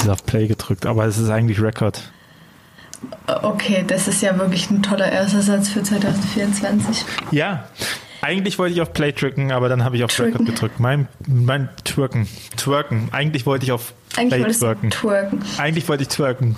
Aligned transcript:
es 0.00 0.06
ist 0.06 0.10
auf 0.10 0.24
Play 0.24 0.46
gedrückt, 0.46 0.86
aber 0.86 1.04
es 1.04 1.18
ist 1.18 1.28
eigentlich 1.30 1.60
Record. 1.60 2.00
Okay, 3.26 3.84
das 3.86 4.08
ist 4.08 4.22
ja 4.22 4.38
wirklich 4.38 4.70
ein 4.70 4.82
toller 4.82 5.10
erster 5.10 5.42
Satz 5.42 5.68
für 5.68 5.82
2024. 5.82 7.04
Ja, 7.30 7.64
eigentlich 8.22 8.58
wollte 8.58 8.74
ich 8.74 8.80
auf 8.82 8.92
Play 8.92 9.12
drücken, 9.12 9.52
aber 9.52 9.68
dann 9.68 9.84
habe 9.84 9.96
ich 9.96 10.04
auf 10.04 10.10
Twerken. 10.14 10.32
Record 10.32 10.46
gedrückt. 10.48 10.80
Mein, 10.80 11.08
mein 11.26 11.68
Twerken. 11.84 12.28
Twerken. 12.56 13.08
Eigentlich 13.12 13.46
wollte 13.46 13.64
ich 13.64 13.72
auf 13.72 13.94
Eigentlich 14.16 14.42
Play 14.42 14.52
du 14.52 14.58
twerken. 14.58 14.90
twerken. 14.90 15.42
Eigentlich 15.58 15.88
wollte 15.88 16.02
ich 16.02 16.08
twerken. 16.08 16.56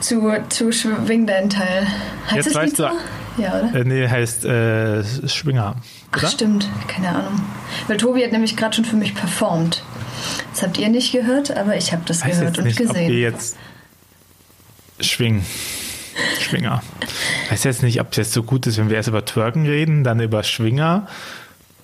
Zu, 0.00 0.32
zu 0.48 0.72
Schwing 0.72 1.26
deinen 1.26 1.50
Teil. 1.50 1.86
Heißt 2.26 2.36
Jetzt 2.36 2.46
das 2.48 2.54
weißt 2.54 2.78
Lied 2.78 2.88
du- 2.88 2.92
so? 3.36 3.42
Ja, 3.42 3.58
oder? 3.60 3.74
Äh, 3.80 3.84
nee, 3.84 4.08
heißt 4.08 4.44
äh, 4.46 5.28
Schwinger. 5.28 5.76
Ach, 6.12 6.18
Oder? 6.18 6.28
stimmt. 6.28 6.68
Keine 6.88 7.10
Ahnung. 7.10 7.40
Weil 7.86 7.98
Tobi 7.98 8.24
hat 8.24 8.32
nämlich 8.32 8.56
gerade 8.56 8.74
schon 8.74 8.84
für 8.86 8.96
mich 8.96 9.14
performt. 9.14 9.82
Das 10.52 10.62
habt 10.62 10.78
ihr 10.78 10.88
nicht 10.88 11.12
gehört, 11.12 11.56
aber 11.56 11.76
ich 11.76 11.92
habe 11.92 12.02
das 12.06 12.24
weiß 12.24 12.38
gehört 12.38 12.58
und 12.58 12.64
nicht, 12.64 12.80
ob 12.80 12.86
wir 12.86 12.92
gesehen. 12.92 13.18
jetzt 13.18 13.56
schwingen. 15.00 15.44
Schwinger. 16.40 16.82
Weiß 17.50 17.64
jetzt 17.64 17.82
nicht, 17.82 18.00
ob 18.00 18.10
es 18.12 18.16
jetzt 18.16 18.32
so 18.32 18.42
gut 18.42 18.66
ist, 18.66 18.78
wenn 18.78 18.88
wir 18.88 18.96
erst 18.96 19.08
über 19.08 19.24
Twerken 19.24 19.66
reden, 19.66 20.04
dann 20.04 20.20
über 20.20 20.42
Schwinger 20.42 21.06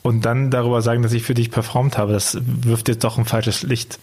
und 0.03 0.25
dann 0.25 0.51
darüber 0.51 0.83
sagen, 0.83 1.03
dass 1.03 1.13
ich 1.13 1.23
für 1.23 1.35
dich 1.35 1.51
performt 1.51 1.99
habe. 1.99 2.13
Das 2.13 2.39
wirft 2.41 2.89
jetzt 2.89 3.05
doch 3.05 3.19
ein 3.19 3.25
falsches 3.25 3.63
Licht 3.63 3.99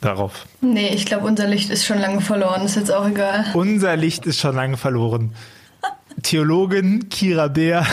darauf. 0.00 0.46
Nee, 0.60 0.90
ich 0.94 1.06
glaube, 1.06 1.26
unser 1.26 1.46
Licht 1.46 1.70
ist 1.70 1.84
schon 1.84 1.98
lange 1.98 2.20
verloren. 2.20 2.64
Ist 2.64 2.76
jetzt 2.76 2.92
auch 2.92 3.06
egal. 3.06 3.46
Unser 3.54 3.96
Licht 3.96 4.26
ist 4.26 4.40
schon 4.40 4.54
lange 4.54 4.76
verloren. 4.76 5.34
Theologin 6.22 7.08
Kira 7.08 7.48
Bär 7.48 7.86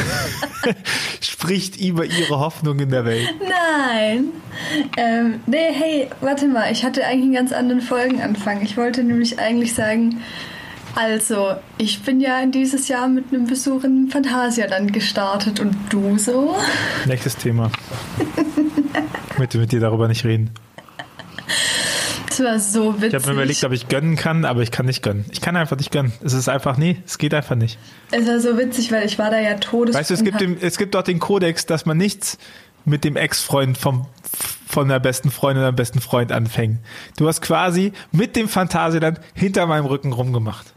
spricht 1.22 1.80
über 1.80 2.06
ihre 2.06 2.40
Hoffnung 2.40 2.80
in 2.80 2.90
der 2.90 3.06
Welt. 3.06 3.28
Nein. 3.42 4.26
Ähm, 4.98 5.40
nee, 5.45 5.72
hey, 5.72 6.09
warte 6.22 6.48
mal. 6.48 6.72
Ich 6.72 6.84
hatte 6.84 7.06
eigentlich 7.06 7.23
einen 7.23 7.34
ganz 7.34 7.52
anderen 7.52 7.81
Folgenanfang. 7.81 8.62
Ich 8.62 8.78
wollte 8.78 9.03
nämlich 9.03 9.40
eigentlich 9.40 9.73
sagen, 9.73 10.22
also, 10.95 11.56
ich 11.78 12.02
bin 12.02 12.20
ja 12.20 12.45
dieses 12.45 12.88
Jahr 12.88 13.08
mit 13.08 13.31
einem 13.31 13.45
Besuch 13.45 13.84
im 13.84 14.09
Phantasialand 14.09 14.92
gestartet 14.92 15.59
und 15.59 15.75
du 15.90 16.18
so? 16.18 16.56
Nächstes 17.06 17.38
Thema. 17.38 17.72
Ich 19.31 19.42
möchte 19.42 19.58
mit 19.58 19.72
dir 19.72 19.80
darüber 19.80 20.09
nicht 20.09 20.25
reden. 20.25 20.50
Das 22.40 22.76
war 22.76 22.84
so 22.84 22.95
witzig. 22.95 23.08
Ich 23.09 23.16
habe 23.16 23.28
mir 23.28 23.34
überlegt, 23.34 23.64
ob 23.64 23.72
ich 23.72 23.88
gönnen 23.88 24.16
kann, 24.16 24.45
aber 24.45 24.62
ich 24.62 24.72
kann 24.72 24.86
nicht 24.86 25.04
gönnen. 25.04 25.26
Ich 25.32 25.42
kann 25.42 25.56
einfach 25.56 25.78
nicht 25.78 25.92
gönnen. 25.92 26.14
Es 26.23 26.34
ist 26.34 26.48
einfach, 26.48 26.78
nee, 26.78 26.98
es 27.06 27.18
geht 27.18 27.34
einfach 27.34 27.56
nicht. 27.56 27.78
es 28.12 28.28
war 28.28 28.40
so 28.40 28.58
witzig, 28.58 28.92
weil 28.92 29.06
ich 29.06 29.20
war 29.20 29.30
da 29.30 29.40
ja 29.40 29.56
todes. 29.56 29.96
Weißt 29.96 30.09
du, 30.09 30.14
es 30.14 30.23
gibt, 30.23 30.40
den, 30.40 30.58
es 30.62 30.78
gibt 30.78 30.96
dort 30.96 31.08
den 31.08 31.20
Kodex, 31.20 31.66
dass 31.66 31.86
man 31.86 31.98
nichts 31.98 32.38
mit 32.86 33.04
dem 33.04 33.18
Ex-Freund 33.18 33.78
vom, 33.78 34.08
von 34.68 34.88
der 34.88 35.00
besten 35.00 35.31
Freundin 35.31 35.64
oder 35.64 35.73
dem 35.73 35.76
besten 35.76 36.02
Freund 36.02 36.31
anfängt. 36.31 36.80
Du 37.18 37.28
hast 37.28 37.42
quasi 37.42 37.92
mit 38.12 38.36
dem 38.36 38.48
Phantasialand 38.48 39.20
hinter 39.34 39.66
meinem 39.68 39.86
Rücken 39.86 40.14
rumgemacht. 40.14 40.74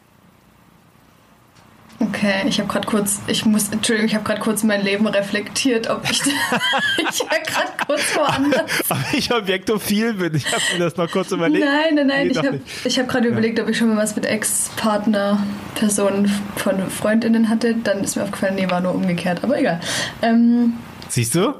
Okay, 2.00 2.42
ich 2.46 2.58
habe 2.58 2.68
gerade 2.68 2.86
kurz, 2.86 3.20
ich 3.26 3.44
muss, 3.44 3.68
Entschuldigung, 3.68 4.08
ich 4.08 4.14
habe 4.14 4.24
gerade 4.24 4.40
kurz 4.40 4.62
mein 4.64 4.82
Leben 4.82 5.06
reflektiert, 5.06 5.88
ob 5.88 6.02
ich, 6.10 6.20
ich 6.22 7.20
war 7.20 7.38
gerade 7.46 7.72
kurz 7.86 8.16
woanders. 8.16 8.62
Aber 8.88 9.04
ich 9.12 9.32
objektophil 9.32 10.14
bin. 10.14 10.34
Ich 10.34 10.46
habe 10.46 10.62
mir 10.72 10.84
das 10.84 10.96
noch 10.96 11.10
kurz 11.10 11.30
überlegt. 11.30 11.64
Nein, 11.64 11.94
nein, 11.94 12.06
nein, 12.06 12.26
Nee, 12.26 12.32
ich 12.32 12.38
habe 12.38 12.60
ich 12.84 12.98
hab 12.98 13.08
gerade 13.08 13.28
überlegt, 13.28 13.60
ob 13.60 13.68
ich 13.68 13.78
schon 13.78 13.88
mal 13.88 13.96
was 13.96 14.16
mit 14.16 14.26
Ex-Partner, 14.26 15.42
Personen 15.74 16.28
von 16.56 16.90
Freundinnen 16.90 17.48
hatte. 17.48 17.74
Dann 17.74 18.02
ist 18.02 18.16
mir 18.16 18.24
aufgefallen, 18.24 18.56
nee, 18.56 18.68
war 18.68 18.80
nur 18.80 18.94
umgekehrt, 18.94 19.44
aber 19.44 19.58
egal. 19.58 19.80
Ähm, 20.22 20.74
Siehst 21.08 21.34
du? 21.34 21.54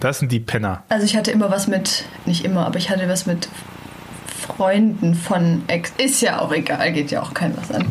Das 0.00 0.18
sind 0.18 0.32
die 0.32 0.40
Penner. 0.40 0.82
also 0.88 1.04
ich 1.04 1.16
hatte 1.16 1.30
immer 1.30 1.50
was 1.50 1.66
mit, 1.66 2.04
nicht 2.26 2.44
immer, 2.44 2.66
aber 2.66 2.78
ich 2.78 2.90
hatte 2.90 3.08
was 3.08 3.26
mit 3.26 3.48
Freunden 4.46 5.14
von 5.14 5.62
Ex. 5.68 5.92
Ist 5.98 6.20
ja 6.20 6.40
auch 6.40 6.52
egal, 6.52 6.92
geht 6.92 7.10
ja 7.10 7.22
auch 7.22 7.32
kein 7.32 7.56
was 7.56 7.70
an. 7.70 7.86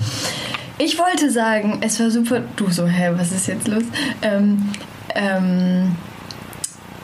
Ich 0.78 0.98
wollte 0.98 1.30
sagen, 1.30 1.80
es 1.82 2.00
war 2.00 2.10
super. 2.10 2.42
Du 2.56 2.70
so, 2.70 2.88
hä, 2.88 3.12
was 3.16 3.32
ist 3.32 3.48
jetzt 3.48 3.68
los? 3.68 3.84
Ähm, 4.22 4.72
ähm, 5.14 5.96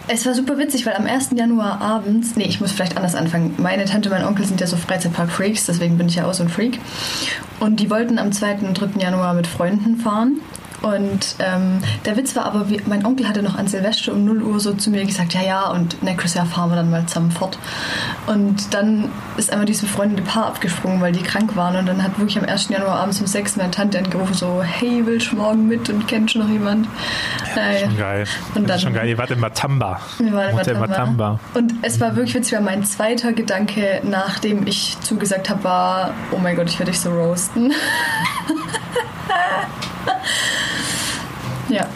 es 0.07 0.25
war 0.25 0.33
super 0.33 0.57
witzig, 0.57 0.87
weil 0.87 0.95
am 0.95 1.05
1. 1.05 1.29
Januar 1.35 1.79
abends, 1.79 2.35
nee, 2.35 2.45
ich 2.45 2.59
muss 2.59 2.71
vielleicht 2.71 2.97
anders 2.97 3.13
anfangen. 3.13 3.53
Meine 3.57 3.85
Tante 3.85 4.09
und 4.09 4.17
mein 4.17 4.25
Onkel 4.25 4.43
sind 4.43 4.59
ja 4.59 4.65
so 4.65 4.75
Freizeitpark-Freaks, 4.75 5.67
deswegen 5.67 5.99
bin 5.99 6.07
ich 6.07 6.15
ja 6.15 6.25
auch 6.25 6.33
so 6.33 6.41
ein 6.41 6.49
Freak. 6.49 6.79
Und 7.59 7.79
die 7.79 7.91
wollten 7.91 8.17
am 8.17 8.31
2. 8.31 8.55
und 8.67 8.73
3. 8.73 8.99
Januar 8.99 9.35
mit 9.35 9.45
Freunden 9.45 9.97
fahren. 9.97 10.39
Und 10.81 11.35
ähm, 11.39 11.79
der 12.05 12.15
Witz 12.15 12.35
war 12.35 12.45
aber, 12.45 12.69
wie, 12.69 12.81
mein 12.85 13.05
Onkel 13.05 13.27
hatte 13.27 13.41
noch 13.43 13.55
an 13.57 13.67
Silvester 13.67 14.13
um 14.13 14.23
0 14.25 14.41
Uhr 14.43 14.59
so 14.59 14.73
zu 14.73 14.89
mir 14.91 15.03
gesagt, 15.05 15.33
ja, 15.33 15.41
ja, 15.41 15.67
und 15.69 16.01
nächstes 16.03 16.35
Jahr 16.35 16.45
fahren 16.45 16.69
wir 16.69 16.75
dann 16.77 16.89
mal 16.89 17.05
zusammen 17.05 17.31
fort. 17.31 17.57
Und 18.27 18.73
dann 18.73 19.09
ist 19.37 19.51
einmal 19.51 19.65
dieses 19.65 19.81
befreundete 19.83 20.21
Paar 20.23 20.45
abgesprungen, 20.47 21.01
weil 21.01 21.11
die 21.11 21.21
krank 21.21 21.55
waren. 21.55 21.75
Und 21.75 21.85
dann 21.85 22.01
hat 22.01 22.17
wirklich 22.17 22.37
am 22.37 22.45
1. 22.45 22.69
Januar 22.69 22.95
abends 22.99 23.19
um 23.19 23.27
6 23.27 23.57
meine 23.57 23.71
Tante 23.71 23.97
angerufen, 23.97 24.33
so, 24.33 24.61
hey, 24.63 25.01
willst 25.05 25.31
du 25.31 25.35
morgen 25.35 25.67
mit 25.67 25.89
und 25.89 26.07
kennst 26.07 26.35
du 26.35 26.39
noch 26.39 26.49
jemand? 26.49 26.87
Naja. 27.55 27.79
Schon 27.87 27.97
geil. 27.97 28.25
Und 28.55 28.61
das 28.63 28.67
dann- 28.67 28.75
ist 28.77 28.81
schon 28.83 28.93
geil. 28.93 29.07
Ihr 29.09 29.17
wart 29.17 29.31
in 29.31 29.39
Matamba. 29.39 29.99
Wir 30.19 30.31
waren 30.33 30.49
in 30.49 30.55
Matamba. 30.55 30.87
Matamba. 30.87 31.39
Und 31.55 31.73
es 31.81 31.99
war 31.99 32.15
wirklich 32.15 32.35
witzig, 32.35 32.53
weil 32.53 32.61
mein 32.63 32.83
zweiter 32.85 33.33
Gedanke, 33.33 34.01
nachdem 34.03 34.65
ich 34.67 34.97
zugesagt 35.01 35.49
habe, 35.49 35.63
war, 35.63 36.11
oh 36.31 36.37
mein 36.37 36.55
Gott, 36.55 36.69
ich 36.69 36.79
werde 36.79 36.91
dich 36.91 37.01
so 37.01 37.09
roasten. 37.11 37.73
ja. 41.69 41.87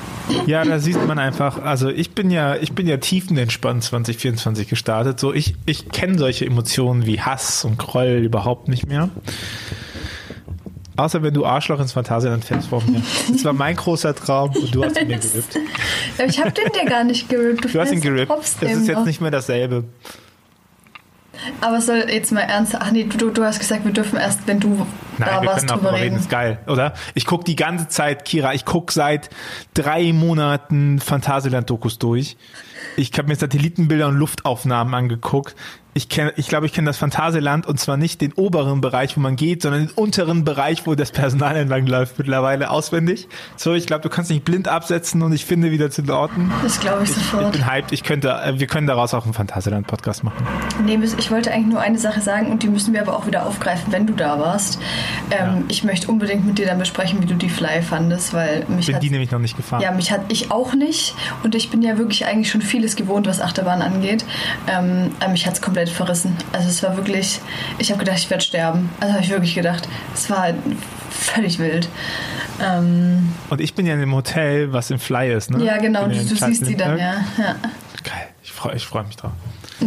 Ja, 0.45 0.63
da 0.63 0.79
sieht 0.79 1.05
man 1.05 1.19
einfach, 1.19 1.61
also 1.61 1.89
ich 1.89 2.11
bin 2.11 2.31
ja, 2.31 2.55
ich 2.55 2.73
bin 2.73 2.87
ja 2.87 2.97
tiefenentspannt 2.97 3.83
2024 3.83 4.69
gestartet. 4.69 5.19
So, 5.19 5.33
ich, 5.33 5.55
ich 5.65 5.89
kenne 5.89 6.17
solche 6.17 6.45
Emotionen 6.45 7.05
wie 7.05 7.19
Hass 7.19 7.65
und 7.65 7.77
Groll 7.77 8.21
überhaupt 8.23 8.67
nicht 8.67 8.87
mehr. 8.87 9.09
Außer 10.95 11.23
wenn 11.23 11.33
du 11.33 11.45
Arschloch 11.45 11.79
ins 11.79 11.91
Phantasialand 11.91 12.45
fällst 12.45 12.67
vor 12.67 12.83
mir. 12.83 13.01
Das 13.31 13.43
war 13.43 13.53
mein 13.53 13.75
großer 13.75 14.13
Traum 14.13 14.51
und 14.55 14.75
du 14.75 14.83
hast 14.83 14.99
ihn 14.99 15.07
mir 15.07 15.17
gerippt. 15.17 15.59
Ich 16.27 16.39
habe 16.39 16.51
den 16.51 16.71
dir 16.71 16.85
gar 16.87 17.03
nicht 17.03 17.27
gerippt. 17.27 17.73
Du 17.73 17.79
hast 17.79 17.91
ihn 17.91 18.01
gerippt. 18.01 18.31
Das 18.31 18.71
ist 18.71 18.87
jetzt 18.87 18.97
noch. 18.99 19.05
nicht 19.05 19.19
mehr 19.19 19.31
dasselbe. 19.31 19.85
Aber 21.61 21.81
soll 21.81 22.05
jetzt 22.09 22.31
mal 22.31 22.41
ernst. 22.41 22.75
Ach 22.79 22.91
nee, 22.91 23.03
du, 23.03 23.29
du 23.29 23.43
hast 23.43 23.59
gesagt, 23.59 23.85
wir 23.85 23.91
dürfen 23.91 24.17
erst, 24.17 24.47
wenn 24.47 24.59
du 24.59 24.85
Nein, 25.17 25.29
da 25.29 25.41
wir 25.41 25.47
warst, 25.47 25.59
können 25.59 25.71
auch 25.71 25.83
drüber 25.83 25.93
reden. 25.93 26.17
Ist 26.17 26.29
geil, 26.29 26.59
oder? 26.67 26.93
Ich 27.13 27.25
gucke 27.25 27.43
die 27.43 27.55
ganze 27.55 27.87
Zeit, 27.87 28.25
Kira, 28.25 28.53
ich 28.53 28.65
gucke 28.65 28.91
seit 28.93 29.29
drei 29.73 30.13
Monaten 30.13 30.99
Phantasialand-Dokus 30.99 31.99
durch. 31.99 32.37
Ich 32.97 33.11
habe 33.17 33.27
mir 33.27 33.35
Satellitenbilder 33.35 34.07
und 34.07 34.17
Luftaufnahmen 34.17 34.93
angeguckt. 34.93 35.55
Ich 35.95 36.09
kenne, 36.09 36.33
ich 36.37 36.47
glaube, 36.47 36.65
ich 36.65 36.73
kenne 36.73 36.87
das 36.87 36.97
Phantasialand 36.97 37.67
und 37.67 37.79
zwar 37.79 37.97
nicht 37.97 38.19
den 38.21 38.33
oberen 38.33 38.81
Bereich, 38.81 39.15
wo 39.15 39.21
man 39.21 39.35
geht, 39.35 39.61
sondern 39.61 39.87
den 39.87 39.91
unteren 39.91 40.43
Bereich, 40.43 40.87
wo 40.87 40.95
das 40.95 41.11
Personal 41.11 41.55
entlang 41.55 41.85
läuft, 41.85 42.17
mittlerweile 42.17 42.71
auswendig. 42.71 43.27
So, 43.57 43.73
ich 43.73 43.85
glaube, 43.85 44.01
du 44.01 44.09
kannst 44.09 44.31
nicht 44.31 44.43
blind 44.43 44.67
absetzen 44.67 45.21
und 45.21 45.33
ich 45.33 45.45
finde 45.45 45.69
wieder 45.71 45.91
zu 45.91 46.01
den 46.01 46.11
Orten. 46.11 46.51
Das 46.63 46.79
glaube 46.79 47.03
ich 47.03 47.09
Ich 47.11 47.15
sofort. 47.15 47.51
bin 47.51 47.69
hyped. 47.69 47.91
Ich 47.91 48.03
könnte, 48.03 48.29
äh, 48.29 48.59
wir 48.59 48.65
können 48.67 48.87
daraus 48.87 49.13
auch 49.13 49.25
einen 49.25 49.33
Phantasialand-Podcast 49.33 50.23
machen. 50.23 50.45
Nee, 50.83 50.99
ich 51.17 51.29
wollte 51.31 51.51
eigentlich 51.51 51.67
nur 51.73 51.81
eine 51.81 51.99
Sache 51.99 52.21
sagen 52.21 52.51
und 52.51 52.63
die 52.63 52.69
müssen 52.69 52.93
wir 52.93 53.01
aber 53.01 53.15
auch 53.15 53.27
wieder 53.27 53.45
aufgreifen, 53.45 53.91
wenn 53.93 54.07
du 54.07 54.13
da 54.13 54.39
warst. 54.39 54.79
Ähm, 55.31 55.65
Ich 55.67 55.83
möchte 55.83 56.07
unbedingt 56.07 56.45
mit 56.45 56.57
dir 56.57 56.65
dann 56.65 56.79
besprechen, 56.79 57.21
wie 57.21 57.25
du 57.27 57.35
die 57.35 57.49
Fly 57.49 57.81
fandest, 57.81 58.33
weil 58.33 58.65
mich 58.67 58.87
Bin 58.87 58.95
hat 58.95 59.03
die 59.03 59.09
nämlich 59.09 59.31
noch 59.31 59.39
nicht 59.39 59.55
gefahren. 59.57 59.81
Ja, 59.81 59.91
mich 59.91 60.11
hat 60.11 60.21
ich 60.29 60.51
auch 60.51 60.73
nicht. 60.73 61.15
Und 61.43 61.53
ich 61.55 61.69
bin 61.69 61.81
ja 61.83 61.97
wirklich 61.97 62.25
eigentlich 62.25 62.49
schon 62.49 62.61
vieles 62.61 62.95
gewohnt, 62.95 63.27
was 63.27 63.39
Achterbahn 63.39 63.81
angeht. 63.81 64.25
Ähm, 64.67 65.11
aber 65.19 65.31
mich 65.31 65.45
hat 65.45 65.53
es 65.53 65.61
komplett 65.83 65.89
verrissen. 65.95 66.35
Also 66.51 66.69
es 66.69 66.83
war 66.83 66.95
wirklich, 66.97 67.39
ich 67.77 67.89
habe 67.91 67.99
gedacht, 67.99 68.17
ich 68.17 68.29
werde 68.29 68.43
sterben. 68.43 68.89
Also 68.99 69.13
habe 69.13 69.23
ich 69.23 69.29
wirklich 69.29 69.55
gedacht. 69.55 69.87
Es 70.13 70.29
war 70.29 70.39
halt 70.39 70.55
völlig 71.09 71.59
wild. 71.59 71.87
Ähm, 72.61 73.33
Und 73.49 73.61
ich 73.61 73.73
bin 73.73 73.85
ja 73.85 73.93
in 73.93 73.99
dem 73.99 74.13
Hotel, 74.13 74.71
was 74.73 74.91
im 74.91 74.99
Fly 74.99 75.31
ist, 75.33 75.51
ne? 75.51 75.63
ja, 75.63 75.77
genau, 75.77 76.07
du, 76.07 76.15
du 76.15 76.35
siehst 76.35 76.67
die 76.67 76.75
dann, 76.75 76.97
ja. 76.97 77.15
ja. 77.37 77.55
Geil, 78.03 78.27
ich 78.43 78.51
freue 78.51 78.75
ich 78.75 78.85
freu 78.85 79.03
mich 79.03 79.15
drauf. 79.15 79.31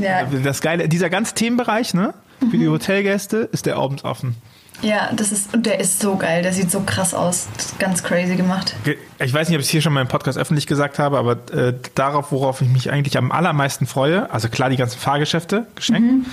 Ja, 0.00 0.25
Das 0.25 0.60
Geile, 0.60 0.88
dieser 0.88 1.08
ganze 1.10 1.34
Themenbereich, 1.34 1.94
ne? 1.94 2.12
Für 2.38 2.46
Mhm. 2.46 2.60
die 2.60 2.69
Hotelgäste 2.69 3.48
ist 3.52 3.64
der 3.66 3.76
abends 3.76 4.04
offen. 4.04 4.37
Ja, 4.82 5.11
das 5.14 5.32
ist, 5.32 5.55
und 5.55 5.67
der 5.67 5.81
ist 5.81 6.00
so 6.00 6.17
geil, 6.17 6.43
der 6.43 6.52
sieht 6.52 6.70
so 6.70 6.81
krass 6.81 7.14
aus. 7.14 7.46
Ganz 7.78 8.02
crazy 8.02 8.37
gemacht. 8.37 8.75
Ge- 8.84 8.99
Ich 9.19 9.32
weiß 9.32 9.49
nicht, 9.49 9.56
ob 9.56 9.61
ich 9.61 9.67
es 9.67 9.70
hier 9.70 9.82
schon 9.82 9.93
mal 9.93 10.00
im 10.02 10.08
Podcast 10.08 10.38
öffentlich 10.38 10.67
gesagt 10.67 10.99
habe, 10.99 11.19
aber 11.19 11.32
äh, 11.52 11.75
darauf, 11.94 12.32
worauf 12.32 12.61
ich 12.61 12.69
mich 12.69 12.90
eigentlich 12.90 13.17
am 13.19 13.32
allermeisten 13.32 13.87
freue, 13.87 14.31
also 14.31 14.49
klar 14.49 14.70
die 14.70 14.76
ganzen 14.76 14.99
Fahrgeschäfte 14.99 15.67
geschenkt, 15.75 16.11
Mhm. 16.12 16.26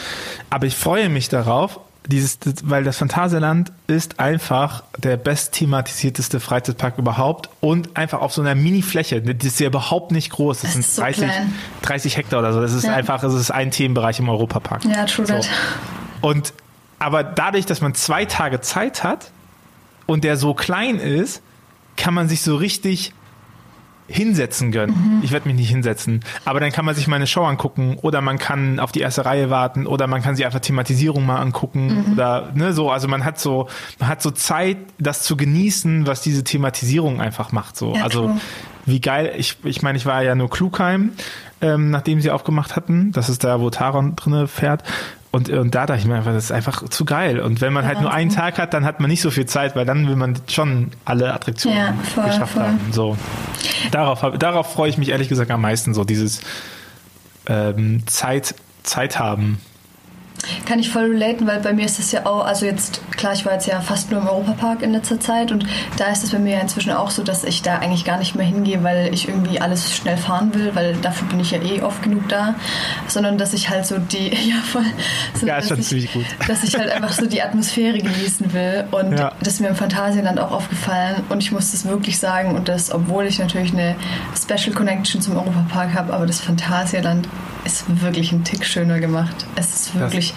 aber 0.50 0.66
ich 0.66 0.76
freue 0.76 1.10
mich 1.10 1.30
darauf, 1.30 1.80
dieses, 2.06 2.38
weil 2.64 2.84
das 2.84 2.98
Phantasialand 2.98 3.72
ist 3.88 4.20
einfach 4.20 4.84
der 4.98 5.16
best 5.16 5.54
thematisierteste 5.54 6.42
Freizeitpark 6.42 6.98
überhaupt 6.98 7.50
und 7.62 7.96
einfach 7.96 8.20
auf 8.20 8.34
so 8.34 8.42
einer 8.42 8.56
Mini-Fläche. 8.56 9.22
Das 9.22 9.48
ist 9.48 9.60
ja 9.62 9.68
überhaupt 9.68 10.12
nicht 10.12 10.30
groß. 10.30 10.58
Das, 10.60 10.64
Das 10.64 10.74
sind 10.74 10.86
so 10.86 11.02
30, 11.02 11.24
klein. 11.30 11.54
30 11.82 12.18
Hektar 12.18 12.40
oder 12.40 12.52
so. 12.52 12.60
Das 12.62 12.74
ist 12.74 12.84
Ja. 12.84 12.94
einfach, 12.94 13.24
es 13.24 13.34
ist 13.34 13.52
ein 13.52 13.72
Themenbereich 13.72 14.20
im 14.20 14.28
Europapark. 14.28 14.84
Ja, 14.84 15.06
true 15.06 15.26
So. 15.26 15.32
that. 15.34 15.48
Und 16.20 16.52
aber 17.04 17.24
dadurch, 17.24 17.66
dass 17.66 17.82
man 17.82 17.94
zwei 17.94 18.26
Tage 18.26 18.62
Zeit 18.62 19.04
hat 19.04 19.32
und 20.06 20.24
der 20.24 20.38
so 20.38 20.54
klein 20.54 20.98
ist, 20.98 21.42
kann 21.96 22.14
man 22.14 22.28
sich 22.28 22.42
so 22.42 22.56
richtig 22.56 23.14
hinsetzen 24.08 24.72
gönnen. 24.72 25.22
Ich 25.24 25.32
werde 25.32 25.48
mich 25.48 25.56
nicht 25.56 25.70
hinsetzen. 25.70 26.22
Aber 26.44 26.60
dann 26.60 26.72
kann 26.72 26.84
man 26.86 26.94
sich 26.94 27.08
mal 27.08 27.16
eine 27.16 27.28
Show 27.28 27.44
angucken 27.44 27.98
oder 28.02 28.22
man 28.22 28.38
kann 28.38 28.80
auf 28.80 28.92
die 28.92 29.00
erste 29.00 29.26
Reihe 29.26 29.50
warten 29.50 29.88
oder 29.88 30.08
man 30.08 30.22
kann 30.22 30.36
sich 30.36 30.46
einfach 30.46 30.60
Thematisierung 30.60 31.26
mal 31.26 31.40
angucken 31.40 32.12
oder 32.12 32.52
ne, 32.54 32.74
so. 32.74 32.92
Also 32.92 33.08
man 33.08 33.24
hat 33.24 33.40
so, 33.40 33.70
man 34.00 34.10
hat 34.10 34.22
so 34.22 34.32
Zeit, 34.32 34.78
das 35.00 35.24
zu 35.24 35.38
genießen, 35.38 36.06
was 36.06 36.22
diese 36.22 36.44
Thematisierung 36.44 37.22
einfach 37.22 37.52
macht. 37.52 37.78
So. 37.78 37.96
Ja, 37.96 38.04
also 38.04 38.38
wie 38.86 39.00
geil. 39.00 39.34
Ich, 39.38 39.58
ich 39.64 39.82
meine, 39.82 39.98
ich 39.98 40.06
war 40.06 40.22
ja 40.22 40.36
nur 40.36 40.50
Klugheim, 40.50 41.14
ähm, 41.62 41.90
nachdem 41.90 42.20
sie 42.20 42.30
aufgemacht 42.30 42.76
hatten. 42.76 43.14
Das 43.14 43.30
ist 43.30 43.44
da, 43.44 43.62
wo 43.62 43.70
Taron 43.70 44.16
drinne 44.16 44.48
fährt. 44.48 44.84
Und, 45.36 45.50
und 45.50 45.74
da 45.74 45.88
dachte 45.88 46.00
ich 46.00 46.06
mir 46.06 46.14
einfach, 46.14 46.32
das 46.32 46.44
ist 46.44 46.52
einfach 46.52 46.88
zu 46.90 47.06
geil. 47.06 47.40
Und 47.40 47.60
wenn 47.60 47.74
man 47.74 47.88
halt 47.88 48.00
nur 48.02 48.14
einen 48.14 48.30
Tag 48.30 48.60
hat, 48.60 48.72
dann 48.76 48.86
hat 48.86 49.00
man 49.00 49.10
nicht 49.10 49.22
so 49.24 49.32
viel 49.32 49.48
Zeit, 49.48 49.76
weil 49.76 49.84
dann 49.84 50.08
will 50.08 50.16
man 50.16 50.36
schon 50.48 50.92
alle 51.06 51.34
Attraktionen 51.34 51.76
Ja, 51.76 51.94
voll, 52.14 52.26
geschafft 52.26 52.54
voll. 52.54 52.62
haben. 52.62 52.80
So. 52.92 53.18
Darauf, 53.90 54.24
darauf 54.38 54.74
freue 54.74 54.92
ich 54.92 55.00
mich 55.00 55.10
ehrlich 55.10 55.30
gesagt 55.30 55.50
am 55.50 55.62
meisten, 55.62 55.96
so 55.96 56.04
dieses 56.04 56.42
ähm, 57.48 58.06
Zeit, 58.06 58.54
Zeit 58.84 59.18
haben. 59.18 59.60
Kann 60.66 60.80
ich 60.80 60.90
voll 60.90 61.06
relaten, 61.06 61.48
weil 61.48 61.60
bei 61.60 61.74
mir 61.74 61.86
ist 61.86 62.00
das 62.00 62.12
ja 62.12 62.26
auch, 62.26 62.46
also 62.46 62.66
jetzt, 62.66 63.02
klar, 63.18 63.34
ich 63.34 63.46
war 63.46 63.54
jetzt 63.54 63.68
ja 63.68 63.80
fast 63.82 64.12
nur 64.12 64.22
im 64.22 64.28
Europapark 64.28 64.82
in 64.82 64.92
letzter 64.92 65.20
Zeit 65.20 65.52
und 65.52 65.66
da 65.98 66.06
ist 66.12 66.24
es 66.24 66.32
bei 66.32 66.40
mir 66.40 66.56
ja 66.56 66.60
inzwischen 66.62 66.92
auch 66.92 67.10
so, 67.12 67.24
dass 67.24 67.44
ich 67.44 67.62
da 67.62 67.78
eigentlich 67.80 68.06
gar 68.06 68.18
nicht 68.18 68.36
mehr 68.36 68.46
hingehe, 68.46 68.84
weil 68.84 69.14
ich 69.14 69.28
irgendwie 69.28 69.60
alles 69.62 69.96
schnell 69.96 70.18
fahren 70.18 70.54
will, 70.54 70.72
weil 70.74 70.96
dafür 70.98 71.28
bin 71.28 71.40
ich 71.40 71.52
ja 71.52 71.62
eh 71.62 71.82
oft 71.82 72.02
genug 72.04 72.28
da, 72.30 72.56
sondern 73.08 73.38
dass 73.38 73.54
ich 73.54 73.70
halt 73.70 73.86
so 73.86 73.98
die, 73.98 74.28
ja 74.50 74.56
voll, 74.70 74.84
so, 75.40 75.48
Ja, 75.48 75.58
ist 75.58 75.70
schon 75.70 75.80
ich, 75.80 75.88
ziemlich 75.88 76.12
gut. 76.14 76.26
dass 76.48 76.64
ich 76.64 76.76
halt 76.78 76.90
einfach 76.90 77.14
so 77.14 77.26
die 77.26 77.42
Atmosphäre 77.42 77.98
genießen 78.00 78.54
will 78.54 78.86
und 78.92 79.18
Ja. 79.18 79.32
das 79.40 79.54
ist 79.56 79.60
mir 79.62 79.68
im 79.70 79.76
Phantasialand 79.76 80.40
auch 80.40 80.52
aufgefallen 80.52 81.24
und 81.30 81.42
ich 81.42 81.52
muss 81.52 81.72
das 81.72 81.86
wirklich 81.86 82.18
sagen 82.20 82.56
und 82.56 82.68
das, 82.68 82.92
obwohl 82.94 83.26
ich 83.26 83.40
natürlich 83.40 83.72
eine 83.74 83.96
Special 84.40 84.74
Connection 84.76 85.22
zum 85.22 85.36
Europapark 85.38 85.94
habe, 85.94 86.14
aber 86.14 86.26
das 86.26 86.42
Phantasialand 86.42 87.28
ist 87.66 87.86
wirklich 88.02 88.32
ein 88.34 88.44
Tick 88.44 88.66
schöner 88.66 89.00
gemacht. 89.00 89.46
Es 89.56 89.74
ist 89.74 89.96
wirklich, 89.98 90.33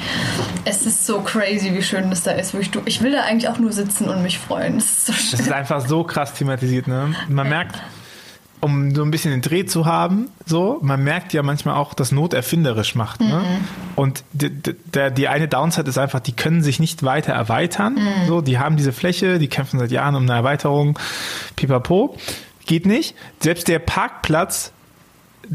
es 0.64 0.84
ist 0.87 1.06
so 1.06 1.20
crazy, 1.20 1.72
wie 1.75 1.82
schön 1.82 2.10
das 2.10 2.22
da 2.22 2.32
ist. 2.32 2.54
Ich 2.87 3.02
will 3.02 3.12
da 3.12 3.22
eigentlich 3.22 3.48
auch 3.48 3.58
nur 3.58 3.72
sitzen 3.72 4.08
und 4.08 4.22
mich 4.22 4.38
freuen. 4.38 4.76
Das 4.76 4.84
ist 4.84 5.06
so 5.06 5.12
schön. 5.12 5.40
ist 5.40 5.52
einfach 5.52 5.87
so 5.87 6.04
krass 6.04 6.34
thematisiert, 6.34 6.88
ne? 6.88 7.14
Man 7.28 7.48
merkt, 7.48 7.76
um 8.60 8.94
so 8.94 9.02
ein 9.02 9.10
bisschen 9.10 9.31
den 9.31 9.43
Dreh 9.43 9.66
zu 9.66 9.84
haben, 9.87 10.28
so, 10.44 10.78
man 10.82 11.04
merkt 11.04 11.32
ja 11.34 11.43
manchmal 11.43 11.76
auch, 11.76 11.94
dass 11.94 12.10
Not 12.10 12.34
erfinderisch 12.34 12.94
macht, 12.94 13.20
ne? 13.20 13.44
Und 13.94 14.25
die, 14.32 14.50
die- 14.50 14.75
die 15.14 15.28
eine 15.28 15.46
Downside 15.46 15.88
ist 15.88 15.99
einfach, 15.99 16.20
die 16.20 16.32
können 16.32 16.62
sich 16.62 16.81
nicht 16.81 17.02
weiter 17.04 17.32
erweitern, 17.32 17.99
so, 18.26 18.40
die 18.40 18.58
haben 18.58 18.76
diese 18.76 18.92
Fläche, 18.92 19.38
die 19.38 19.49
kämpfen 19.49 19.78
seit 19.78 19.90
Jahren 19.92 20.14
um 20.16 20.22
eine 20.25 20.32
Erweiterung, 20.32 20.99
pipapo, 21.54 22.16
geht 22.66 22.87
nicht. 22.87 23.14
Selbst 23.40 23.69
der 23.69 23.78
Parkplatz, 23.78 24.72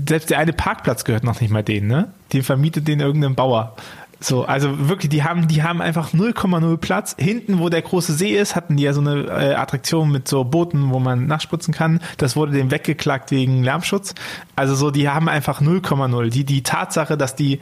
selbst 0.08 0.30
der 0.30 0.38
eine 0.38 0.54
Parkplatz 0.54 1.04
gehört 1.04 1.24
noch 1.26 1.42
nicht 1.42 1.52
mal 1.52 1.64
denen, 1.64 1.88
ne? 1.88 2.14
Den 2.32 2.44
vermietet 2.44 2.88
den 2.88 3.00
irgendein 3.02 3.36
Bauer. 3.36 3.76
So, 4.24 4.46
also 4.46 4.88
wirklich, 4.88 5.10
die 5.10 5.24
haben, 5.24 5.48
die 5.48 5.64
haben 5.64 5.82
einfach 5.82 6.14
0,0 6.14 6.78
Platz. 6.78 7.16
Hinten, 7.18 7.58
wo 7.60 7.70
der 7.70 7.82
große 7.82 8.14
See 8.14 8.38
ist, 8.38 8.56
hatten 8.56 8.78
die 8.78 8.84
ja 8.84 8.94
so 8.94 9.02
eine 9.02 9.24
äh, 9.24 9.56
Attraktion 9.56 10.12
mit 10.12 10.28
so 10.28 10.44
Booten, 10.44 10.92
wo 10.92 11.00
man 11.00 11.26
nachspritzen 11.26 11.74
kann. 11.74 12.00
Das 12.18 12.36
wurde 12.36 12.52
denen 12.52 12.70
weggeklagt 12.70 13.32
wegen 13.32 13.64
Lärmschutz. 13.64 14.14
Also 14.56 14.76
so, 14.76 14.92
die 14.92 15.10
haben 15.10 15.28
einfach 15.28 15.60
0,0. 15.60 16.30
Die, 16.30 16.44
die 16.44 16.62
Tatsache, 16.62 17.18
dass 17.18 17.36
die 17.36 17.60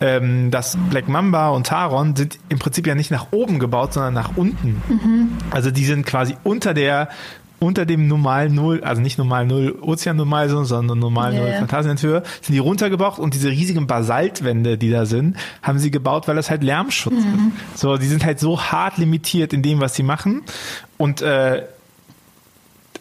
ähm, 0.00 0.52
dass 0.52 0.78
Black 0.90 1.08
Mamba 1.08 1.48
und 1.48 1.66
Taron 1.66 2.14
sind 2.14 2.38
im 2.48 2.60
Prinzip 2.60 2.86
ja 2.86 2.94
nicht 2.94 3.10
nach 3.10 3.28
oben 3.32 3.58
gebaut, 3.58 3.94
sondern 3.94 4.14
nach 4.14 4.36
unten. 4.36 4.80
Also 5.50 5.72
die 5.72 5.84
sind 5.84 6.06
quasi 6.06 6.36
unter 6.44 6.72
der 6.74 7.08
unter 7.60 7.86
dem 7.86 8.06
normalen 8.06 8.54
Null, 8.54 8.82
also 8.82 9.02
nicht 9.02 9.18
normal 9.18 9.46
Null 9.46 9.78
Ozean 9.80 10.16
normal, 10.16 10.48
sondern 10.48 10.98
normal 10.98 11.34
Null 11.34 11.48
ja. 11.48 11.58
Phantasienhöhe, 11.58 12.22
sind 12.40 12.54
die 12.54 12.58
runtergebaut 12.58 13.18
und 13.18 13.34
diese 13.34 13.50
riesigen 13.50 13.86
Basaltwände, 13.86 14.78
die 14.78 14.90
da 14.90 15.06
sind, 15.06 15.36
haben 15.62 15.78
sie 15.78 15.90
gebaut, 15.90 16.28
weil 16.28 16.36
das 16.36 16.50
halt 16.50 16.62
Lärmschutz 16.62 17.14
ist. 17.14 17.80
So, 17.80 17.96
die 17.96 18.06
sind 18.06 18.24
halt 18.24 18.38
so 18.38 18.60
hart 18.60 18.98
limitiert 18.98 19.52
in 19.52 19.62
dem, 19.62 19.80
was 19.80 19.94
sie 19.94 20.02
machen 20.02 20.42
und 20.96 21.22
äh, 21.22 21.64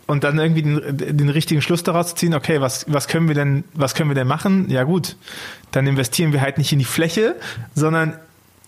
und 0.07 0.24
dann 0.24 0.39
irgendwie 0.39 0.63
den, 0.63 1.18
den 1.18 1.30
richtigen 1.30 1.62
Schluss 1.62 1.83
daraus 1.83 2.07
zu 2.07 2.15
ziehen, 2.15 2.33
okay, 2.33 2.62
was, 2.62 2.86
was 2.88 3.09
können 3.09 3.27
wir 3.27 3.36
denn, 3.36 3.65
was 3.74 3.94
können 3.94 4.09
wir 4.09 4.15
denn 4.15 4.27
machen? 4.27 4.69
Ja 4.69 4.83
gut, 4.83 5.18
dann 5.71 5.86
investieren 5.86 6.31
wir 6.31 6.39
halt 6.42 6.57
nicht 6.57 6.71
in 6.71 6.80
die 6.80 6.86
Fläche, 6.86 7.36
sondern 7.75 8.18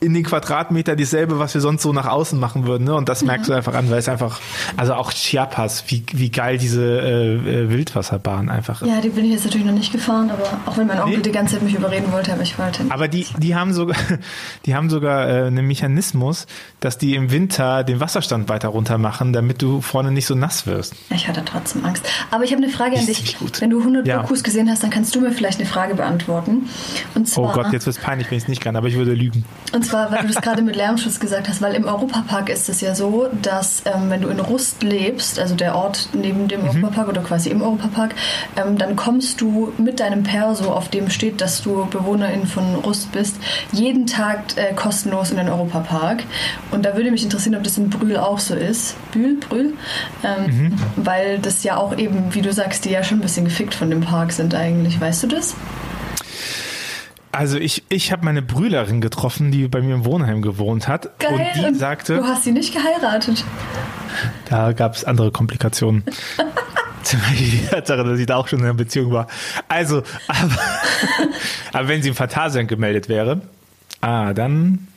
in 0.02 0.14
den 0.14 0.24
Quadratmeter 0.24 0.96
dieselbe, 0.96 1.40
was 1.40 1.54
wir 1.54 1.60
sonst 1.62 1.82
so 1.84 1.92
nach 1.92 2.06
außen 2.06 2.40
machen 2.40 2.66
würden. 2.66 2.86
Ne? 2.86 2.96
Und 2.96 3.10
das 3.10 3.22
merkst 3.24 3.50
du 3.50 3.54
einfach 3.54 3.74
an, 3.76 3.90
weil 3.90 3.98
es 4.00 4.08
einfach, 4.08 4.40
also 4.78 4.94
auch 4.94 5.12
Chiapas, 5.12 5.84
wie, 5.88 6.04
wie 6.14 6.30
geil 6.32 6.58
diese 6.58 6.82
äh, 7.02 7.36
äh, 7.36 7.70
Wildwasserbahn 7.70 8.50
einfach 8.50 8.82
ist. 8.82 8.88
Ja, 8.88 9.02
die 9.02 9.10
bin 9.10 9.26
ich 9.26 9.32
jetzt 9.32 9.44
natürlich 9.46 9.68
noch 9.68 9.74
nicht 9.74 9.92
gefahren, 9.92 10.32
aber 10.32 10.44
auch 10.66 10.78
wenn 10.78 10.88
mein 10.88 11.00
Onkel 11.02 11.18
Nee. 11.18 11.24
die 11.24 11.32
ganze 11.32 11.56
Zeit 11.56 11.64
mich 11.64 11.76
überreden 11.76 12.12
wollte, 12.14 12.32
aber 12.32 12.44
ich 12.44 12.58
wollte 12.58 12.84
nicht. 12.84 12.94
Aber 12.94 13.10
die, 13.10 13.26
die 13.40 13.56
haben 13.56 13.74
sogar, 13.74 13.98
die 14.66 14.74
haben 14.74 14.90
sogar 14.90 15.28
äh, 15.28 15.48
einen 15.48 15.68
Mechanismus, 15.68 16.48
dass 16.80 16.98
die 16.98 17.16
im 17.16 17.30
Winter 17.32 17.84
den 17.84 18.00
Wasserstand 18.00 18.48
weiter 18.48 18.70
runter 18.70 18.98
machen, 18.98 19.34
damit 19.34 19.62
du 19.62 19.82
vorne 19.82 20.12
nicht 20.12 20.28
so 20.28 20.36
nass 20.36 20.66
wirst. 20.66 20.96
Ich 21.10 21.28
hatte 21.28 21.44
trotzdem 21.44 21.84
Angst. 21.84 22.06
Aber 22.32 22.46
ich 22.46 22.54
habe 22.54 22.64
eine 22.64 22.72
Frage 22.72 22.98
an 22.98 23.06
dich. 23.06 23.38
gut. 23.38 23.60
Wenn 23.60 23.70
du 23.72 23.80
100 23.80 24.08
Ja. 24.08 24.22
Dokus 24.22 24.44
gesehen 24.44 24.70
hast, 24.70 24.82
dann 24.82 24.92
kannst 24.92 25.14
du 25.14 25.20
mir 25.20 25.32
vielleicht 25.32 25.60
eine 25.60 25.68
Frage 25.68 25.96
beantworten. 25.96 26.70
Oh 27.18 27.24
zwar, 27.24 27.52
Gott, 27.54 27.74
jetzt 27.74 27.86
wird's 27.86 28.00
peinlich, 28.00 28.32
wenn 28.32 28.38
ich 28.38 28.44
es 28.46 28.48
nicht 28.50 28.62
kann, 28.62 28.78
aber 28.78 28.88
ich 28.88 28.96
würde 28.96 29.14
lügen. 29.14 29.44
Und 29.74 29.89
zwar, 29.90 30.12
weil 30.12 30.22
du 30.22 30.28
das 30.28 30.42
gerade 30.42 30.62
mit 30.62 30.76
Lärmschutz 30.76 31.20
gesagt 31.20 31.50
hast, 31.50 31.62
weil 31.62 31.76
im 31.76 31.86
Europapark 31.86 32.50
ist 32.50 32.70
es 32.70 32.82
ja 32.82 32.96
so, 32.96 33.28
dass 33.42 33.84
ähm, 33.86 34.10
wenn 34.10 34.22
du 34.22 34.30
in 34.30 34.40
Rust 34.40 34.84
lebst, 34.84 35.40
also 35.40 35.56
der 35.56 35.76
Ort 35.76 36.10
neben 36.14 36.48
dem 36.48 36.64
Europapark 36.64 37.10
oder 37.10 37.22
quasi 37.22 37.50
im 37.50 37.62
Europapark, 37.62 38.16
ähm, 38.56 38.78
dann 38.78 38.96
kommst 38.96 39.42
du 39.42 39.74
mit 39.78 40.00
deinem 40.00 40.24
Perso, 40.24 40.72
auf 40.72 40.90
dem 40.90 41.10
steht, 41.10 41.42
dass 41.42 41.62
du 41.62 41.86
Bewohnerin 41.90 42.46
von 42.46 42.76
Rust 42.76 43.12
bist, 43.12 43.38
jeden 43.72 44.06
Tag 44.08 44.40
äh, 44.56 44.74
kostenlos 44.74 45.32
in 45.32 45.38
den 45.38 45.50
Europapark. 45.50 46.24
Und 46.72 46.86
da 46.86 46.96
würde 46.96 47.12
mich 47.12 47.24
interessieren, 47.24 47.56
ob 47.56 47.64
das 47.64 47.78
in 47.78 47.90
Brühl 47.90 48.18
auch 48.18 48.40
so 48.40 48.56
ist. 48.56 48.96
Bühl, 49.12 49.38
Brühl? 49.38 49.74
Ähm, 50.24 50.78
Weil 50.96 51.40
das 51.40 51.64
ja 51.64 51.78
auch 51.78 51.98
eben, 51.98 52.34
wie 52.34 52.42
du 52.42 52.54
sagst, 52.54 52.86
die 52.86 52.92
ja 52.92 53.04
schon 53.04 53.20
ein 53.20 53.22
bisschen 53.22 53.46
gefickt 53.46 53.74
von 53.74 53.90
dem 53.90 54.02
Park 54.02 54.32
sind 54.32 54.54
eigentlich. 54.54 55.00
Weißt 55.00 55.24
du 55.24 55.28
das? 55.28 55.56
Also 57.32 57.58
ich, 57.58 57.84
ich 57.90 58.12
habe 58.12 58.26
meine 58.26 58.42
Brülerin 58.42 59.02
getroffen, 59.02 59.52
die 59.52 59.68
bei 59.68 59.82
mir 59.82 59.96
im 59.96 60.06
Wohnheim 60.06 60.42
gewohnt 60.42 60.88
hat. 60.88 61.20
Geil. 61.20 61.34
Und 61.34 61.42
die 61.56 61.74
du 61.74 61.76
sagte, 61.76 62.24
hast 62.24 62.44
sie 62.44 62.52
nicht 62.52 62.74
geheiratet. 62.74 63.44
da 64.50 64.72
gab 64.74 64.96
es 64.96 65.04
andere 65.04 65.32
Komplikationen. 65.32 66.04
Zum 67.04 67.20
Beispiel 67.22 67.48
die 67.48 67.68
Tatsache, 67.68 68.04
dass 68.04 68.20
ich 68.20 68.26
da 68.26 68.36
auch 68.36 68.48
schon 68.48 68.60
in 68.60 68.66
einer 68.66 68.74
Beziehung 68.74 69.12
war. 69.12 69.28
Also, 69.68 70.04
aber, 70.28 70.60
aber 71.74 71.88
wenn 71.88 72.02
sie 72.02 72.10
im 72.10 72.16
Phantasialand 72.16 72.68
gemeldet 72.68 73.10
wäre, 73.10 73.42
ah, 74.02 74.34
dann 74.34 74.88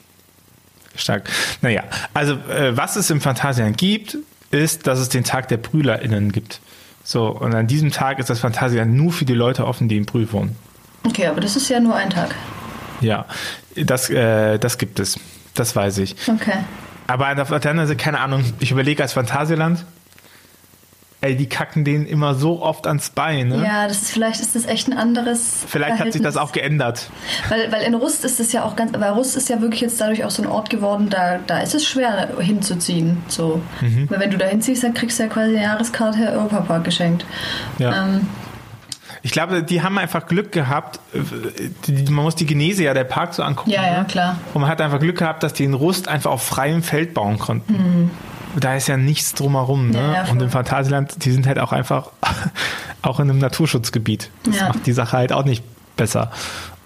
stark. 0.96 1.28
Naja, 1.60 1.84
also 2.14 2.34
äh, 2.34 2.76
was 2.76 2.96
es 2.96 3.10
im 3.10 3.20
Phantasialand 3.20 3.78
gibt, 3.78 4.18
ist, 4.50 4.86
dass 4.86 4.98
es 4.98 5.08
den 5.08 5.24
Tag 5.24 5.48
der 5.48 5.58
BrülerInnen 5.58 6.32
gibt. 6.32 6.60
So, 7.04 7.28
und 7.28 7.54
an 7.54 7.66
diesem 7.66 7.90
Tag 7.90 8.18
ist 8.18 8.30
das 8.30 8.40
Phantasialand 8.40 8.94
nur 8.94 9.12
für 9.12 9.24
die 9.24 9.34
Leute 9.34 9.66
offen, 9.66 9.88
die 9.88 9.96
in 9.96 10.06
Brühl 10.06 10.30
wohnen. 10.32 10.56
Okay, 11.04 11.26
aber 11.26 11.40
das 11.40 11.56
ist 11.56 11.68
ja 11.68 11.80
nur 11.80 11.94
ein 11.94 12.10
Tag. 12.10 12.34
Ja, 13.00 13.26
das, 13.76 14.10
äh, 14.10 14.58
das 14.58 14.78
gibt 14.78 15.00
es. 15.00 15.18
Das 15.54 15.74
weiß 15.76 15.98
ich. 15.98 16.16
Okay. 16.28 16.58
Aber 17.06 17.28
auf 17.42 17.48
der 17.48 17.70
anderen 17.70 17.88
Seite, 17.88 17.96
keine 17.96 18.20
Ahnung, 18.20 18.44
ich 18.60 18.70
überlege 18.70 19.02
als 19.02 19.12
Phantasialand, 19.12 19.84
ey, 21.20 21.36
die 21.36 21.48
kacken 21.48 21.84
denen 21.84 22.06
immer 22.06 22.34
so 22.34 22.62
oft 22.62 22.86
ans 22.86 23.10
Bein, 23.10 23.48
ne? 23.48 23.64
Ja, 23.64 23.86
das 23.86 24.02
ist, 24.02 24.10
vielleicht 24.10 24.40
ist 24.40 24.54
das 24.54 24.66
echt 24.66 24.88
ein 24.88 24.96
anderes. 24.96 25.64
Vielleicht 25.66 25.98
hat 25.98 26.12
sich 26.12 26.22
das 26.22 26.34
Verhältnis. 26.34 26.36
auch 26.36 26.52
geändert. 26.52 27.10
Weil, 27.48 27.70
weil 27.70 27.82
in 27.82 27.94
Rust 27.94 28.24
ist 28.24 28.40
es 28.40 28.52
ja 28.52 28.64
auch 28.64 28.76
ganz. 28.76 28.92
Weil 28.92 29.12
Rust 29.12 29.36
ist 29.36 29.48
ja 29.48 29.60
wirklich 29.60 29.80
jetzt 29.82 30.00
dadurch 30.00 30.24
auch 30.24 30.30
so 30.30 30.42
ein 30.42 30.48
Ort 30.48 30.70
geworden, 30.70 31.10
da, 31.10 31.38
da 31.46 31.58
ist 31.58 31.74
es 31.74 31.86
schwer 31.86 32.28
hinzuziehen. 32.38 33.18
So. 33.28 33.60
Mhm. 33.80 34.10
Weil 34.10 34.20
wenn 34.20 34.30
du 34.30 34.38
da 34.38 34.46
hinziehst, 34.46 34.82
dann 34.82 34.94
kriegst 34.94 35.18
du 35.18 35.24
ja 35.24 35.28
quasi 35.28 35.50
eine 35.50 35.62
Jahreskarte 35.62 36.32
Europapark 36.32 36.84
geschenkt. 36.84 37.24
Ja. 37.78 38.04
Ähm, 38.04 38.26
Ich 39.24 39.30
glaube, 39.30 39.62
die 39.62 39.82
haben 39.82 39.98
einfach 39.98 40.26
Glück 40.26 40.50
gehabt. 40.52 40.98
man 42.10 42.24
muss 42.24 42.34
die 42.34 42.46
Genese 42.46 42.82
ja 42.84 42.92
der 42.94 43.04
Park 43.04 43.34
so 43.34 43.42
angucken. 43.42 43.70
ja, 43.70 43.82
ja, 43.86 43.98
ne? 44.00 44.04
klar. 44.06 44.36
Und 44.52 44.62
man 44.62 44.70
hat 44.70 44.80
einfach 44.80 44.98
Glück 44.98 45.18
gehabt, 45.18 45.42
dass 45.44 45.52
die 45.52 45.64
in 45.64 45.74
Rust 45.74 46.08
einfach 46.08 46.30
auf 46.32 46.42
freiem 46.42 46.82
Feld 46.82 47.14
bauen 47.14 47.38
konnten. 47.38 48.10
Da 48.58 48.74
ist 48.74 48.88
ja 48.88 48.96
nichts 48.96 49.32
drumherum. 49.34 49.90
Ne? 49.90 49.98
Ja, 49.98 50.12
ja. 50.24 50.30
Und 50.30 50.42
im 50.42 50.50
Phantasialand, 50.50 51.24
die 51.24 51.30
sind 51.30 51.46
halt 51.46 51.58
auch 51.58 51.72
einfach 51.72 52.10
auch 53.02 53.20
in 53.20 53.30
einem 53.30 53.38
Naturschutzgebiet. 53.38 54.28
Das 54.44 54.58
Ja. 54.58 54.68
macht 54.68 54.86
die 54.86 54.92
Sache 54.92 55.16
halt 55.16 55.32
auch 55.32 55.44
nicht 55.44 55.62
besser. 55.96 56.30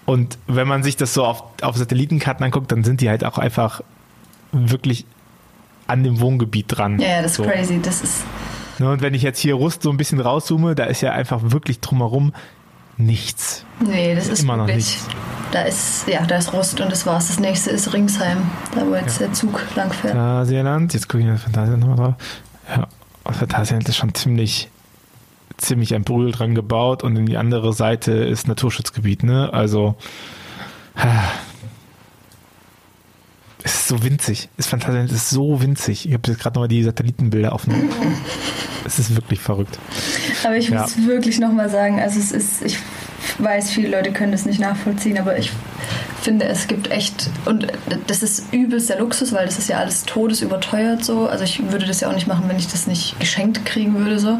Und 0.05 0.37
wenn 0.47 0.67
man 0.67 0.83
sich 0.83 0.95
das 0.95 1.13
so 1.13 1.25
auf, 1.25 1.43
auf 1.61 1.75
Satellitenkarten 1.75 2.45
anguckt, 2.45 2.71
dann 2.71 2.83
sind 2.83 3.01
die 3.01 3.09
halt 3.09 3.25
auch 3.25 3.37
einfach 3.37 3.81
wirklich 4.51 5.05
an 5.87 6.03
dem 6.03 6.21
Wohngebiet 6.21 6.65
dran. 6.69 6.99
Ja, 6.99 7.07
ja, 7.07 7.21
das 7.21 7.31
ist 7.31 7.37
so. 7.37 7.43
crazy. 7.43 7.79
Das 7.81 8.01
ist. 8.01 8.23
Ne, 8.79 8.91
Und 8.91 9.01
wenn 9.01 9.13
ich 9.13 9.21
jetzt 9.21 9.39
hier 9.39 9.55
Rust 9.55 9.81
so 9.81 9.89
ein 9.89 9.97
bisschen 9.97 10.19
rauszoome, 10.19 10.75
da 10.75 10.85
ist 10.85 11.01
ja 11.01 11.11
einfach 11.11 11.39
wirklich 11.43 11.79
drumherum 11.79 12.33
nichts. 12.97 13.65
Nee, 13.79 14.15
das 14.15 14.27
ist 14.27 14.43
Immer 14.43 14.57
noch 14.57 14.67
wirklich. 14.67 14.85
nichts. 14.85 15.07
Da 15.51 15.61
ist, 15.61 16.07
ja, 16.07 16.25
da 16.25 16.37
ist 16.37 16.51
Rust 16.51 16.79
und 16.81 16.91
das 16.91 17.05
war's. 17.05 17.27
Das 17.27 17.39
nächste 17.39 17.69
ist 17.69 17.93
Ringsheim, 17.93 18.37
da 18.75 18.85
wo 18.85 18.95
jetzt 18.95 19.19
der 19.19 19.31
Zug 19.33 19.61
lang 19.75 19.91
fährt. 19.93 20.13
Phantasialand, 20.13 20.93
jetzt 20.93 21.07
gucke 21.07 21.23
ich 21.23 21.29
das 21.29 21.41
Phantasialand 21.43 21.81
nochmal 21.81 21.97
drauf. 21.97 22.15
Ja, 22.69 22.87
und 23.23 23.35
Phantasialand 23.35 23.87
ist 23.87 23.95
schon 23.95 24.13
ziemlich, 24.13 24.69
ziemlich 25.57 25.95
ein 25.95 26.03
Brühl 26.03 26.31
dran 26.31 26.53
gebaut 26.53 27.01
und 27.03 27.15
in 27.15 27.25
die 27.27 27.37
andere 27.37 27.71
Seite 27.71 28.11
ist 28.11 28.47
Naturschutzgebiet, 28.47 29.23
ne? 29.23 29.53
Also 29.53 29.95
es 33.67 33.75
ist 33.75 33.87
so 33.89 34.01
winzig. 34.01 34.47
Es 34.57 34.65
ist 34.65 34.69
fantastisch, 34.69 35.11
es 35.11 35.11
ist 35.11 35.29
so 35.29 35.61
winzig. 35.61 36.07
Ich 36.07 36.13
habe 36.13 36.31
jetzt 36.31 36.39
gerade 36.39 36.53
nochmal 36.55 36.69
die 36.69 36.83
Satellitenbilder 36.83 37.51
aufgenommen. 37.51 37.89
es 38.85 38.97
ist 38.97 39.13
wirklich 39.13 39.41
verrückt. 39.41 39.77
Aber 40.45 40.55
ich 40.55 40.71
muss 40.71 40.95
ja. 40.95 41.05
wirklich 41.05 41.39
nochmal 41.39 41.69
sagen, 41.69 41.99
also 41.99 42.17
es 42.17 42.31
ist, 42.31 42.63
ich 42.63 42.79
weiß, 43.39 43.71
viele 43.71 43.89
Leute 43.89 44.13
können 44.13 44.31
das 44.31 44.45
nicht 44.45 44.61
nachvollziehen, 44.61 45.17
aber 45.17 45.37
ich 45.37 45.51
finde, 46.27 46.45
es 46.45 46.67
gibt 46.67 46.91
echt, 46.91 47.29
und 47.45 47.67
das 48.07 48.21
ist 48.21 48.53
übelst 48.53 48.89
der 48.89 48.99
Luxus, 48.99 49.31
weil 49.31 49.45
das 49.45 49.57
ist 49.57 49.69
ja 49.69 49.77
alles 49.77 50.03
todesüberteuert 50.03 51.05
so. 51.05 51.25
Also 51.25 51.45
ich 51.45 51.71
würde 51.71 51.85
das 51.85 52.01
ja 52.01 52.09
auch 52.09 52.13
nicht 52.13 52.27
machen, 52.27 52.43
wenn 52.49 52.57
ich 52.57 52.67
das 52.67 52.85
nicht 52.85 53.17
geschenkt 53.17 53.63
kriegen 53.65 53.95
würde 53.95 54.19
so. 54.19 54.37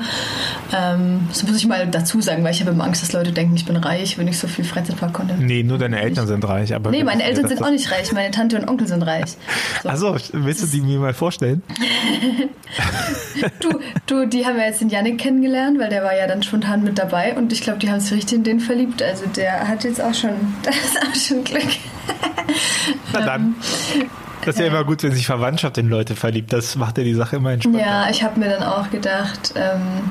Ähm, 0.75 1.21
das 1.29 1.43
muss 1.43 1.55
ich 1.55 1.65
mal 1.65 1.87
dazu 1.87 2.19
sagen, 2.19 2.43
weil 2.43 2.53
ich 2.53 2.59
habe 2.59 2.71
immer 2.71 2.83
Angst, 2.83 3.03
dass 3.03 3.13
Leute 3.13 3.31
denken, 3.31 3.55
ich 3.55 3.63
bin 3.63 3.77
reich, 3.77 4.17
wenn 4.17 4.27
ich 4.27 4.37
so 4.37 4.49
viel 4.49 4.65
Freizeitpark 4.65 5.13
konnte. 5.13 5.35
Nee, 5.35 5.63
nur 5.63 5.77
deine 5.77 6.01
Eltern 6.01 6.27
sind 6.27 6.45
reich. 6.45 6.75
Aber 6.75 6.91
nee, 6.91 7.05
meine 7.05 7.23
Eltern 7.23 7.47
sind 7.47 7.63
auch 7.63 7.71
nicht 7.71 7.89
reich, 7.89 8.11
meine 8.11 8.31
Tante 8.31 8.59
und 8.59 8.67
Onkel 8.67 8.87
sind 8.87 9.03
reich. 9.03 9.37
So. 9.83 9.89
Achso, 9.89 10.17
willst 10.33 10.63
du 10.63 10.67
die 10.67 10.81
mir 10.81 10.99
mal 10.99 11.13
vorstellen? 11.13 11.61
du, 13.59 13.79
du, 14.07 14.25
die 14.27 14.45
haben 14.45 14.57
ja 14.57 14.65
jetzt 14.65 14.81
den 14.81 14.89
Janik 14.89 15.19
kennengelernt, 15.19 15.79
weil 15.79 15.89
der 15.89 16.03
war 16.03 16.17
ja 16.17 16.27
dann 16.27 16.41
spontan 16.43 16.83
mit 16.83 16.97
dabei 16.97 17.35
und 17.37 17.53
ich 17.53 17.61
glaube, 17.61 17.79
die 17.79 17.89
haben 17.89 17.99
sich 17.99 18.13
richtig 18.13 18.39
in 18.39 18.43
den 18.43 18.59
verliebt. 18.59 19.01
Also 19.03 19.25
der 19.27 19.67
hat 19.67 19.83
jetzt 19.83 20.01
auch 20.01 20.13
schon, 20.13 20.31
das 20.63 20.75
ist 20.75 21.01
auch 21.01 21.15
schon 21.15 21.43
Glück. 21.43 21.76
Na 23.13 23.21
dann. 23.21 23.55
Das 24.45 24.55
ist 24.55 24.61
ja 24.61 24.67
immer 24.67 24.85
gut, 24.85 25.03
wenn 25.03 25.11
sich 25.11 25.25
Verwandtschaft 25.25 25.77
in 25.77 25.89
Leute 25.89 26.15
verliebt. 26.15 26.53
Das 26.53 26.75
macht 26.77 26.97
ja 26.97 27.03
die 27.03 27.13
Sache 27.13 27.35
immer 27.35 27.51
entspannter. 27.51 27.79
Ja, 27.79 28.09
ich 28.09 28.23
habe 28.23 28.39
mir 28.39 28.49
dann 28.49 28.63
auch 28.63 28.89
gedacht, 28.89 29.53
ähm, 29.55 30.09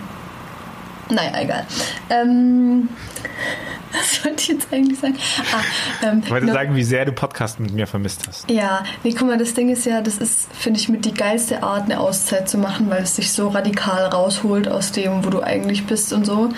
naja, 1.10 1.40
egal. 1.40 1.66
Ähm, 2.10 2.88
was 3.92 4.24
wollte 4.24 4.42
ich 4.42 4.48
jetzt 4.48 4.72
eigentlich 4.72 4.98
sagen? 4.98 5.16
Ah, 5.52 6.06
ähm, 6.06 6.22
ich 6.24 6.30
wollte 6.30 6.52
sagen, 6.52 6.74
wie 6.74 6.82
sehr 6.82 7.04
du 7.04 7.12
Podcast 7.12 7.60
mit 7.60 7.72
mir 7.72 7.86
vermisst 7.86 8.26
hast. 8.28 8.50
Ja, 8.50 8.84
nee, 9.04 9.14
guck 9.16 9.28
mal, 9.28 9.38
das 9.38 9.54
Ding 9.54 9.70
ist 9.70 9.86
ja, 9.86 10.00
das 10.00 10.18
ist, 10.18 10.52
finde 10.54 10.80
ich, 10.80 10.88
mit 10.88 11.04
die 11.04 11.14
geilste 11.14 11.62
Art, 11.62 11.84
eine 11.84 12.00
Auszeit 12.00 12.48
zu 12.48 12.58
machen, 12.58 12.90
weil 12.90 13.02
es 13.02 13.14
dich 13.14 13.32
so 13.32 13.48
radikal 13.48 14.06
rausholt 14.06 14.68
aus 14.68 14.92
dem, 14.92 15.24
wo 15.24 15.30
du 15.30 15.42
eigentlich 15.42 15.86
bist 15.86 16.12
und 16.12 16.26
so. 16.26 16.50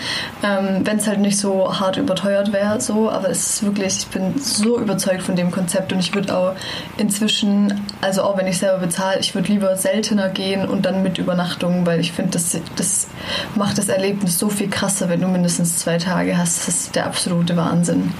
Ähm, 0.42 0.80
Wenn 0.84 0.98
es 0.98 1.06
halt 1.06 1.20
nicht 1.20 1.38
so 1.38 1.78
hart 1.78 1.96
überteuert 1.96 2.52
wäre, 2.52 2.80
so, 2.80 3.10
aber 3.10 3.28
es 3.30 3.46
ist 3.50 3.62
wirklich, 3.62 3.98
ich 3.98 4.06
bin 4.08 4.38
so 4.38 4.78
überzeugt 4.78 5.22
von 5.22 5.36
dem 5.36 5.50
Konzept 5.50 5.92
und 5.92 5.98
ich 6.00 6.14
würde 6.14 6.36
auch 6.36 6.54
inzwischen, 6.96 7.86
also 8.00 8.22
auch 8.22 8.36
wenn 8.36 8.46
ich 8.46 8.58
selber 8.58 8.78
bezahle, 8.78 9.20
ich 9.20 9.34
würde 9.34 9.48
lieber 9.52 9.76
seltener 9.76 10.28
gehen 10.28 10.68
und 10.68 10.86
dann 10.86 11.02
mit 11.02 11.18
Übernachtung, 11.18 11.86
weil 11.86 12.00
ich 12.00 12.12
finde, 12.12 12.32
das, 12.32 12.58
das 12.76 13.08
macht 13.54 13.78
das 13.78 13.88
Erlebnis 13.88 14.37
so 14.38 14.48
viel 14.48 14.68
krasser, 14.68 15.08
wenn 15.08 15.20
du 15.20 15.28
mindestens 15.28 15.78
zwei 15.78 15.98
Tage 15.98 16.36
hast. 16.38 16.66
Das 16.66 16.68
ist 16.68 16.94
der 16.94 17.06
absolute 17.06 17.56
Wahnsinn. 17.56 18.12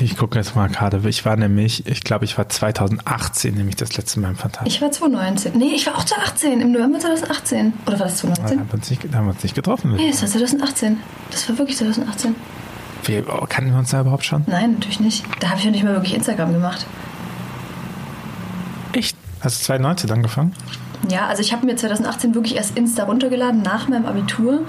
Ich 0.00 0.16
gucke 0.16 0.36
jetzt 0.36 0.56
mal 0.56 0.68
gerade. 0.68 1.00
Ich 1.08 1.24
war 1.24 1.36
nämlich, 1.36 1.86
ich 1.86 2.02
glaube, 2.02 2.24
ich 2.24 2.36
war 2.36 2.48
2018 2.48 3.54
nämlich 3.54 3.76
das 3.76 3.96
letzte 3.96 4.20
Mal 4.20 4.30
im 4.30 4.36
Fantastik. 4.36 4.72
Ich 4.72 4.82
war 4.82 4.90
2019. 4.90 5.56
Nee, 5.56 5.72
ich 5.74 5.86
war 5.86 5.96
auch 5.96 6.04
2018, 6.04 6.60
im 6.60 6.72
November 6.72 6.98
2018. 6.98 7.72
Oder 7.86 7.98
war 8.00 8.06
das 8.06 8.18
2019? 8.18 8.56
Da 8.56 8.60
haben 8.60 8.68
wir 8.68 8.74
uns 8.74 8.90
nicht, 8.90 9.14
haben 9.14 9.26
wir 9.26 9.32
uns 9.32 9.42
nicht 9.42 9.54
getroffen. 9.54 9.94
Nee, 9.96 10.10
das 10.10 10.22
war 10.22 10.28
2018. 10.28 10.98
Das 11.30 11.48
war 11.48 11.58
wirklich 11.58 11.76
2018. 11.78 12.34
Wie, 13.04 13.22
kannten 13.48 13.70
wir 13.70 13.78
uns 13.78 13.90
da 13.90 14.00
überhaupt 14.00 14.24
schon? 14.24 14.42
Nein, 14.46 14.72
natürlich 14.72 15.00
nicht. 15.00 15.24
Da 15.38 15.48
habe 15.48 15.58
ich 15.58 15.64
ja 15.64 15.70
nicht 15.70 15.84
mal 15.84 15.92
wirklich 15.92 16.14
Instagram 16.14 16.52
gemacht. 16.52 16.86
Echt? 18.92 19.16
Hast 19.40 19.60
du 19.60 19.64
2019 19.66 20.10
angefangen? 20.10 20.52
Ja, 21.08 21.26
also 21.26 21.40
ich 21.40 21.52
habe 21.52 21.66
mir 21.66 21.76
2018 21.76 22.34
wirklich 22.34 22.56
erst 22.56 22.76
Insta 22.76 23.04
runtergeladen 23.04 23.62
nach 23.62 23.88
meinem 23.88 24.06
Abitur 24.06 24.60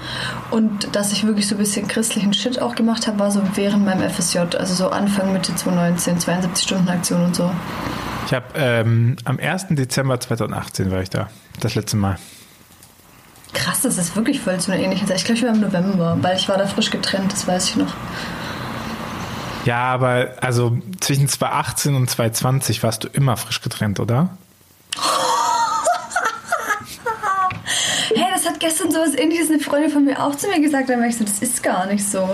und 0.50 0.94
dass 0.94 1.12
ich 1.12 1.26
wirklich 1.26 1.48
so 1.48 1.54
ein 1.54 1.58
bisschen 1.58 1.88
christlichen 1.88 2.32
Shit 2.32 2.60
auch 2.60 2.74
gemacht 2.74 3.06
habe, 3.06 3.18
war 3.18 3.30
so 3.30 3.42
während 3.54 3.84
meinem 3.84 4.08
FSJ, 4.08 4.38
also 4.56 4.74
so 4.74 4.90
Anfang 4.90 5.32
Mitte 5.32 5.54
2019, 5.54 6.20
72 6.20 6.64
Stunden 6.64 6.88
Aktion 6.88 7.24
und 7.24 7.34
so. 7.34 7.50
Ich 8.26 8.34
habe 8.34 8.46
ähm, 8.56 9.16
am 9.24 9.38
1. 9.38 9.68
Dezember 9.70 10.20
2018 10.20 10.90
war 10.90 11.00
ich 11.00 11.10
da, 11.10 11.28
das 11.60 11.74
letzte 11.74 11.96
Mal. 11.96 12.18
Krass, 13.54 13.80
das 13.80 13.98
ist 13.98 14.14
wirklich 14.14 14.40
voll 14.40 14.58
zu 14.58 14.70
einer 14.70 14.82
ähnlichen 14.82 15.08
Zeit. 15.08 15.16
Ich 15.16 15.24
glaube, 15.24 15.38
ich 15.38 15.44
war 15.44 15.54
im 15.54 15.60
November, 15.60 16.18
weil 16.20 16.36
ich 16.36 16.48
war 16.48 16.58
da 16.58 16.66
frisch 16.66 16.90
getrennt, 16.90 17.32
das 17.32 17.48
weiß 17.48 17.70
ich 17.70 17.76
noch. 17.76 17.94
Ja, 19.64 19.82
aber 19.84 20.34
also 20.40 20.78
zwischen 21.00 21.28
2018 21.28 21.94
und 21.94 22.08
2020 22.08 22.82
warst 22.82 23.04
du 23.04 23.08
immer 23.08 23.36
frisch 23.36 23.60
getrennt, 23.60 24.00
oder? 24.00 24.30
Gestern 28.68 28.90
sowas 28.90 29.14
ähnliches 29.16 29.50
eine 29.50 29.60
Freundin 29.60 29.90
von 29.90 30.04
mir 30.04 30.22
auch 30.22 30.34
zu 30.34 30.46
mir 30.48 30.60
gesagt, 30.60 30.90
da 30.90 30.98
war 30.98 31.06
ich 31.06 31.16
so, 31.16 31.24
das 31.24 31.40
ist 31.40 31.62
gar 31.62 31.86
nicht 31.86 32.04
so. 32.04 32.28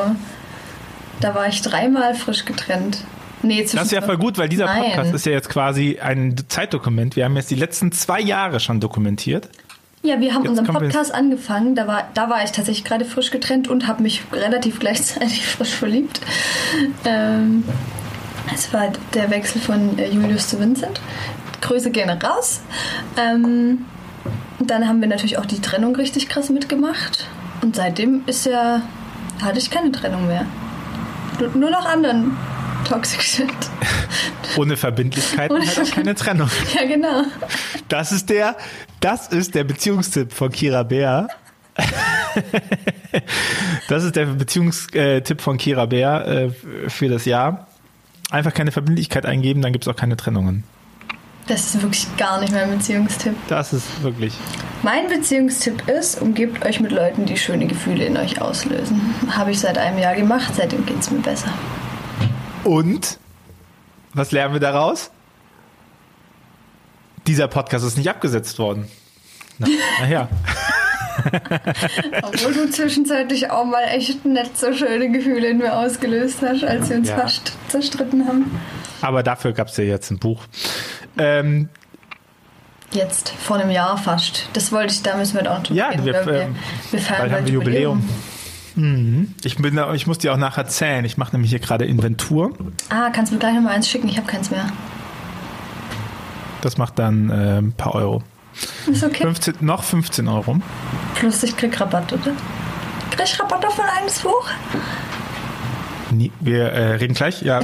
Da 1.21 1.35
war 1.35 1.47
ich 1.47 1.62
dreimal 1.62 2.14
frisch 2.14 2.45
getrennt. 2.45 2.99
Nee, 3.43 3.62
das 3.62 3.75
ist 3.75 3.93
ja 3.93 4.03
voll 4.03 4.17
gut, 4.17 4.37
weil 4.38 4.49
dieser 4.49 4.67
Nein. 4.67 4.85
Podcast 4.85 5.14
ist 5.14 5.26
ja 5.26 5.33
jetzt 5.33 5.49
quasi 5.49 5.99
ein 6.00 6.35
Zeitdokument. 6.49 7.14
Wir 7.14 7.26
haben 7.26 7.37
jetzt 7.37 7.50
die 7.50 7.57
letzten 7.57 7.93
zwei 7.93 8.21
Jahre 8.21 8.59
schon 8.59 8.81
dokumentiert. 8.81 9.49
Ja, 10.03 10.21
wir 10.21 10.35
haben 10.35 10.43
jetzt 10.43 10.59
unseren 10.59 10.67
Podcast 10.67 11.14
angefangen. 11.14 11.75
Da 11.75 11.87
war, 11.87 12.09
da 12.14 12.29
war 12.29 12.43
ich 12.43 12.50
tatsächlich 12.50 12.85
gerade 12.85 13.05
frisch 13.05 13.31
getrennt 13.31 13.69
und 13.69 13.87
habe 13.87 14.03
mich 14.03 14.23
relativ 14.33 14.81
gleichzeitig 14.81 15.47
frisch 15.47 15.75
verliebt. 15.75 16.21
Ähm, 17.05 17.64
es 18.53 18.73
war 18.73 18.93
der 19.12 19.31
Wechsel 19.31 19.61
von 19.61 19.99
äh, 19.99 20.11
Julius 20.11 20.49
zu 20.49 20.59
Vincent. 20.59 21.00
Grüße 21.61 21.91
gerne 21.91 22.21
raus. 22.21 22.61
Ähm, 23.17 23.85
dann 24.61 24.88
haben 24.88 25.00
wir 25.00 25.08
natürlich 25.08 25.38
auch 25.38 25.46
die 25.46 25.61
Trennung 25.61 25.96
richtig 25.96 26.28
krass 26.28 26.50
mitgemacht. 26.50 27.26
Und 27.62 27.76
seitdem 27.76 28.23
ist 28.26 28.46
ja, 28.46 28.82
hatte 29.42 29.58
ich 29.58 29.70
keine 29.70 29.92
Trennung 29.92 30.26
mehr. 30.26 30.46
Nur 31.54 31.70
noch 31.70 31.87
anderen 31.87 32.37
Toxic 32.84 33.23
Shit. 33.23 33.49
Ohne 34.56 34.76
Verbindlichkeiten 34.76 35.56
Ohne 35.56 35.66
halt 35.66 35.80
auch 35.80 35.90
keine 35.90 36.14
Trennung. 36.14 36.49
Ja, 36.75 36.87
genau. 36.87 37.25
Das 37.88 38.12
ist 38.12 38.30
der, 38.30 38.56
das 39.00 39.28
ist 39.28 39.54
der 39.54 39.64
Beziehungstipp 39.64 40.32
von 40.32 40.50
Kira 40.50 40.82
Bär. 40.82 41.28
das 43.88 44.04
ist 44.04 44.14
der 44.16 44.26
Beziehungstipp 44.26 45.40
von 45.40 45.58
Kira 45.58 45.87
Bär 45.87 46.26
äh, 46.26 46.50
für 46.88 47.08
das 47.08 47.25
Jahr. 47.25 47.66
Einfach 48.30 48.54
keine 48.54 48.73
Verbindlichkeit 48.73 49.26
eingeben, 49.26 49.62
dann 49.62 49.73
gibt 49.73 49.84
es 49.84 49.88
auch 49.88 49.96
keine 49.96 50.16
Trennungen. 50.16 50.64
Das 51.47 51.75
ist 51.75 51.83
wirklich 51.83 52.07
gar 52.17 52.41
nicht 52.41 52.53
mein 52.53 52.71
Beziehungstipp. 52.71 53.35
Das 53.49 53.73
ist 53.75 54.03
wirklich. 54.03 54.33
Mein 54.83 55.09
Beziehungstipp 55.09 55.89
ist, 55.89 56.21
umgebt 56.21 56.65
euch 56.65 56.81
mit 56.81 56.91
Leuten, 56.91 57.27
die 57.27 57.37
schöne 57.37 57.67
Gefühle 57.67 58.05
in 58.07 58.17
euch 58.17 58.41
auslösen. 58.41 59.15
Habe 59.31 59.51
ich 59.51 59.61
seit 59.61 59.77
einem 59.77 59.99
Jahr 59.99 60.15
gemacht, 60.15 60.55
seitdem 60.57 60.87
geht 60.87 61.01
es 61.01 61.11
mir 61.11 61.21
besser. 61.21 61.49
Und? 62.65 63.19
Was 64.15 64.33
lernen 64.33 64.55
wir 64.55 64.61
daraus? 64.61 65.11
Dieser 67.27 67.49
Podcast 67.49 67.85
ist 67.85 67.99
nicht 67.99 68.09
abgesetzt 68.09 68.59
worden. 68.59 68.89
Na, 69.59 69.67
naja. 70.01 70.29
Obwohl 72.23 72.53
du 72.53 72.71
zwischenzeitlich 72.71 73.51
auch 73.51 73.65
mal 73.65 73.85
echt 73.85 74.25
nicht 74.25 74.59
so 74.59 74.73
schöne 74.73 75.11
Gefühle 75.11 75.49
in 75.49 75.59
mir 75.59 75.77
ausgelöst 75.77 76.39
hast, 76.43 76.65
als 76.65 76.89
wir 76.89 76.97
uns 76.97 77.09
ja. 77.09 77.17
fast 77.17 77.53
zerstritten 77.69 78.27
haben. 78.27 78.51
Aber 79.01 79.23
dafür 79.23 79.53
gab 79.53 79.69
es 79.69 79.77
ja 79.77 79.85
jetzt 79.85 80.11
ein 80.11 80.19
Buch. 80.19 80.43
Ähm, 81.18 81.68
Jetzt, 82.92 83.30
vor 83.30 83.56
einem 83.56 83.71
Jahr 83.71 83.99
fast. 83.99 84.49
Das 84.52 84.71
wollte 84.71 84.94
ich, 84.94 85.02
da 85.02 85.16
müssen 85.16 85.35
wir 85.35 85.50
auch 85.50 85.62
drüber 85.62 85.80
ja, 85.80 85.88
reden. 85.88 86.04
Wir, 86.04 86.26
wir, 86.26 86.49
wir 86.92 87.00
feiern 87.00 87.33
haben 87.33 87.44
wir 87.47 87.52
Jubiläum. 87.52 88.09
Mhm. 88.76 89.35
Ich, 89.42 89.56
bin, 89.56 89.80
ich 89.94 90.06
muss 90.06 90.18
dir 90.18 90.33
auch 90.33 90.37
nachher 90.37 90.66
zählen. 90.66 91.04
Ich 91.04 91.16
mache 91.16 91.33
nämlich 91.33 91.50
hier 91.50 91.59
gerade 91.59 91.85
Inventur. 91.85 92.52
Ah, 92.90 93.11
kannst 93.11 93.30
du 93.33 93.35
mir 93.35 93.40
gleich 93.40 93.54
nochmal 93.54 93.75
eins 93.75 93.88
schicken? 93.88 94.09
Ich 94.09 94.16
habe 94.16 94.26
keins 94.28 94.50
mehr. 94.50 94.66
Das 96.61 96.78
macht 96.78 96.99
dann 96.99 97.30
äh, 97.30 97.59
ein 97.59 97.73
paar 97.73 97.94
Euro. 97.94 98.23
Ist 98.87 99.02
okay. 99.02 99.23
15, 99.23 99.56
noch 99.61 99.83
15 99.83 100.28
Euro. 100.28 100.59
Plus 101.16 101.42
ich 101.42 101.56
krieg 101.56 101.78
Rabatt, 101.80 102.12
oder? 102.12 102.33
Krieg 103.11 103.25
ich 103.25 103.40
Rabatt 103.40 103.66
auf 103.66 103.78
ein 103.78 103.87
eigenes 103.87 104.21
Buch? 104.21 104.49
Nie, 106.11 106.30
wir 106.40 106.71
äh, 106.71 106.94
reden 106.94 107.14
gleich. 107.14 107.42
Ja, 107.42 107.61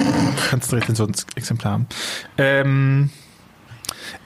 kannst 0.50 0.72
direkt 0.72 0.88
in 0.88 0.96
so 0.96 1.04
ein 1.04 1.14
Exemplar 1.36 1.72
haben. 1.72 1.86
Ähm, 2.36 3.10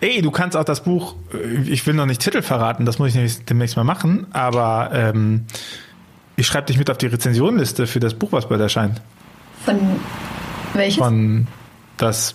ey, 0.00 0.22
du 0.22 0.30
kannst 0.30 0.56
auch 0.56 0.64
das 0.64 0.82
Buch, 0.82 1.14
äh, 1.32 1.62
ich 1.68 1.86
will 1.86 1.94
noch 1.94 2.06
nicht 2.06 2.20
Titel 2.20 2.42
verraten, 2.42 2.84
das 2.84 2.98
muss 2.98 3.14
ich 3.14 3.44
demnächst 3.44 3.76
mal 3.76 3.84
machen, 3.84 4.26
aber 4.32 4.90
ähm, 4.92 5.46
ich 6.36 6.46
schreibe 6.46 6.66
dich 6.66 6.78
mit 6.78 6.90
auf 6.90 6.98
die 6.98 7.06
Rezensionliste 7.06 7.86
für 7.86 8.00
das 8.00 8.14
Buch, 8.14 8.32
was 8.32 8.48
bald 8.48 8.60
erscheint. 8.60 9.00
Von 9.64 9.78
welches? 10.74 10.98
Von 10.98 11.46
das 11.96 12.34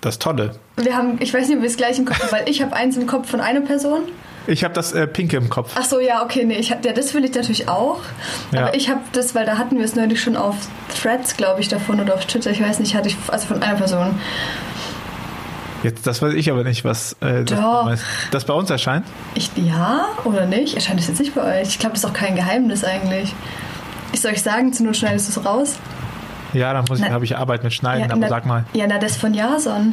das 0.00 0.18
Tolle. 0.18 0.56
Wir 0.76 0.94
haben, 0.94 1.16
ich 1.20 1.32
weiß 1.32 1.48
nicht, 1.48 1.56
ob 1.56 1.62
wir 1.62 1.70
es 1.70 1.78
gleich 1.78 1.98
im 1.98 2.04
Kopf 2.04 2.20
haben, 2.20 2.32
weil 2.32 2.48
ich 2.48 2.60
habe 2.60 2.76
eins 2.76 2.96
im 2.96 3.06
Kopf 3.06 3.30
von 3.30 3.40
einer 3.40 3.62
Person 3.62 4.02
ich 4.46 4.62
habe 4.62 4.74
das 4.74 4.92
äh, 4.92 5.06
Pinke 5.06 5.36
im 5.36 5.48
Kopf. 5.48 5.72
Ach 5.74 5.84
so, 5.84 6.00
ja, 6.00 6.22
okay, 6.22 6.44
nee, 6.44 6.56
ich 6.56 6.70
hab, 6.70 6.84
ja, 6.84 6.92
das 6.92 7.14
will 7.14 7.24
ich 7.24 7.34
natürlich 7.34 7.68
auch. 7.68 8.00
Ja. 8.52 8.60
Aber 8.60 8.74
ich 8.74 8.90
habe 8.90 9.00
das, 9.12 9.34
weil 9.34 9.46
da 9.46 9.56
hatten 9.56 9.78
wir 9.78 9.84
es 9.84 9.94
neulich 9.94 10.20
schon 10.20 10.36
auf 10.36 10.54
Threads, 11.00 11.36
glaube 11.36 11.60
ich, 11.60 11.68
davon 11.68 12.00
oder 12.00 12.14
auf 12.14 12.26
Twitter, 12.26 12.50
ich 12.50 12.60
weiß 12.60 12.80
nicht, 12.80 12.94
hatte 12.94 13.08
ich, 13.08 13.16
also 13.28 13.46
von 13.46 13.62
einer 13.62 13.76
Person. 13.76 14.18
Jetzt, 15.84 16.06
das 16.06 16.20
weiß 16.22 16.32
ich 16.34 16.50
aber 16.50 16.64
nicht, 16.64 16.84
was 16.84 17.12
äh, 17.20 17.44
das, 17.44 17.60
Doch. 17.60 17.92
das 18.30 18.44
bei 18.46 18.54
uns 18.54 18.70
erscheint. 18.70 19.04
Ich, 19.34 19.50
ja 19.54 20.06
oder 20.24 20.46
nicht? 20.46 20.74
Erscheint 20.74 20.98
es 20.98 21.06
jetzt 21.08 21.20
nicht 21.20 21.34
bei 21.34 21.60
euch? 21.60 21.68
Ich 21.68 21.78
glaube, 21.78 21.92
das 21.94 22.02
ist 22.04 22.10
auch 22.10 22.14
kein 22.14 22.34
Geheimnis 22.34 22.82
eigentlich. 22.84 23.34
Ich 24.12 24.20
soll 24.22 24.32
euch 24.32 24.42
sagen, 24.42 24.72
zur 24.72 24.86
Not 24.86 24.96
schneidest 24.96 25.36
du 25.36 25.40
es 25.40 25.46
raus. 25.46 25.76
Ja, 26.54 26.72
dann 26.72 26.84
muss 26.88 27.00
ich, 27.00 27.10
habe 27.10 27.24
ich 27.24 27.36
Arbeit 27.36 27.64
mit 27.64 27.72
Schneiden, 27.74 28.10
aber 28.10 28.20
na, 28.20 28.28
sag 28.28 28.46
mal. 28.46 28.64
Ja, 28.72 28.86
na, 28.88 28.98
das 28.98 29.16
von 29.16 29.34
Jason. 29.34 29.92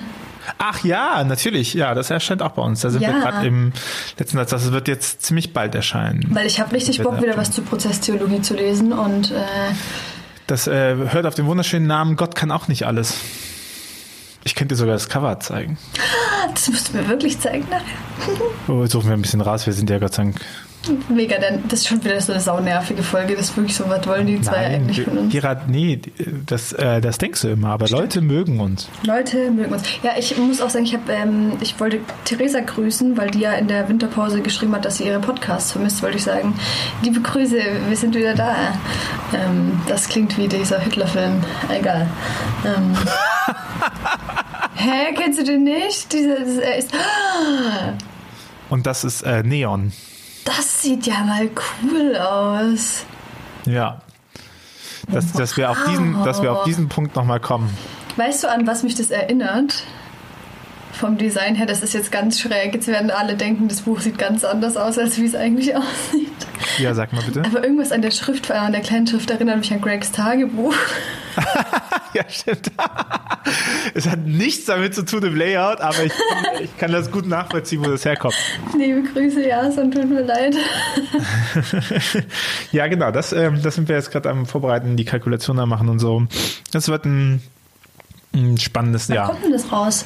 Ach 0.58 0.84
ja, 0.84 1.24
natürlich. 1.24 1.74
Ja, 1.74 1.94
das 1.94 2.10
erscheint 2.10 2.42
auch 2.42 2.52
bei 2.52 2.62
uns. 2.62 2.82
Da 2.82 2.90
sind 2.90 3.02
wir 3.02 3.10
Ja. 3.10 3.20
gerade 3.20 3.48
im 3.48 3.74
letzten 4.18 4.38
Satz. 4.38 4.50
Das 4.52 4.72
wird 4.72 4.88
jetzt 4.88 5.24
ziemlich 5.24 5.54
bald 5.54 5.76
erscheinen. 5.76 6.26
Weil 6.30 6.48
ich 6.48 6.60
habe 6.60 6.72
richtig 6.74 7.02
Bock, 7.04 7.22
wieder 7.22 7.36
was 7.38 7.52
zur 7.52 7.66
Prozesstheologie 7.66 8.42
zu 8.42 8.54
lesen 8.56 8.94
und 8.94 9.32
äh, 9.32 9.36
Das 10.48 10.68
äh, 10.68 10.96
hört 11.12 11.26
auf 11.26 11.36
den 11.36 11.46
wunderschönen 11.48 11.86
Namen 11.88 12.16
Gott 12.16 12.36
kann 12.36 12.52
auch 12.52 12.68
nicht 12.68 12.86
alles. 12.88 13.18
Ich 14.44 14.56
könnte 14.56 14.74
dir 14.74 14.80
sogar 14.80 14.96
das 14.96 15.08
Cover 15.08 15.40
zeigen. 15.40 15.78
das 16.54 16.70
musst 16.70 16.90
du 16.90 16.98
mir 16.98 17.08
wirklich 17.08 17.40
zeigen 17.40 17.68
nachher. 17.70 17.86
Oh, 18.68 18.86
suchen 18.86 19.08
wir 19.08 19.14
ein 19.14 19.22
bisschen 19.22 19.42
raus. 19.42 19.66
Wir 19.66 19.74
sind 19.74 19.90
ja 19.90 20.00
Gott 20.00 20.14
sei 20.14 20.24
Dank. 20.24 20.42
Mega, 21.10 21.38
denn 21.38 21.64
das 21.68 21.82
ist 21.82 21.88
schon 21.88 22.04
wieder 22.04 22.20
so 22.20 22.32
eine 22.32 22.42
saunervige 22.42 23.04
Folge. 23.04 23.36
Das 23.36 23.50
ist 23.50 23.58
wirklich 23.58 23.76
so, 23.76 23.88
was 23.88 24.06
wollen 24.08 24.26
die 24.26 24.42
zwei 24.42 24.66
eigentlich 24.66 25.04
von 25.04 25.16
uns? 25.16 25.32
Gerard, 25.32 25.70
nee, 25.70 26.00
das, 26.48 26.74
äh, 26.74 27.00
das 27.00 27.20
denkst 27.20 27.42
du 27.42 27.50
immer, 27.50 27.70
aber 27.70 27.88
Leute 27.88 28.22
mögen 28.22 28.60
uns. 28.60 28.90
Leute 29.04 29.52
mögen 29.52 29.74
uns. 29.74 29.84
Ja, 30.02 30.12
ich 30.18 30.36
muss 30.38 30.60
auch 30.60 30.72
sagen, 30.72 30.86
ich, 30.86 30.96
hab, 30.96 31.08
ähm, 31.08 31.54
ich 31.62 31.80
wollte 31.80 32.00
Theresa 32.26 32.62
grüßen, 32.62 33.16
weil 33.16 33.30
die 33.30 33.42
ja 33.42 33.54
in 33.54 33.68
der 33.68 33.88
Winterpause 33.90 34.42
geschrieben 34.42 34.74
hat, 34.74 34.84
dass 34.86 34.98
sie 34.98 35.06
ihre 35.06 35.20
Podcasts 35.20 35.72
vermisst. 35.72 36.02
Wollte 36.02 36.18
ich 36.18 36.24
sagen, 36.24 36.56
liebe 37.04 37.22
Grüße, 37.22 37.60
wir 37.88 37.98
sind 37.98 38.16
wieder 38.16 38.34
da. 38.34 38.56
Ähm, 39.34 39.80
das 39.88 40.10
klingt 40.10 40.36
wie 40.40 40.48
dieser 40.48 40.80
Hitler-Film. 40.80 41.44
Egal. 41.70 42.08
Ähm, 42.66 42.98
Hä, 44.74 45.14
kennst 45.16 45.40
du 45.40 45.44
den 45.44 45.64
nicht? 45.64 46.12
Dieser, 46.12 46.38
er 46.40 46.78
ist, 46.78 46.92
Und 48.70 48.88
das 48.88 49.04
ist 49.04 49.22
äh, 49.22 49.44
Neon. 49.44 49.92
Das 50.46 50.82
sieht 50.82 51.06
ja 51.06 51.24
mal 51.24 51.50
cool 51.84 52.16
aus. 52.16 53.06
Ja. 53.66 54.02
Dass, 55.12 55.34
dass, 55.34 55.58
wir 55.58 55.72
auf 55.72 55.78
diesen, 55.90 56.24
dass 56.24 56.42
wir 56.42 56.52
auf 56.52 56.64
diesen 56.64 56.88
Punkt 56.88 57.16
nochmal 57.16 57.40
kommen. 57.40 57.70
Weißt 58.18 58.44
du, 58.44 58.50
an 58.50 58.68
was 58.68 58.84
mich 58.84 58.96
das 58.96 59.10
erinnert? 59.10 59.84
Vom 60.94 61.18
Design 61.18 61.56
her, 61.56 61.66
das 61.66 61.82
ist 61.82 61.94
jetzt 61.94 62.12
ganz 62.12 62.40
schräg. 62.40 62.74
Jetzt 62.74 62.88
werden 62.88 63.12
alle 63.12 63.36
denken, 63.36 63.68
das 63.68 63.82
Buch 63.82 64.00
sieht 64.02 64.18
ganz 64.18 64.44
anders 64.44 64.78
aus, 64.78 64.98
als 64.98 65.18
wie 65.18 65.26
es 65.26 65.36
eigentlich 65.36 65.76
aussieht. 65.76 66.28
Ja, 66.78 66.94
sag 66.94 67.14
mal 67.14 67.24
bitte. 67.24 67.44
Aber 67.46 67.64
irgendwas 67.64 67.92
an 67.92 68.02
der 68.02 68.12
Schrift, 68.12 68.46
vor 68.46 68.56
allem 68.56 68.66
an 68.66 68.72
der 68.74 68.82
kleinen 68.82 69.08
Schrift, 69.08 69.30
erinnert 69.32 69.58
mich 69.58 69.74
an 69.74 69.82
Gregs 69.82 70.12
Tagebuch. 70.12 70.76
Ja, 72.14 72.24
stimmt. 72.28 72.70
es 73.94 74.06
hat 74.10 74.20
nichts 74.20 74.66
damit 74.66 74.94
zu 74.94 75.06
tun 75.06 75.24
im 75.24 75.34
Layout, 75.36 75.80
aber 75.80 76.04
ich, 76.04 76.12
ich 76.62 76.78
kann 76.78 76.92
das 76.92 77.10
gut 77.10 77.26
nachvollziehen, 77.26 77.82
wo 77.86 77.90
das 77.90 78.04
herkommt. 78.04 78.36
Liebe 78.78 79.02
Grüße, 79.04 79.48
Jason, 79.48 79.92
tut 79.92 80.10
mir 80.10 80.22
leid. 80.24 80.56
Ja, 82.72 82.88
genau, 82.88 83.12
das, 83.12 83.32
ähm, 83.34 83.62
das 83.62 83.76
sind 83.76 83.88
wir 83.88 83.96
jetzt 83.96 84.12
gerade 84.12 84.30
am 84.30 84.46
Vorbereiten, 84.46 84.96
die 84.98 85.06
Kalkulation 85.06 85.58
da 85.58 85.66
machen 85.66 85.90
und 85.90 86.00
so. 86.00 86.24
Das 86.72 86.88
wird 86.90 87.06
ein, 87.06 87.42
ein 88.34 88.58
spannendes 88.58 89.10
Wann 89.10 89.16
Jahr. 89.16 89.28
kommt 89.30 89.44
denn 89.44 89.52
das 89.52 89.72
raus? 89.72 90.06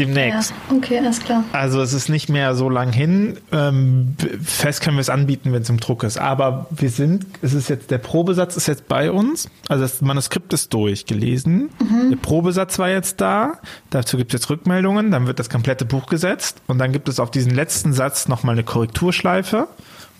Demnächst. 0.00 0.52
Ja, 0.70 0.76
okay, 0.76 0.98
alles 0.98 1.20
klar. 1.20 1.44
Also 1.52 1.80
es 1.82 1.92
ist 1.92 2.08
nicht 2.08 2.28
mehr 2.28 2.54
so 2.54 2.68
lang 2.70 2.92
hin. 2.92 3.36
Ähm, 3.52 4.16
fest 4.42 4.80
können 4.80 4.96
wir 4.96 5.02
es 5.02 5.10
anbieten, 5.10 5.52
wenn 5.52 5.62
es 5.62 5.68
im 5.68 5.78
Druck 5.78 6.04
ist. 6.04 6.18
Aber 6.18 6.66
wir 6.70 6.90
sind, 6.90 7.26
es 7.42 7.52
ist 7.52 7.68
jetzt, 7.68 7.90
der 7.90 7.98
Probesatz 7.98 8.56
ist 8.56 8.66
jetzt 8.66 8.88
bei 8.88 9.10
uns. 9.10 9.48
Also 9.68 9.82
das 9.82 10.00
Manuskript 10.00 10.52
ist 10.52 10.72
durchgelesen. 10.72 11.70
Der 12.10 12.16
Probesatz 12.16 12.78
war 12.78 12.88
jetzt 12.88 13.20
da. 13.20 13.58
Dazu 13.90 14.16
gibt 14.16 14.32
es 14.32 14.40
jetzt 14.40 14.50
Rückmeldungen. 14.50 15.10
Dann 15.10 15.26
wird 15.26 15.38
das 15.38 15.50
komplette 15.50 15.84
Buch 15.84 16.06
gesetzt. 16.06 16.62
Und 16.66 16.78
dann 16.78 16.92
gibt 16.92 17.08
es 17.08 17.20
auf 17.20 17.30
diesen 17.30 17.54
letzten 17.54 17.92
Satz 17.92 18.28
nochmal 18.28 18.54
eine 18.54 18.64
Korrekturschleife 18.64 19.68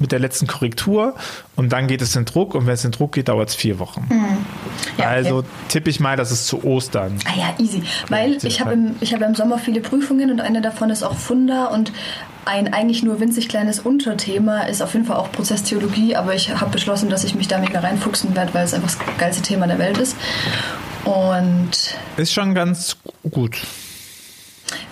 mit 0.00 0.12
der 0.12 0.18
letzten 0.18 0.46
Korrektur. 0.46 1.14
Und 1.56 1.70
dann 1.72 1.86
geht 1.86 2.02
es 2.02 2.16
in 2.16 2.24
Druck. 2.24 2.54
Und 2.54 2.66
wenn 2.66 2.74
es 2.74 2.84
in 2.84 2.90
Druck 2.90 3.12
geht, 3.12 3.28
dauert 3.28 3.50
es 3.50 3.54
vier 3.54 3.78
Wochen. 3.78 4.06
Ja, 4.10 5.04
okay. 5.04 5.06
Also 5.06 5.44
tippe 5.68 5.90
ich 5.90 6.00
mal, 6.00 6.16
das 6.16 6.32
ist 6.32 6.46
zu 6.46 6.64
Ostern. 6.64 7.18
Ah 7.26 7.38
ja, 7.38 7.54
easy. 7.58 7.82
Weil 8.08 8.38
ich 8.42 8.60
habe 8.60 8.72
im, 8.72 8.96
ich 9.00 9.14
habe 9.14 9.24
im 9.24 9.34
Sommer 9.34 9.58
viele 9.58 9.80
Prüfungen 9.80 10.30
und 10.30 10.40
eine 10.40 10.60
davon 10.60 10.90
ist 10.90 11.02
auch 11.02 11.16
Funda 11.16 11.66
und 11.66 11.92
ein 12.46 12.72
eigentlich 12.72 13.02
nur 13.02 13.20
winzig 13.20 13.48
kleines 13.48 13.80
Unterthema 13.80 14.62
ist 14.62 14.82
auf 14.82 14.94
jeden 14.94 15.04
Fall 15.04 15.16
auch 15.16 15.30
Prozesstheologie, 15.30 16.16
aber 16.16 16.34
ich 16.34 16.50
habe 16.50 16.70
beschlossen, 16.70 17.10
dass 17.10 17.22
ich 17.22 17.34
mich 17.34 17.48
da 17.48 17.58
mega 17.58 17.80
reinfuchsen 17.80 18.34
werde, 18.34 18.54
weil 18.54 18.64
es 18.64 18.74
einfach 18.74 18.88
das 18.88 19.18
geilste 19.18 19.42
Thema 19.42 19.66
der 19.66 19.78
Welt 19.78 19.98
ist. 19.98 20.16
Und 21.04 21.70
Ist 22.16 22.32
schon 22.32 22.54
ganz 22.54 22.96
gut. 23.30 23.58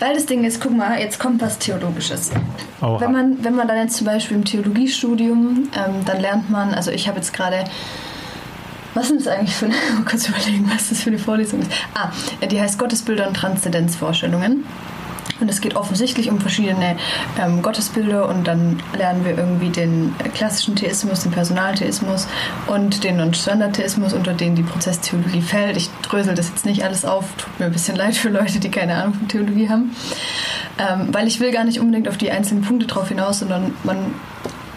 Weil 0.01 0.15
das 0.15 0.27
Ding 0.27 0.45
ist, 0.45 0.61
guck 0.61 0.77
mal, 0.77 0.99
jetzt 0.99 1.19
kommt 1.19 1.41
was 1.41 1.59
Theologisches. 1.59 2.31
Oha. 2.81 3.01
Wenn 3.01 3.13
man, 3.13 3.45
wenn 3.45 3.55
man 3.55 3.69
dann 3.69 3.79
jetzt 3.79 3.97
zum 3.97 4.07
Beispiel 4.07 4.37
im 4.37 4.45
Theologiestudium, 4.45 5.69
ähm, 5.75 6.05
dann 6.05 6.21
lernt 6.21 6.51
man, 6.51 6.75
also 6.75 6.91
ich 6.91 7.09
habe 7.09 7.19
jetzt 7.19 7.33
gerade, 7.33 7.65
was 8.95 9.11
ist 9.11 9.27
das 9.27 9.35
eigentlich 9.35 9.55
für 9.55 9.67
eine, 9.67 9.75
kurz 10.09 10.29
überlegen, 10.29 10.71
was 10.73 10.89
das 10.89 11.01
für 11.01 11.11
eine 11.11 11.19
Vorlesung 11.19 11.61
ist. 11.61 11.71
Ah, 11.95 12.11
die 12.47 12.61
heißt 12.61 12.79
Gottesbilder 12.79 13.29
und 13.29 13.35
Transzendenzvorstellungen. 13.35 14.65
Und 15.41 15.49
es 15.49 15.61
geht 15.61 15.77
offensichtlich 15.77 16.31
um 16.31 16.41
verschiedene 16.41 16.97
ähm, 17.41 17.63
Gottesbilder 17.63 18.29
und 18.29 18.47
dann 18.47 18.83
lernen 18.97 19.25
wir 19.25 19.37
irgendwie 19.37 19.69
den 19.69 20.15
klassischen 20.35 20.75
Theismus, 20.75 21.23
den 21.23 21.33
Personaltheismus 21.33 22.27
und 22.67 23.05
den 23.05 23.19
Non-Standard-Theismus, 23.19 24.13
unter 24.13 24.33
den 24.33 24.57
die 24.57 24.63
Prozesstheologie 24.63 25.43
fällt. 25.43 25.77
Ich 25.77 25.91
drösel 26.03 26.35
das 26.35 26.49
jetzt 26.49 26.67
nicht 26.67 26.85
alles 26.85 27.05
auf, 27.05 27.25
tut 27.37 27.59
mir 27.61 27.67
ein 27.67 27.73
bisschen 27.73 27.97
leid 27.97 28.17
für 28.17 28.31
Leute, 28.31 28.59
die 28.59 28.71
keine 28.71 28.97
Ahnung 28.97 29.15
von 29.15 29.29
Theologie 29.29 29.69
haben. 29.69 29.95
Ähm, 30.79 31.09
weil 31.13 31.27
ich 31.27 31.41
will 31.41 31.53
gar 31.53 31.65
nicht 31.65 31.81
unbedingt 31.81 32.09
auf 32.09 32.17
die 32.17 32.31
einzelnen 32.31 32.63
Punkte 32.63 32.87
drauf 32.87 33.09
hinaus, 33.09 33.41
sondern 33.41 33.75
man 33.85 34.15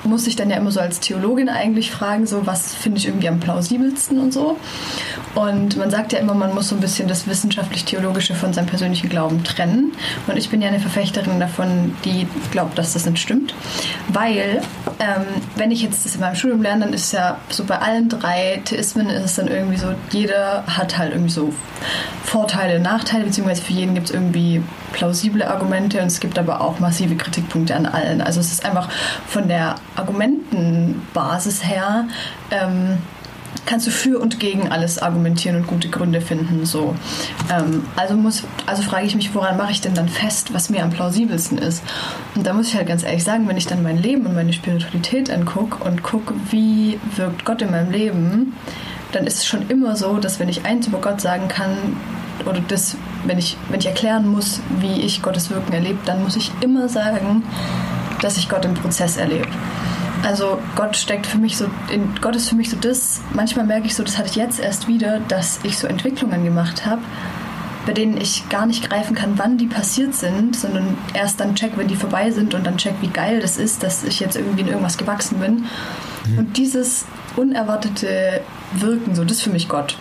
muss 0.03 0.25
sich 0.25 0.35
dann 0.35 0.49
ja 0.49 0.57
immer 0.57 0.71
so 0.71 0.79
als 0.79 0.99
Theologin 0.99 1.49
eigentlich 1.49 1.91
fragen, 1.91 2.25
so 2.25 2.45
was 2.47 2.73
finde 2.73 2.97
ich 2.97 3.07
irgendwie 3.07 3.27
am 3.27 3.39
plausibelsten 3.39 4.19
und 4.19 4.33
so. 4.33 4.57
Und 5.35 5.77
man 5.77 5.89
sagt 5.89 6.13
ja 6.13 6.19
immer, 6.19 6.33
man 6.33 6.53
muss 6.53 6.69
so 6.69 6.75
ein 6.75 6.81
bisschen 6.81 7.07
das 7.07 7.27
wissenschaftlich-theologische 7.27 8.35
von 8.35 8.53
seinem 8.53 8.67
persönlichen 8.67 9.09
Glauben 9.09 9.43
trennen. 9.43 9.93
Und 10.27 10.37
ich 10.37 10.49
bin 10.49 10.61
ja 10.61 10.67
eine 10.67 10.79
Verfechterin 10.79 11.39
davon, 11.39 11.95
die 12.03 12.27
glaubt, 12.51 12.77
dass 12.77 12.93
das 12.93 13.05
nicht 13.05 13.19
stimmt. 13.19 13.53
Weil, 14.07 14.61
ähm, 14.99 15.25
wenn 15.55 15.71
ich 15.71 15.81
jetzt 15.81 16.05
das 16.05 16.15
in 16.15 16.21
meinem 16.21 16.35
Studium 16.35 16.61
lerne, 16.61 16.85
dann 16.85 16.93
ist 16.93 17.11
ja 17.13 17.37
so 17.49 17.63
bei 17.63 17.79
allen 17.79 18.09
drei 18.09 18.61
Theismen 18.65 19.09
ist 19.09 19.23
es 19.23 19.35
dann 19.35 19.47
irgendwie 19.47 19.77
so, 19.77 19.93
jeder 20.11 20.63
hat 20.67 20.97
halt 20.97 21.11
irgendwie 21.11 21.31
so 21.31 21.53
Vorteile, 22.23 22.79
Nachteile, 22.79 23.25
beziehungsweise 23.25 23.61
für 23.61 23.73
jeden 23.73 23.93
gibt 23.93 24.09
es 24.09 24.13
irgendwie 24.13 24.61
plausible 24.93 25.47
Argumente 25.47 26.01
und 26.01 26.07
es 26.07 26.19
gibt 26.19 26.37
aber 26.37 26.61
auch 26.61 26.79
massive 26.79 27.15
Kritikpunkte 27.15 27.75
an 27.75 27.85
allen. 27.85 28.21
Also 28.21 28.39
es 28.39 28.51
ist 28.51 28.65
einfach 28.65 28.89
von 29.27 29.47
der 29.47 29.75
Argumentenbasis 29.95 31.65
her 31.65 32.05
ähm, 32.51 32.97
kannst 33.65 33.87
du 33.87 33.91
für 33.91 34.19
und 34.19 34.39
gegen 34.39 34.71
alles 34.71 34.97
argumentieren 34.99 35.57
und 35.57 35.67
gute 35.67 35.89
Gründe 35.89 36.21
finden. 36.21 36.65
So. 36.65 36.95
Ähm, 37.51 37.85
also, 37.95 38.15
muss, 38.15 38.43
also 38.65 38.81
frage 38.81 39.05
ich 39.05 39.15
mich, 39.15 39.33
woran 39.35 39.57
mache 39.57 39.71
ich 39.71 39.81
denn 39.81 39.93
dann 39.93 40.09
fest, 40.09 40.53
was 40.53 40.69
mir 40.69 40.83
am 40.83 40.89
plausibelsten 40.89 41.57
ist? 41.57 41.83
Und 42.35 42.45
da 42.47 42.53
muss 42.53 42.69
ich 42.69 42.75
halt 42.75 42.87
ganz 42.87 43.03
ehrlich 43.03 43.23
sagen, 43.23 43.47
wenn 43.47 43.57
ich 43.57 43.67
dann 43.67 43.83
mein 43.83 44.01
Leben 44.01 44.25
und 44.25 44.35
meine 44.35 44.53
Spiritualität 44.53 45.29
angucke 45.29 45.83
und 45.83 46.03
gucke, 46.03 46.33
wie 46.49 46.99
wirkt 47.15 47.45
Gott 47.45 47.61
in 47.61 47.71
meinem 47.71 47.91
Leben, 47.91 48.53
dann 49.11 49.27
ist 49.27 49.39
es 49.39 49.45
schon 49.45 49.69
immer 49.69 49.95
so, 49.95 50.17
dass 50.17 50.39
wenn 50.39 50.49
ich 50.49 50.65
eins 50.65 50.87
über 50.87 50.99
Gott 50.99 51.19
sagen 51.21 51.47
kann, 51.47 51.97
oder 52.45 52.61
das, 52.67 52.95
wenn 53.25 53.37
ich, 53.37 53.57
wenn 53.69 53.79
ich 53.79 53.85
erklären 53.85 54.27
muss, 54.27 54.61
wie 54.79 55.01
ich 55.01 55.21
Gottes 55.21 55.49
Wirken 55.49 55.73
erlebe, 55.73 55.99
dann 56.05 56.23
muss 56.23 56.35
ich 56.35 56.51
immer 56.61 56.89
sagen, 56.89 57.43
dass 58.21 58.37
ich 58.37 58.49
Gott 58.49 58.65
im 58.65 58.73
Prozess 58.73 59.17
erlebe. 59.17 59.47
Also 60.23 60.59
Gott 60.75 60.95
steckt 60.95 61.25
für 61.25 61.37
mich 61.37 61.57
so, 61.57 61.65
in, 61.91 62.13
Gott 62.21 62.35
ist 62.35 62.49
für 62.49 62.55
mich 62.55 62.69
so 62.69 62.77
das, 62.77 63.21
manchmal 63.33 63.65
merke 63.65 63.87
ich 63.87 63.95
so, 63.95 64.03
das 64.03 64.17
hatte 64.17 64.29
ich 64.29 64.35
jetzt 64.35 64.59
erst 64.59 64.87
wieder, 64.87 65.19
dass 65.27 65.59
ich 65.63 65.77
so 65.77 65.87
Entwicklungen 65.87 66.43
gemacht 66.43 66.85
habe, 66.85 67.01
bei 67.87 67.93
denen 67.93 68.17
ich 68.17 68.47
gar 68.49 68.67
nicht 68.67 68.87
greifen 68.87 69.15
kann, 69.15 69.33
wann 69.37 69.57
die 69.57 69.65
passiert 69.65 70.13
sind, 70.13 70.55
sondern 70.55 70.95
erst 71.15 71.39
dann 71.39 71.55
check, 71.55 71.71
wenn 71.75 71.87
die 71.87 71.95
vorbei 71.95 72.29
sind 72.29 72.53
und 72.53 72.65
dann 72.65 72.77
check, 72.77 72.93
wie 73.01 73.07
geil 73.07 73.39
das 73.39 73.57
ist, 73.57 73.81
dass 73.81 74.03
ich 74.03 74.19
jetzt 74.19 74.35
irgendwie 74.35 74.61
in 74.61 74.67
irgendwas 74.67 74.99
gewachsen 74.99 75.39
bin. 75.39 75.65
Und 76.37 76.57
dieses 76.57 77.05
unerwartete 77.35 78.41
Wirken, 78.73 79.15
so, 79.15 79.23
das 79.23 79.37
ist 79.37 79.43
für 79.43 79.49
mich 79.49 79.67
Gott. 79.67 79.97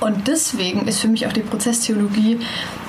Und 0.00 0.28
deswegen 0.28 0.86
ist 0.86 1.00
für 1.00 1.08
mich 1.08 1.26
auch 1.26 1.32
die 1.32 1.42
Prozesstheologie 1.42 2.40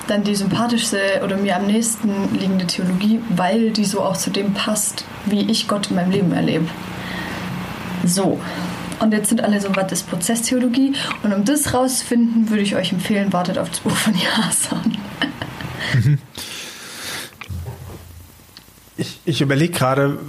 dann 0.08 0.24
die 0.24 0.36
sympathischste 0.36 1.22
oder 1.24 1.38
mir 1.38 1.56
am 1.56 1.66
nächsten 1.66 2.38
liegende 2.38 2.68
Theologie, 2.68 3.22
weil 3.30 3.72
die 3.72 3.86
so 3.86 4.02
auch 4.02 4.18
zu 4.18 4.30
dem 4.30 4.54
passt, 4.54 5.06
wie 5.26 5.50
ich 5.50 5.68
Gott 5.68 5.90
in 5.90 5.96
meinem 5.96 6.12
Leben 6.12 6.32
erlebe. 6.32 6.66
So. 8.06 8.40
Und 9.00 9.12
jetzt 9.12 9.30
sind 9.30 9.42
alle 9.42 9.60
so, 9.60 9.76
was 9.76 9.92
ist 9.92 10.10
Prozesstheologie? 10.10 10.94
Und 11.24 11.34
um 11.34 11.44
das 11.44 11.74
rauszufinden, 11.74 12.50
würde 12.50 12.64
ich 12.64 12.76
euch 12.76 12.92
empfehlen, 12.92 13.34
wartet 13.34 13.58
auf 13.58 13.70
das 13.70 13.80
Buch 13.80 13.96
von 13.96 14.14
Jason. 14.44 14.98
Ich, 18.96 19.20
ich 19.26 19.42
überlege 19.42 19.74
gerade, 19.74 20.20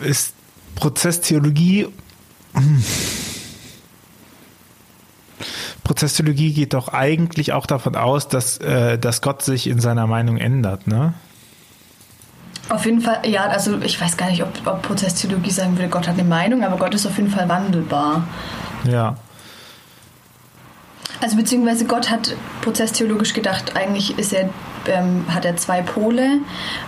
ist 0.00 0.34
Prozesstheologie. 0.74 1.88
Prozessologie 5.84 6.52
geht 6.52 6.74
doch 6.74 6.88
eigentlich 6.88 7.52
auch 7.52 7.66
davon 7.66 7.94
aus, 7.94 8.26
dass, 8.28 8.58
äh, 8.58 8.98
dass 8.98 9.20
Gott 9.20 9.42
sich 9.42 9.66
in 9.66 9.80
seiner 9.80 10.06
Meinung 10.06 10.38
ändert, 10.38 10.86
ne? 10.86 11.14
Auf 12.70 12.86
jeden 12.86 13.02
Fall, 13.02 13.18
ja, 13.26 13.44
also 13.44 13.78
ich 13.82 14.00
weiß 14.00 14.16
gar 14.16 14.30
nicht, 14.30 14.42
ob, 14.42 14.48
ob 14.66 14.80
Prozesstheologie 14.80 15.50
sagen 15.50 15.76
will, 15.76 15.88
Gott 15.88 16.08
hat 16.08 16.14
eine 16.14 16.26
Meinung, 16.26 16.64
aber 16.64 16.78
Gott 16.78 16.94
ist 16.94 17.06
auf 17.06 17.16
jeden 17.18 17.30
Fall 17.30 17.46
wandelbar. 17.48 18.26
Ja. 18.90 19.16
Also 21.20 21.36
beziehungsweise 21.36 21.84
Gott 21.84 22.10
hat 22.10 22.34
prozesstheologisch 22.62 23.34
gedacht, 23.34 23.76
eigentlich 23.76 24.18
ist 24.18 24.32
er, 24.32 24.48
ähm, 24.88 25.24
hat 25.28 25.44
er 25.44 25.56
zwei 25.56 25.82
Pole. 25.82 26.38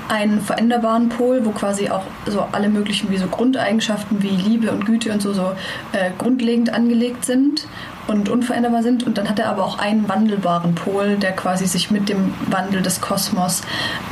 Einen 0.08 0.40
veränderbaren 0.40 1.08
Pol, 1.08 1.44
wo 1.44 1.50
quasi 1.50 1.90
auch 1.90 2.02
so 2.26 2.46
alle 2.52 2.68
möglichen 2.68 3.10
wie 3.10 3.16
so 3.16 3.26
Grundeigenschaften 3.26 4.22
wie 4.22 4.28
Liebe 4.28 4.70
und 4.70 4.86
Güte 4.86 5.12
und 5.12 5.22
so, 5.22 5.32
so 5.32 5.52
äh, 5.92 6.10
grundlegend 6.18 6.72
angelegt 6.72 7.24
sind 7.24 7.66
und 8.06 8.28
unveränderbar 8.28 8.82
sind. 8.82 9.04
Und 9.04 9.18
dann 9.18 9.28
hat 9.28 9.38
er 9.38 9.48
aber 9.48 9.64
auch 9.64 9.78
einen 9.78 10.08
wandelbaren 10.08 10.74
Pol, 10.74 11.16
der 11.16 11.32
quasi 11.32 11.66
sich 11.66 11.90
mit 11.90 12.08
dem 12.08 12.34
Wandel 12.46 12.82
des 12.82 13.00
Kosmos 13.00 13.62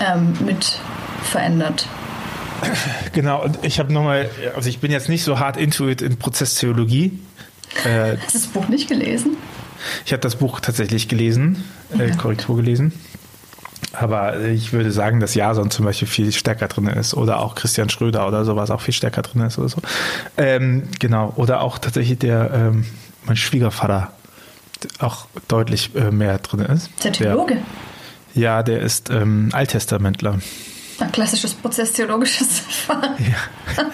ähm, 0.01 0.35
mit 0.45 0.79
verändert. 1.23 1.87
Genau, 3.13 3.43
und 3.43 3.59
ich 3.63 3.79
habe 3.79 3.93
nochmal, 3.93 4.31
also 4.55 4.69
ich 4.69 4.79
bin 4.79 4.91
jetzt 4.91 5.09
nicht 5.09 5.25
so 5.25 5.39
hart 5.39 5.57
into 5.57 5.89
it 5.89 6.03
in 6.03 6.17
Prozesstheologie. 6.17 7.19
Äh, 7.85 8.17
Hast 8.17 8.35
du 8.35 8.39
das 8.39 8.47
Buch 8.49 8.69
nicht 8.69 8.89
gelesen? 8.89 9.37
Ich 10.07 10.13
habe 10.13 10.21
das 10.21 10.37
Buch 10.37 10.61
tatsächlich 10.61 11.09
gelesen, 11.09 11.65
äh, 11.99 12.11
Korrektur 12.17 12.57
gelesen. 12.57 12.93
Aber 13.99 14.41
ich 14.41 14.73
würde 14.73 14.91
sagen, 14.91 15.21
dass 15.21 15.35
Jason 15.35 15.71
zum 15.71 15.85
Beispiel 15.85 16.09
viel 16.09 16.33
stärker 16.33 16.69
drin 16.69 16.87
ist 16.87 17.15
oder 17.15 17.41
auch 17.41 17.55
Christian 17.55 17.89
Schröder 17.89 18.27
oder 18.27 18.45
sowas 18.45 18.71
auch 18.71 18.81
viel 18.81 18.95
stärker 18.95 19.23
drin 19.23 19.43
ist 19.43 19.59
oder 19.59 19.69
so. 19.69 19.79
Ähm, 20.37 20.85
genau, 20.99 21.33
oder 21.37 21.61
auch 21.61 21.79
tatsächlich 21.79 22.19
der, 22.19 22.51
ähm, 22.53 22.87
mein 23.27 23.37
Schwiegervater 23.37 24.13
auch 24.99 25.27
deutlich 25.49 25.95
äh, 25.95 26.11
mehr 26.11 26.39
drin 26.39 26.61
ist. 26.61 26.89
Ist 26.89 27.05
der 27.05 27.13
Theologe? 27.13 27.55
Der, 27.55 28.43
ja, 28.43 28.63
der 28.63 28.81
ist 28.81 29.11
ähm, 29.11 29.51
Alttestamentler. 29.53 30.39
Ein 30.99 31.13
klassisches 31.13 31.55
prozesstheologisches 31.55 32.61
Verfahren. 32.61 33.15
Ja. 33.19 33.87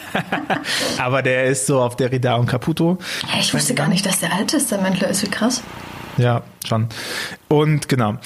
Aber 1.05 1.23
der 1.23 1.47
ist 1.47 1.67
so 1.67 1.81
auf 1.81 1.97
Derrida 1.97 2.35
und 2.35 2.47
Caputo. 2.47 2.99
Ich 3.39 3.55
wusste 3.55 3.75
gar 3.75 3.89
nicht, 3.89 4.05
dass 4.05 4.21
der 4.21 4.33
Alttestamentler 4.35 5.09
ist. 5.09 5.23
Wie 5.23 5.31
krass. 5.31 5.63
Ja, 6.19 6.43
schon. 6.67 6.89
Und 7.49 7.89
genau. 7.89 8.17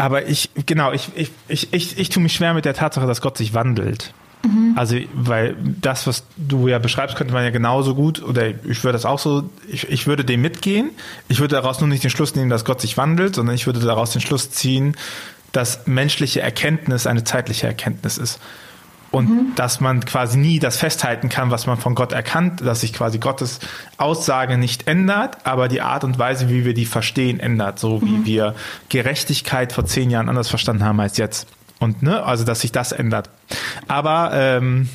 Aber 0.00 0.26
ich, 0.26 0.48
genau, 0.64 0.92
ich, 0.92 1.10
ich, 1.14 1.30
ich, 1.46 1.74
ich, 1.74 1.98
ich 1.98 2.08
tue 2.08 2.22
mich 2.22 2.32
schwer 2.32 2.54
mit 2.54 2.64
der 2.64 2.72
Tatsache, 2.72 3.06
dass 3.06 3.20
Gott 3.20 3.36
sich 3.36 3.52
wandelt. 3.52 4.14
Mhm. 4.42 4.72
Also, 4.74 4.96
weil 5.12 5.56
das, 5.62 6.06
was 6.06 6.24
du 6.38 6.68
ja 6.68 6.78
beschreibst, 6.78 7.16
könnte 7.16 7.34
man 7.34 7.44
ja 7.44 7.50
genauso 7.50 7.94
gut, 7.94 8.22
oder 8.22 8.48
ich 8.48 8.82
würde 8.82 8.94
das 8.94 9.04
auch 9.04 9.18
so, 9.18 9.50
ich, 9.68 9.90
ich 9.90 10.06
würde 10.06 10.24
dem 10.24 10.40
mitgehen. 10.40 10.92
Ich 11.28 11.38
würde 11.38 11.54
daraus 11.54 11.80
nur 11.80 11.88
nicht 11.90 12.02
den 12.02 12.08
Schluss 12.08 12.34
nehmen, 12.34 12.48
dass 12.48 12.64
Gott 12.64 12.80
sich 12.80 12.96
wandelt, 12.96 13.34
sondern 13.34 13.54
ich 13.54 13.66
würde 13.66 13.78
daraus 13.80 14.12
den 14.12 14.22
Schluss 14.22 14.50
ziehen, 14.50 14.96
dass 15.52 15.86
menschliche 15.86 16.40
Erkenntnis 16.40 17.06
eine 17.06 17.24
zeitliche 17.24 17.66
Erkenntnis 17.66 18.16
ist. 18.16 18.40
Und 19.10 19.28
mhm. 19.28 19.54
dass 19.56 19.80
man 19.80 20.04
quasi 20.04 20.38
nie 20.38 20.60
das 20.60 20.76
festhalten 20.76 21.28
kann, 21.28 21.50
was 21.50 21.66
man 21.66 21.78
von 21.78 21.96
Gott 21.96 22.12
erkannt, 22.12 22.60
dass 22.60 22.82
sich 22.82 22.92
quasi 22.92 23.18
Gottes 23.18 23.58
Aussage 23.96 24.56
nicht 24.56 24.86
ändert, 24.86 25.38
aber 25.44 25.66
die 25.66 25.80
Art 25.80 26.04
und 26.04 26.18
Weise, 26.18 26.48
wie 26.48 26.64
wir 26.64 26.74
die 26.74 26.86
verstehen, 26.86 27.40
ändert. 27.40 27.80
So 27.80 28.00
wie 28.02 28.18
mhm. 28.18 28.26
wir 28.26 28.54
Gerechtigkeit 28.88 29.72
vor 29.72 29.84
zehn 29.84 30.10
Jahren 30.10 30.28
anders 30.28 30.48
verstanden 30.48 30.84
haben 30.84 31.00
als 31.00 31.16
jetzt. 31.16 31.48
Und 31.80 32.02
ne, 32.02 32.22
also 32.22 32.44
dass 32.44 32.60
sich 32.60 32.72
das 32.72 32.92
ändert. 32.92 33.30
Aber 33.88 34.30
ähm, 34.34 34.88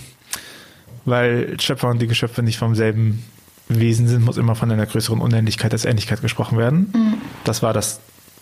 weil 1.04 1.60
Schöpfer 1.60 1.90
und 1.90 2.02
die 2.02 2.08
Geschöpfe 2.08 2.42
nicht 2.42 2.58
vom 2.58 2.76
selben 2.76 3.24
Wesen 3.68 4.08
sind, 4.08 4.24
muss 4.24 4.38
immer 4.38 4.56
von 4.56 4.72
einer 4.72 4.86
größeren 4.86 5.20
Unendlichkeit 5.20 5.74
als 5.74 5.86
Ähnlichkeit 5.86 6.22
gesprochen 6.22 6.58
werden. 6.58 6.92
Mhm. 6.94 7.14
Das 7.44 7.64
war 7.64 7.74
das 7.74 8.00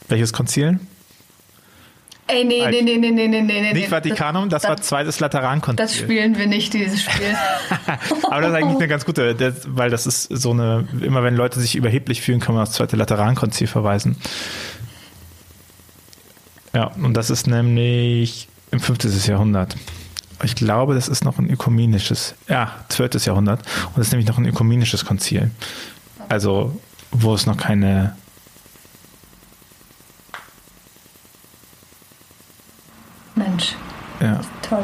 welches 0.10 0.34
Konzil? 0.34 0.80
Ey, 2.28 2.46
nee, 2.46 2.66
nee, 2.70 2.82
nee, 2.82 2.98
nee, 2.98 3.12
nee, 3.12 3.28
nee, 3.28 3.42
nee. 3.42 3.74
Nicht 3.74 3.90
Vatikanum, 3.90 4.50
das, 4.50 4.62
das 4.62 4.70
war 4.70 4.78
zweites 4.78 5.20
Laterankonzil. 5.20 5.86
Das 5.86 5.98
spielen 5.98 6.38
wir 6.38 6.48
nicht, 6.48 6.74
dieses 6.74 7.02
Spiel. 7.02 7.36
Aber 8.24 8.42
das 8.42 8.52
ist 8.52 8.56
eigentlich 8.56 8.78
eine 8.78 8.88
ganz 8.88 9.06
gute, 9.06 9.36
das, 9.36 9.56
weil 9.68 9.90
das 9.90 10.08
ist 10.08 10.24
so 10.24 10.52
eine, 10.52 10.88
immer 11.02 11.24
wenn 11.24 11.36
Leute 11.36 11.60
sich 11.60 11.76
überheblich 11.76 12.22
fühlen, 12.22 12.40
kann 12.40 12.56
man 12.56 12.64
aufs 12.64 12.74
zweite 12.74 12.96
Laterankonzil 12.96 13.68
verweisen. 13.68 14.18
Ja, 16.74 16.88
und 17.02 17.14
das 17.14 17.30
ist 17.30 17.46
nämlich 17.46 18.48
im 18.72 18.80
15. 18.80 19.12
Jahrhundert. 19.32 19.76
Ich 20.44 20.56
glaube, 20.56 20.96
das 20.96 21.08
ist 21.10 21.26
noch 21.26 21.40
ein 21.40 21.50
ökumenisches, 21.50 22.36
ja, 22.48 22.72
12. 22.90 23.26
Jahrhundert. 23.26 23.60
Und 23.88 23.98
das 23.98 24.08
ist 24.08 24.12
nämlich 24.14 24.28
noch 24.28 24.38
ein 24.38 24.46
ökumenisches 24.46 25.06
Konzil. 25.06 25.52
Also, 26.30 26.76
wo 27.12 27.36
es 27.36 27.46
noch 27.46 27.58
keine 27.58 28.16
Mensch. 33.36 33.76
Ja. 34.24 34.40
Toll. 34.62 34.84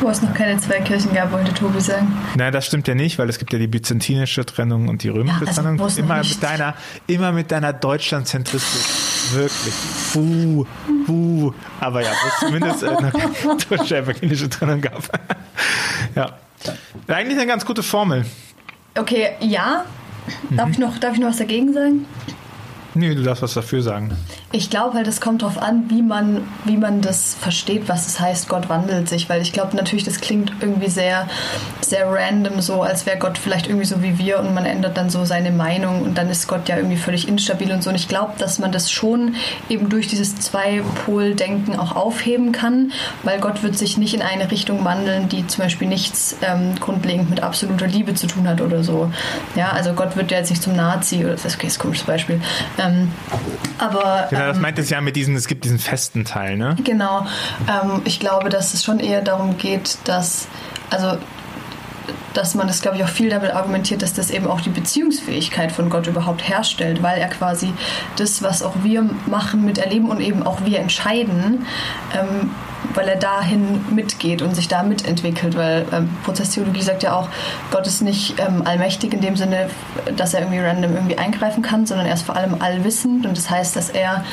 Wo 0.00 0.10
es 0.10 0.20
noch 0.20 0.34
keine 0.34 0.60
zwei 0.60 0.80
Kirchen 0.80 1.14
gab, 1.14 1.32
wollte 1.32 1.54
Tobi 1.54 1.80
sagen. 1.80 2.14
Nein, 2.36 2.52
das 2.52 2.66
stimmt 2.66 2.86
ja 2.86 2.94
nicht, 2.94 3.18
weil 3.18 3.30
es 3.30 3.38
gibt 3.38 3.54
ja 3.54 3.58
die 3.58 3.66
byzantinische 3.66 4.44
Trennung 4.44 4.88
und 4.88 5.02
die 5.02 5.08
römische 5.08 5.40
ja, 5.40 5.46
also 5.46 5.62
Trennung. 5.62 5.88
Immer 5.96 6.18
mit, 6.18 6.42
deiner, 6.42 6.74
immer 7.06 7.32
mit 7.32 7.50
deiner 7.50 7.72
Deutschlandzentristik. 7.72 8.82
Wirklich. 9.32 9.74
Puh, 10.12 10.66
puh. 11.06 11.54
Aber 11.80 12.02
ja, 12.02 12.10
wo 12.10 12.28
es 12.28 12.38
zumindest 12.40 12.84
eine 12.84 13.10
deutsche 13.70 13.96
evangelische 13.96 14.50
Trennung 14.50 14.82
gab. 14.82 15.02
ja. 16.14 16.32
Eigentlich 17.08 17.38
eine 17.38 17.46
ganz 17.46 17.64
gute 17.64 17.82
Formel. 17.82 18.26
Okay, 18.98 19.30
ja. 19.40 19.86
Darf, 20.50 20.66
mhm. 20.66 20.72
ich 20.72 20.78
noch, 20.78 20.98
darf 20.98 21.14
ich 21.14 21.20
noch 21.20 21.28
was 21.28 21.38
dagegen 21.38 21.72
sagen? 21.72 22.04
Nee, 22.94 23.14
du 23.14 23.22
darfst 23.22 23.42
was 23.42 23.54
dafür 23.54 23.82
sagen. 23.82 24.16
Ich 24.52 24.70
glaube 24.70 24.94
halt, 24.94 25.08
es 25.08 25.20
kommt 25.20 25.42
darauf 25.42 25.60
an, 25.60 25.90
wie 25.90 26.02
man, 26.02 26.46
wie 26.64 26.76
man 26.76 27.00
das 27.00 27.34
versteht, 27.34 27.88
was 27.88 28.06
es 28.06 28.20
heißt, 28.20 28.48
Gott 28.48 28.68
wandelt 28.68 29.08
sich. 29.08 29.28
Weil 29.28 29.42
ich 29.42 29.52
glaube 29.52 29.76
natürlich, 29.76 30.04
das 30.04 30.20
klingt 30.20 30.52
irgendwie 30.60 30.88
sehr, 30.88 31.26
sehr 31.80 32.06
random, 32.08 32.60
so 32.60 32.82
als 32.82 33.06
wäre 33.06 33.18
Gott 33.18 33.38
vielleicht 33.38 33.66
irgendwie 33.66 33.86
so 33.86 34.02
wie 34.04 34.18
wir 34.18 34.38
und 34.38 34.54
man 34.54 34.64
ändert 34.64 34.96
dann 34.96 35.10
so 35.10 35.24
seine 35.24 35.50
Meinung 35.50 36.02
und 36.02 36.16
dann 36.16 36.30
ist 36.30 36.46
Gott 36.46 36.68
ja 36.68 36.76
irgendwie 36.76 36.96
völlig 36.96 37.26
instabil 37.26 37.72
und 37.72 37.82
so. 37.82 37.90
Und 37.90 37.96
ich 37.96 38.06
glaube, 38.06 38.34
dass 38.38 38.60
man 38.60 38.70
das 38.70 38.90
schon 38.90 39.34
eben 39.68 39.88
durch 39.88 40.06
dieses 40.06 40.36
Zwei-Pol-Denken 40.36 41.76
auch 41.76 41.96
aufheben 41.96 42.52
kann, 42.52 42.92
weil 43.24 43.40
Gott 43.40 43.64
wird 43.64 43.76
sich 43.76 43.98
nicht 43.98 44.14
in 44.14 44.22
eine 44.22 44.50
Richtung 44.50 44.84
wandeln, 44.84 45.28
die 45.28 45.44
zum 45.48 45.64
Beispiel 45.64 45.88
nichts 45.88 46.36
ähm, 46.42 46.76
grundlegend 46.78 47.30
mit 47.30 47.42
absoluter 47.42 47.88
Liebe 47.88 48.14
zu 48.14 48.28
tun 48.28 48.46
hat 48.46 48.60
oder 48.60 48.84
so. 48.84 49.10
Ja, 49.56 49.70
also 49.70 49.92
Gott 49.92 50.16
wird 50.16 50.30
ja 50.30 50.38
jetzt 50.38 50.50
nicht 50.50 50.62
zum 50.62 50.76
Nazi 50.76 51.24
oder 51.24 51.32
das 51.32 51.44
ist 51.44 51.62
ein 51.62 51.78
komisches 51.78 52.06
Beispiel. 52.06 52.40
Ähm, 52.78 53.10
aber 53.78 54.28
genau, 54.36 54.48
das 54.48 54.56
ähm, 54.56 54.62
meint 54.62 54.78
es 54.78 54.90
ja 54.90 55.00
mit 55.00 55.16
diesen, 55.16 55.34
es 55.36 55.46
gibt 55.46 55.64
diesen 55.64 55.78
festen 55.78 56.24
Teil, 56.24 56.56
ne? 56.56 56.76
Genau. 56.84 57.26
Ähm, 57.68 58.02
ich 58.04 58.20
glaube, 58.20 58.48
dass 58.48 58.74
es 58.74 58.84
schon 58.84 59.00
eher 59.00 59.22
darum 59.22 59.58
geht, 59.58 59.98
dass, 60.04 60.48
also 60.90 61.18
dass 62.34 62.54
man 62.54 62.66
das, 62.66 62.82
glaube 62.82 62.98
ich, 62.98 63.04
auch 63.04 63.08
viel 63.08 63.30
damit 63.30 63.50
argumentiert, 63.52 64.02
dass 64.02 64.12
das 64.12 64.30
eben 64.30 64.46
auch 64.46 64.60
die 64.60 64.70
Beziehungsfähigkeit 64.70 65.72
von 65.72 65.88
Gott 65.88 66.06
überhaupt 66.06 66.46
herstellt, 66.46 67.02
weil 67.02 67.18
er 67.18 67.28
quasi 67.28 67.72
das, 68.16 68.42
was 68.42 68.62
auch 68.62 68.74
wir 68.82 69.08
machen, 69.26 69.64
miterleben 69.64 70.10
und 70.10 70.20
eben 70.20 70.42
auch 70.42 70.64
wir 70.64 70.78
entscheiden, 70.78 71.66
ähm, 72.14 72.50
weil 72.96 73.08
er 73.08 73.16
dahin 73.16 73.84
mitgeht 73.94 74.42
und 74.42 74.56
sich 74.56 74.68
da 74.68 74.82
mitentwickelt, 74.82 75.56
weil 75.56 75.86
ähm, 75.92 76.08
Prozesstheologie 76.24 76.82
sagt 76.82 77.02
ja 77.02 77.14
auch, 77.14 77.28
Gott 77.70 77.86
ist 77.86 78.02
nicht 78.02 78.34
ähm, 78.38 78.62
allmächtig 78.64 79.12
in 79.12 79.20
dem 79.20 79.36
Sinne, 79.36 79.68
dass 80.16 80.34
er 80.34 80.40
irgendwie 80.40 80.60
random 80.60 80.94
irgendwie 80.94 81.18
eingreifen 81.18 81.62
kann, 81.62 81.86
sondern 81.86 82.06
er 82.06 82.14
ist 82.14 82.22
vor 82.22 82.36
allem 82.36 82.60
allwissend 82.60 83.26
und 83.26 83.36
das 83.36 83.50
heißt, 83.50 83.76
dass 83.76 83.90
er 83.90 84.24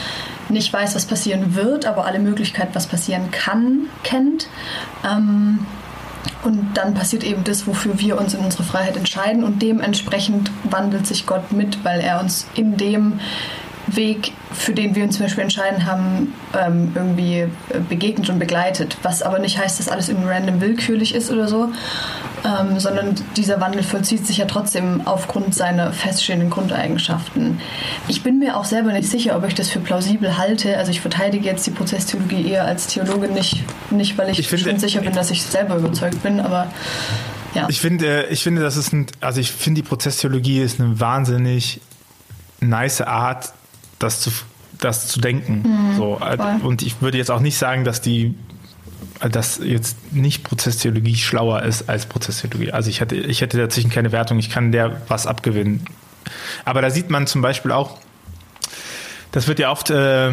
nicht 0.49 0.71
weiß, 0.71 0.95
was 0.95 1.06
passieren 1.06 1.56
wird, 1.56 1.86
aber 1.86 2.06
alle 2.06 2.19
Möglichkeiten, 2.19 2.73
was 2.73 2.88
passieren 2.88 3.32
kann, 3.32 3.88
kennt. 4.04 4.47
Ähm, 5.06 5.65
und 6.43 6.73
dann 6.76 6.93
passiert 6.93 7.23
eben 7.23 7.43
das, 7.43 7.67
wofür 7.67 7.99
wir 7.99 8.17
uns 8.17 8.34
in 8.34 8.41
unsere 8.41 8.63
Freiheit 8.63 8.97
entscheiden 8.97 9.43
und 9.43 9.62
dementsprechend 9.62 10.52
wandelt 10.63 11.08
sich 11.08 11.26
Gott 11.26 11.52
mit, 11.52 11.84
weil 11.84 11.99
er 12.02 12.19
uns 12.19 12.47
in 12.56 12.78
dem 12.78 13.19
Weg, 13.87 14.31
für 14.53 14.73
den 14.73 14.95
wir 14.95 15.03
uns 15.03 15.17
zum 15.17 15.25
Beispiel 15.25 15.43
entscheiden 15.43 15.85
haben, 15.85 16.33
ähm, 16.57 16.91
irgendwie 16.95 17.39
äh, 17.39 17.49
begegnet 17.89 18.29
und 18.29 18.39
begleitet. 18.39 18.97
Was 19.03 19.21
aber 19.21 19.39
nicht 19.39 19.57
heißt, 19.57 19.79
dass 19.79 19.89
alles 19.89 20.09
irgendwie 20.09 20.29
random 20.29 20.61
willkürlich 20.61 21.13
ist 21.13 21.31
oder 21.31 21.47
so, 21.47 21.69
ähm, 22.45 22.79
sondern 22.79 23.15
dieser 23.35 23.59
Wandel 23.59 23.83
vollzieht 23.83 24.25
sich 24.25 24.37
ja 24.37 24.45
trotzdem 24.45 25.01
aufgrund 25.05 25.53
seiner 25.53 25.91
feststehenden 25.91 26.49
Grundeigenschaften. 26.49 27.59
Ich 28.07 28.23
bin 28.23 28.39
mir 28.39 28.57
auch 28.57 28.65
selber 28.65 28.93
nicht 28.93 29.09
sicher, 29.09 29.35
ob 29.35 29.45
ich 29.45 29.53
das 29.53 29.69
für 29.69 29.79
plausibel 29.79 30.37
halte. 30.37 30.77
Also 30.77 30.91
ich 30.91 31.01
verteidige 31.01 31.45
jetzt 31.45 31.65
die 31.67 31.71
Prozesstheologie 31.71 32.47
eher 32.47 32.65
als 32.65 32.87
Theologe 32.87 33.27
nicht, 33.27 33.63
nicht 33.91 34.17
weil 34.17 34.29
ich, 34.29 34.39
ich 34.39 34.47
schon 34.47 34.79
sicher 34.79 35.01
bin, 35.01 35.13
dass 35.13 35.29
ich 35.31 35.43
selber 35.43 35.75
überzeugt 35.75 36.23
bin, 36.23 36.39
aber 36.39 36.67
ja. 37.53 37.67
Ich 37.69 37.81
finde, 37.81 38.25
ich 38.31 38.41
finde, 38.41 38.63
das 38.63 38.77
ist 38.77 38.93
ein, 38.93 39.05
also 39.21 39.39
ich 39.39 39.51
finde, 39.51 39.81
die 39.81 39.87
Prozesstheologie 39.87 40.61
ist 40.61 40.79
eine 40.79 40.99
wahnsinnig 40.99 41.81
nice 42.59 43.01
Art, 43.01 43.53
das 43.99 44.21
zu, 44.21 44.32
das 44.79 45.08
zu 45.08 45.19
denken. 45.19 45.63
Mhm, 45.65 45.95
so. 45.97 46.19
Und 46.63 46.82
ich 46.82 47.01
würde 47.01 47.17
jetzt 47.17 47.32
auch 47.32 47.39
nicht 47.39 47.58
sagen, 47.58 47.84
dass 47.84 48.01
die 48.01 48.36
dass 49.29 49.60
jetzt 49.63 50.13
nicht 50.13 50.43
Prozesstheologie 50.43 51.15
schlauer 51.15 51.63
ist 51.63 51.89
als 51.89 52.06
Prozesstheologie. 52.06 52.71
Also 52.71 52.89
ich 52.89 52.99
hätte, 52.99 53.15
ich 53.15 53.41
hätte 53.41 53.58
dazwischen 53.58 53.89
keine 53.89 54.12
Wertung, 54.12 54.38
ich 54.39 54.49
kann 54.49 54.71
der 54.71 55.01
was 55.08 55.27
abgewinnen. 55.27 55.86
Aber 56.65 56.82
da 56.82 56.89
sieht 56.89 57.10
man 57.10 57.27
zum 57.27 57.41
Beispiel 57.41 57.71
auch, 57.71 57.97
das 59.32 59.47
wird 59.47 59.60
ja 59.60 59.71
oft, 59.71 59.89
äh, 59.89 60.32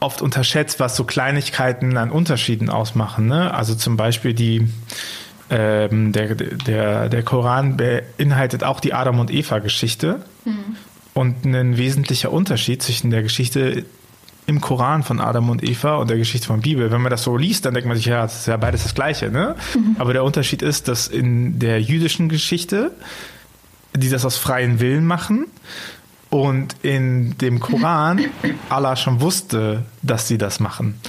oft 0.00 0.22
unterschätzt, 0.22 0.80
was 0.80 0.96
so 0.96 1.04
Kleinigkeiten 1.04 1.96
an 1.96 2.10
Unterschieden 2.10 2.70
ausmachen. 2.70 3.26
Ne? 3.26 3.52
Also 3.52 3.74
zum 3.74 3.96
Beispiel 3.96 4.34
die, 4.34 4.68
ähm, 5.50 6.12
der, 6.12 6.34
der, 6.34 7.08
der 7.08 7.22
Koran 7.22 7.76
beinhaltet 7.76 8.64
auch 8.64 8.80
die 8.80 8.94
Adam- 8.94 9.18
und 9.18 9.30
Eva-Geschichte. 9.32 10.20
Mhm. 10.44 10.76
Und 11.18 11.44
ein 11.44 11.76
wesentlicher 11.76 12.32
Unterschied 12.32 12.80
zwischen 12.82 13.10
der 13.10 13.22
Geschichte 13.22 13.84
im 14.46 14.60
Koran 14.60 15.02
von 15.02 15.20
Adam 15.20 15.50
und 15.50 15.62
Eva 15.62 15.96
und 15.96 16.08
der 16.08 16.16
Geschichte 16.16 16.46
von 16.46 16.60
Bibel. 16.60 16.92
Wenn 16.92 17.02
man 17.02 17.10
das 17.10 17.24
so 17.24 17.36
liest, 17.36 17.64
dann 17.64 17.74
denkt 17.74 17.88
man 17.88 17.96
sich, 17.96 18.06
ja, 18.06 18.22
das 18.22 18.40
ist 18.40 18.46
ja 18.46 18.56
beides 18.56 18.84
das 18.84 18.94
Gleiche. 18.94 19.28
Ne? 19.30 19.56
Mhm. 19.74 19.96
Aber 19.98 20.12
der 20.12 20.22
Unterschied 20.22 20.62
ist, 20.62 20.86
dass 20.86 21.08
in 21.08 21.58
der 21.58 21.82
jüdischen 21.82 22.28
Geschichte 22.28 22.92
die 23.96 24.10
das 24.10 24.24
aus 24.24 24.36
freien 24.36 24.80
Willen 24.80 25.06
machen 25.06 25.46
und 26.30 26.76
in 26.82 27.36
dem 27.38 27.58
Koran 27.58 28.20
Allah 28.68 28.96
schon 28.96 29.20
wusste, 29.20 29.84
dass 30.02 30.28
sie 30.28 30.38
das 30.38 30.60
machen. 30.60 31.00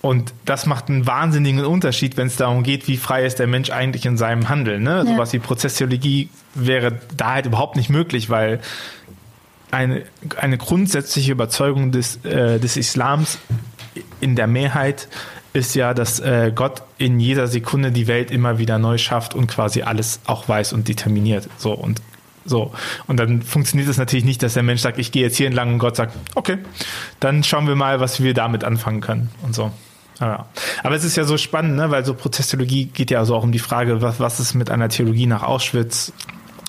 Und 0.00 0.32
das 0.44 0.66
macht 0.66 0.88
einen 0.88 1.06
wahnsinnigen 1.06 1.64
Unterschied, 1.64 2.16
wenn 2.16 2.28
es 2.28 2.36
darum 2.36 2.62
geht, 2.62 2.86
wie 2.86 2.96
frei 2.96 3.24
ist 3.24 3.38
der 3.40 3.48
Mensch 3.48 3.70
eigentlich 3.70 4.06
in 4.06 4.16
seinem 4.16 4.48
Handeln. 4.48 4.82
Ne? 4.82 4.90
Ja. 4.90 5.04
Sowas 5.04 5.32
wie 5.32 5.40
Prozesstheologie 5.40 6.28
wäre 6.54 7.00
da 7.16 7.32
halt 7.34 7.46
überhaupt 7.46 7.76
nicht 7.76 7.90
möglich, 7.90 8.30
weil 8.30 8.60
eine, 9.70 10.04
eine 10.40 10.58
grundsätzliche 10.58 11.32
Überzeugung 11.32 11.92
des, 11.92 12.24
äh, 12.24 12.58
des 12.58 12.76
Islams 12.76 13.38
in 14.20 14.36
der 14.36 14.46
Mehrheit 14.46 15.08
ist 15.52 15.74
ja, 15.74 15.94
dass 15.94 16.20
äh, 16.20 16.52
Gott 16.54 16.82
in 16.98 17.20
jeder 17.20 17.46
Sekunde 17.48 17.90
die 17.90 18.06
Welt 18.06 18.30
immer 18.30 18.58
wieder 18.58 18.78
neu 18.78 18.98
schafft 18.98 19.34
und 19.34 19.46
quasi 19.46 19.82
alles 19.82 20.20
auch 20.26 20.48
weiß 20.48 20.72
und 20.72 20.88
determiniert. 20.88 21.48
So 21.56 21.72
und 21.72 22.00
so. 22.44 22.72
Und 23.06 23.18
dann 23.18 23.42
funktioniert 23.42 23.88
es 23.88 23.98
natürlich 23.98 24.24
nicht, 24.24 24.42
dass 24.42 24.54
der 24.54 24.62
Mensch 24.62 24.80
sagt, 24.80 24.98
ich 24.98 25.12
gehe 25.12 25.22
jetzt 25.22 25.36
hier 25.36 25.46
entlang 25.46 25.72
und 25.72 25.78
Gott 25.78 25.96
sagt, 25.96 26.16
okay, 26.34 26.58
dann 27.20 27.44
schauen 27.44 27.66
wir 27.66 27.76
mal, 27.76 28.00
was 28.00 28.22
wir 28.22 28.34
damit 28.34 28.64
anfangen 28.64 29.00
können 29.00 29.30
und 29.42 29.54
so. 29.54 29.70
Ja. 30.20 30.46
Aber 30.82 30.94
es 30.96 31.04
ist 31.04 31.16
ja 31.16 31.24
so 31.24 31.36
spannend, 31.36 31.76
ne? 31.76 31.90
weil 31.90 32.04
so 32.04 32.14
Prozesstheologie 32.14 32.86
geht 32.86 33.10
ja 33.10 33.24
so 33.24 33.36
auch 33.36 33.44
um 33.44 33.52
die 33.52 33.60
Frage, 33.60 34.02
was, 34.02 34.18
was 34.18 34.40
ist 34.40 34.54
mit 34.54 34.70
einer 34.70 34.88
Theologie 34.88 35.26
nach 35.26 35.42
Auschwitz 35.42 36.12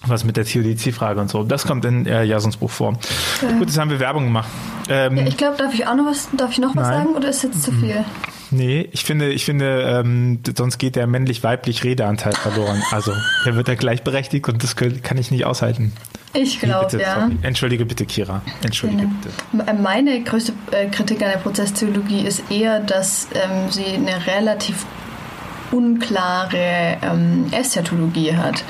was 0.08 0.24
mit 0.24 0.38
der 0.38 0.46
Theodizee-Frage 0.46 1.20
und 1.20 1.30
so. 1.30 1.44
Das 1.44 1.66
kommt 1.66 1.86
in 1.86 2.06
äh, 2.06 2.24
Jasons 2.24 2.58
Buch 2.58 2.72
vor. 2.72 2.98
Ja. 3.42 3.52
Gut, 3.58 3.68
jetzt 3.68 3.78
haben 3.78 3.92
wir 3.92 4.00
Werbung 4.00 4.26
gemacht. 4.26 4.50
Ähm, 4.90 5.18
ja, 5.18 5.28
ich 5.28 5.38
glaube, 5.38 5.58
darf 5.58 5.74
ich 5.74 5.86
auch 5.88 5.96
noch 5.96 6.06
was, 6.06 6.30
darf 6.36 6.52
ich 6.52 6.60
noch 6.60 6.76
was 6.76 6.88
sagen 6.88 7.10
oder 7.16 7.30
ist 7.30 7.44
jetzt 7.44 7.64
zu 7.64 7.72
viel? 7.72 8.04
Nee, 8.52 8.90
ich 8.92 9.04
finde, 9.04 9.30
ich 9.30 9.46
finde, 9.46 9.84
ähm, 9.84 10.40
sonst 10.58 10.80
geht 10.80 10.96
der 10.96 11.06
männlich-weiblich 11.06 11.84
Redeanteil 11.84 12.34
verloren. 12.34 12.82
Also, 12.92 13.14
der 13.46 13.56
wird 13.56 13.68
ja 13.68 13.76
gleichberechtigt 13.76 14.48
und 14.50 14.64
das 14.64 14.76
kann 14.76 15.18
ich 15.18 15.30
nicht 15.30 15.46
aushalten. 15.46 15.94
Ich 16.34 16.60
glaube, 16.60 16.98
ja. 17.00 17.22
Sorry. 17.22 17.38
Entschuldige 17.42 17.86
bitte, 17.86 18.06
Kira. 18.06 18.42
Entschuldige 18.64 19.04
genau. 19.04 19.14
bitte. 19.54 19.74
Meine 19.82 20.24
größte 20.24 20.54
äh, 20.72 20.88
Kritik 20.88 21.22
an 21.22 21.30
der 21.30 21.40
Prozesstheologie 21.40 22.22
ist 22.22 22.44
eher, 22.52 22.80
dass 22.80 23.28
ähm, 23.34 23.72
sie 23.72 23.86
eine 23.86 24.26
relativ 24.26 24.86
unklare 25.72 26.98
ähm, 27.02 27.46
Eschatologie 27.52 28.36
hat. 28.36 28.64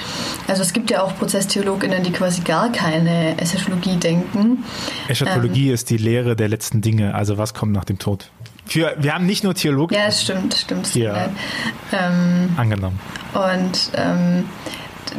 Also 0.47 0.61
es 0.61 0.73
gibt 0.73 0.91
ja 0.91 1.03
auch 1.03 1.15
Prozesstheologinnen, 1.17 2.03
die 2.03 2.11
quasi 2.11 2.41
gar 2.41 2.71
keine 2.71 3.39
Eschatologie 3.39 3.97
denken. 3.97 4.63
Eschatologie 5.07 5.69
ähm, 5.69 5.73
ist 5.73 5.89
die 5.89 5.97
Lehre 5.97 6.35
der 6.35 6.47
letzten 6.47 6.81
Dinge, 6.81 7.15
also 7.15 7.37
was 7.37 7.53
kommt 7.53 7.71
nach 7.71 7.85
dem 7.85 7.99
Tod. 7.99 8.29
Für, 8.65 8.95
wir 8.99 9.15
haben 9.15 9.25
nicht 9.25 9.43
nur 9.43 9.55
Theologen. 9.55 9.95
Ja, 9.95 10.11
stimmt, 10.11 10.53
stimmt. 10.53 10.87
Hier 10.87 11.31
ähm, 11.91 12.53
angenommen. 12.55 12.99
Und 13.33 13.91
ähm, 13.95 14.45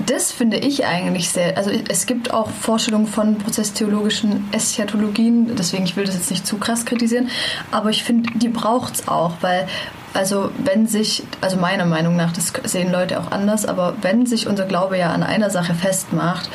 das 0.06 0.30
finde 0.30 0.58
ich 0.58 0.86
eigentlich 0.86 1.30
sehr, 1.30 1.56
also 1.56 1.70
es 1.88 2.06
gibt 2.06 2.32
auch 2.32 2.48
Vorstellungen 2.48 3.06
von 3.06 3.38
prozesstheologischen 3.38 4.48
Eschatologien, 4.52 5.56
deswegen 5.56 5.84
ich 5.84 5.96
will 5.96 6.04
das 6.04 6.14
jetzt 6.14 6.30
nicht 6.30 6.46
zu 6.46 6.58
krass 6.58 6.84
kritisieren, 6.84 7.28
aber 7.70 7.90
ich 7.90 8.04
finde, 8.04 8.30
die 8.38 8.48
braucht 8.48 8.94
es 8.94 9.08
auch, 9.08 9.34
weil 9.40 9.66
also 10.14 10.50
wenn 10.64 10.86
sich, 10.86 11.22
also 11.40 11.56
meiner 11.56 11.86
Meinung 11.86 12.16
nach, 12.16 12.32
das 12.32 12.52
sehen 12.64 12.90
Leute 12.90 13.20
auch 13.20 13.30
anders, 13.30 13.66
aber 13.66 13.94
wenn 14.02 14.26
sich 14.26 14.46
unser 14.46 14.66
Glaube 14.66 14.98
ja 14.98 15.10
an 15.10 15.22
einer 15.22 15.50
Sache 15.50 15.74
festmacht, 15.74 16.50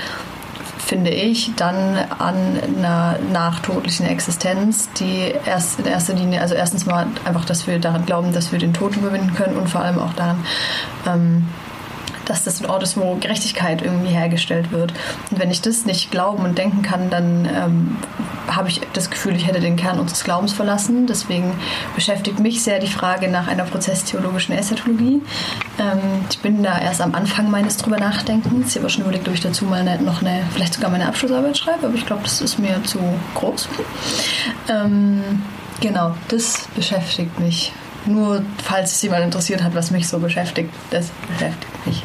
finde 0.85 1.09
ich, 1.09 1.51
dann 1.55 1.97
an 2.19 2.35
einer 2.77 3.17
nachtodlichen 3.31 4.05
Existenz, 4.05 4.89
die 4.99 5.33
erst 5.45 5.79
in 5.79 5.85
erster 5.85 6.13
Linie, 6.13 6.41
also 6.41 6.53
erstens 6.53 6.85
mal 6.85 7.07
einfach, 7.25 7.45
dass 7.45 7.65
wir 7.65 7.79
daran 7.79 8.05
glauben, 8.05 8.33
dass 8.33 8.51
wir 8.51 8.59
den 8.59 8.73
Tod 8.73 8.95
überwinden 8.95 9.33
können 9.33 9.57
und 9.57 9.67
vor 9.67 9.81
allem 9.81 9.99
auch 9.99 10.13
daran, 10.13 10.45
ähm, 11.07 11.47
dass 12.25 12.43
das 12.43 12.61
ein 12.61 12.69
Ort 12.69 12.83
ist, 12.83 12.97
wo 12.97 13.15
Gerechtigkeit 13.15 13.81
irgendwie 13.81 14.11
hergestellt 14.11 14.71
wird. 14.71 14.93
Und 15.31 15.39
wenn 15.39 15.51
ich 15.51 15.61
das 15.61 15.85
nicht 15.85 16.11
glauben 16.11 16.43
und 16.43 16.57
denken 16.57 16.81
kann, 16.81 17.09
dann 17.09 17.45
ähm, 17.45 17.97
habe 18.47 18.69
ich 18.69 18.81
das 18.93 19.09
Gefühl, 19.09 19.35
ich 19.35 19.47
hätte 19.47 19.59
den 19.59 19.75
Kern 19.75 19.99
unseres 19.99 20.23
Glaubens 20.23 20.53
verlassen. 20.53 21.07
Deswegen 21.07 21.53
beschäftigt 21.95 22.39
mich 22.39 22.63
sehr 22.63 22.79
die 22.79 22.87
Frage 22.87 23.27
nach 23.27 23.47
einer 23.47 23.63
prozesstheologischen 23.63 24.55
Eschatologie. 24.55 25.21
Ähm, 25.79 25.99
ich 26.29 26.39
bin 26.39 26.63
da 26.63 26.79
erst 26.79 27.01
am 27.01 27.15
Anfang 27.15 27.49
meines 27.49 27.77
drüber 27.77 27.97
Nachdenkens. 27.97 28.75
Ich 28.75 28.81
habe 28.81 28.89
schon 28.89 29.03
überlegt, 29.03 29.27
ob 29.27 29.33
ich 29.33 29.41
dazu 29.41 29.65
mal 29.65 29.81
eine, 29.81 30.01
noch 30.01 30.21
eine, 30.21 30.43
vielleicht 30.53 30.75
sogar 30.75 30.89
meine 30.89 31.07
Abschlussarbeit 31.07 31.57
schreibe, 31.57 31.87
aber 31.87 31.95
ich 31.95 32.05
glaube, 32.05 32.23
das 32.23 32.41
ist 32.41 32.59
mir 32.59 32.81
zu 32.83 32.99
groß. 33.35 33.67
Ähm, 34.69 35.21
genau, 35.81 36.15
das 36.27 36.67
beschäftigt 36.75 37.39
mich. 37.39 37.71
Nur 38.05 38.43
falls 38.63 38.93
es 38.93 39.01
jemand 39.01 39.23
interessiert 39.23 39.63
hat, 39.63 39.73
was 39.75 39.91
mich 39.91 40.07
so 40.07 40.19
beschäftigt, 40.19 40.69
das 40.91 41.09
beschäftigt 41.27 41.85
mich. 41.85 42.03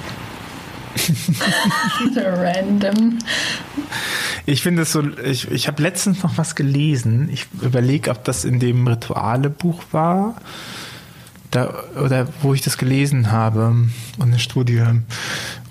Random. 2.17 3.19
Ich 4.47 4.63
finde 4.63 4.83
es 4.83 4.93
so, 4.93 5.03
ich, 5.25 5.51
ich 5.51 5.69
habe 5.69 5.83
letztens 5.83 6.23
noch 6.23 6.39
was 6.39 6.55
gelesen. 6.55 7.29
Ich 7.33 7.47
überlege, 7.61 8.11
ob 8.11 8.25
das 8.25 8.45
in 8.45 8.59
dem 8.61 8.87
Rituale-Buch 8.87 9.83
war. 9.93 10.37
Da, 11.51 11.75
oder 12.03 12.29
wo 12.43 12.55
ich 12.55 12.61
das 12.61 12.79
gelesen 12.79 13.33
habe 13.33 13.69
und 14.19 14.23
eine 14.23 14.39
Studie. 14.39 14.83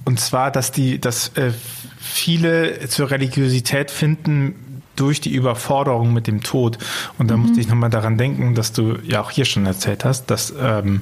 Und 0.03 0.19
zwar, 0.19 0.51
dass 0.51 0.71
die, 0.71 0.99
dass 0.99 1.29
äh, 1.37 1.51
viele 1.99 2.87
zur 2.89 3.11
Religiosität 3.11 3.91
finden 3.91 4.55
durch 4.99 5.21
die 5.21 5.33
Überforderung 5.33 6.13
mit 6.13 6.27
dem 6.27 6.41
Tod. 6.41 6.77
Und 7.17 7.29
da 7.31 7.37
mhm. 7.37 7.43
musste 7.43 7.61
ich 7.61 7.67
nochmal 7.67 7.89
daran 7.89 8.17
denken, 8.17 8.55
dass 8.55 8.71
du 8.71 8.97
ja 9.03 9.21
auch 9.21 9.31
hier 9.31 9.45
schon 9.45 9.65
erzählt 9.65 10.05
hast, 10.05 10.27
dass 10.27 10.53
ähm, 10.59 11.01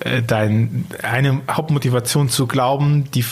äh, 0.00 0.22
dein, 0.22 0.86
eine 1.02 1.42
Hauptmotivation 1.50 2.28
zu 2.28 2.46
glauben, 2.46 3.10
die, 3.12 3.24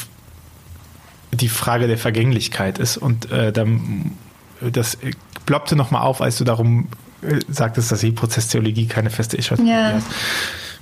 die 1.32 1.48
Frage 1.48 1.86
der 1.86 1.98
Vergänglichkeit 1.98 2.78
ist. 2.78 2.96
Und 2.96 3.30
äh, 3.30 3.52
dann, 3.52 4.12
das 4.60 4.98
ploppte 5.46 5.76
nochmal 5.76 6.02
auf, 6.02 6.20
als 6.20 6.38
du 6.38 6.44
darum 6.44 6.88
äh, 7.22 7.40
sagtest, 7.48 7.92
dass 7.92 8.00
die 8.00 8.12
Prozesstheologie 8.12 8.86
keine 8.86 9.10
feste 9.10 9.38
Eschatologie 9.38 9.72
ja. 9.72 9.90
ist. 9.96 10.06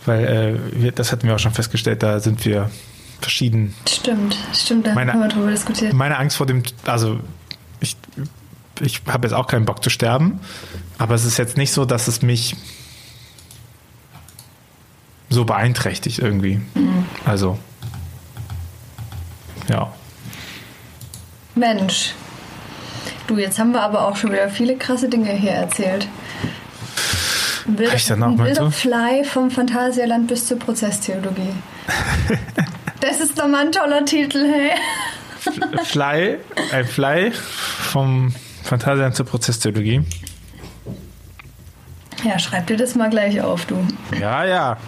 Weil 0.06 0.24
äh, 0.24 0.82
wir, 0.82 0.92
das 0.92 1.12
hatten 1.12 1.26
wir 1.26 1.34
auch 1.34 1.38
schon 1.38 1.52
festgestellt, 1.52 2.02
da 2.02 2.20
sind 2.20 2.44
wir 2.44 2.70
verschieden. 3.20 3.74
Stimmt, 3.88 4.36
stimmt, 4.52 4.86
da 4.86 4.94
meine, 4.94 5.12
haben 5.12 5.20
wir 5.20 5.28
drüber 5.28 5.50
diskutiert. 5.50 5.92
Meine 5.92 6.18
Angst 6.18 6.36
vor 6.36 6.46
dem, 6.46 6.62
also 6.84 7.20
ich 7.80 7.96
ich 8.80 9.02
habe 9.06 9.26
jetzt 9.26 9.34
auch 9.34 9.46
keinen 9.46 9.64
Bock 9.64 9.82
zu 9.82 9.90
sterben, 9.90 10.40
aber 10.98 11.14
es 11.14 11.24
ist 11.24 11.38
jetzt 11.38 11.56
nicht 11.56 11.72
so, 11.72 11.84
dass 11.84 12.08
es 12.08 12.22
mich 12.22 12.56
so 15.28 15.44
beeinträchtigt 15.44 16.18
irgendwie. 16.18 16.60
Mhm. 16.74 17.06
Also, 17.24 17.58
ja. 19.68 19.92
Mensch. 21.54 22.14
Du, 23.26 23.38
jetzt 23.38 23.58
haben 23.58 23.72
wir 23.72 23.82
aber 23.82 24.06
auch 24.06 24.16
schon 24.16 24.32
wieder 24.32 24.48
viele 24.48 24.76
krasse 24.76 25.08
Dinge 25.08 25.32
hier 25.32 25.52
erzählt. 25.52 26.06
Wilder, 27.66 27.94
ich 27.94 28.10
mal 28.16 28.54
so? 28.54 28.70
Fly 28.70 29.24
vom 29.24 29.50
Phantasialand 29.50 30.28
bis 30.28 30.46
zur 30.46 30.58
Prozesstheologie. 30.58 31.54
das 33.00 33.20
ist 33.20 33.38
doch 33.38 33.48
mal 33.48 33.64
ein 33.64 33.72
toller 33.72 34.04
Titel, 34.04 34.46
hey. 34.46 34.72
Fly, 35.84 36.38
ein 36.72 36.86
Fly 36.86 37.32
vom 37.32 38.34
Phantasialand 38.64 39.14
zur 39.14 39.26
Prozesstheologie. 39.26 40.02
Ja, 42.24 42.38
schreib 42.38 42.66
dir 42.66 42.78
das 42.78 42.94
mal 42.94 43.10
gleich 43.10 43.40
auf, 43.42 43.66
du. 43.66 43.76
Ja, 44.18 44.44
ja. 44.44 44.78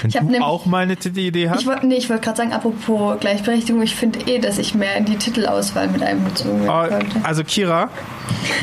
Wenn 0.00 0.08
ich 0.08 0.16
du 0.16 0.24
nämlich, 0.24 0.42
auch 0.42 0.64
mal 0.64 0.84
eine 0.84 0.96
Titelidee 0.96 1.50
hast? 1.50 1.60
Ich 1.60 1.66
wollte 1.66 1.86
nee, 1.86 2.02
wollt 2.08 2.22
gerade 2.22 2.36
sagen, 2.36 2.52
apropos 2.52 3.20
Gleichberechtigung, 3.20 3.82
ich 3.82 3.94
finde 3.94 4.20
eh, 4.30 4.38
dass 4.38 4.58
ich 4.58 4.74
mehr 4.74 4.96
in 4.96 5.04
die 5.04 5.16
Titelauswahl 5.16 5.88
mit 5.88 6.02
einbezogen 6.02 6.64
werden 6.64 7.08
oh, 7.14 7.20
Also 7.24 7.44
Kira, 7.44 7.90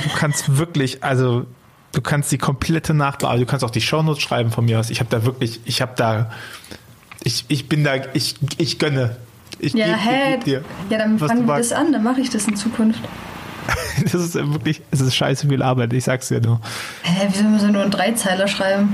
du 0.03 0.17
kannst 0.17 0.57
wirklich, 0.57 1.03
also 1.03 1.45
du 1.91 2.01
kannst 2.01 2.31
die 2.31 2.37
komplette 2.37 2.93
Nachbearbeitung, 2.93 3.45
du 3.45 3.49
kannst 3.49 3.63
auch 3.63 3.71
die 3.71 3.81
Shownotes 3.81 4.21
schreiben 4.21 4.51
von 4.51 4.65
mir 4.65 4.79
aus. 4.79 4.89
Ich 4.89 4.99
habe 4.99 5.09
da 5.09 5.23
wirklich, 5.23 5.59
ich 5.65 5.81
habe 5.81 5.93
da, 5.95 6.31
ich, 7.23 7.45
ich 7.47 7.69
bin 7.69 7.83
da, 7.83 7.95
ich, 8.13 8.35
ich 8.57 8.79
gönne. 8.79 9.17
Ich 9.59 9.73
ja, 9.73 9.87
geb, 9.87 9.97
hä? 9.97 10.31
Geb 10.31 10.43
dir, 10.45 10.63
ja, 10.89 10.97
dann 10.97 11.19
fangen 11.19 11.45
wir 11.45 11.57
das 11.57 11.71
an, 11.71 11.91
dann 11.91 12.03
mache 12.03 12.21
ich 12.21 12.29
das 12.29 12.47
in 12.47 12.55
Zukunft. 12.55 13.01
das 14.03 14.13
ist 14.13 14.35
wirklich, 14.35 14.81
es 14.91 15.01
ist 15.01 15.15
scheiße 15.15 15.47
viel 15.47 15.61
Arbeit, 15.61 15.93
ich 15.93 16.03
sag's 16.03 16.27
dir 16.27 16.41
nur. 16.41 16.59
Hä, 17.03 17.27
wieso 17.29 17.43
müssen 17.43 17.67
wir 17.67 17.73
nur 17.73 17.81
einen 17.83 17.91
Dreizeiler 17.91 18.47
schreiben? 18.47 18.93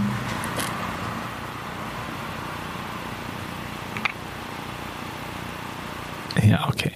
Ja, 6.43 6.67
okay. 6.67 6.91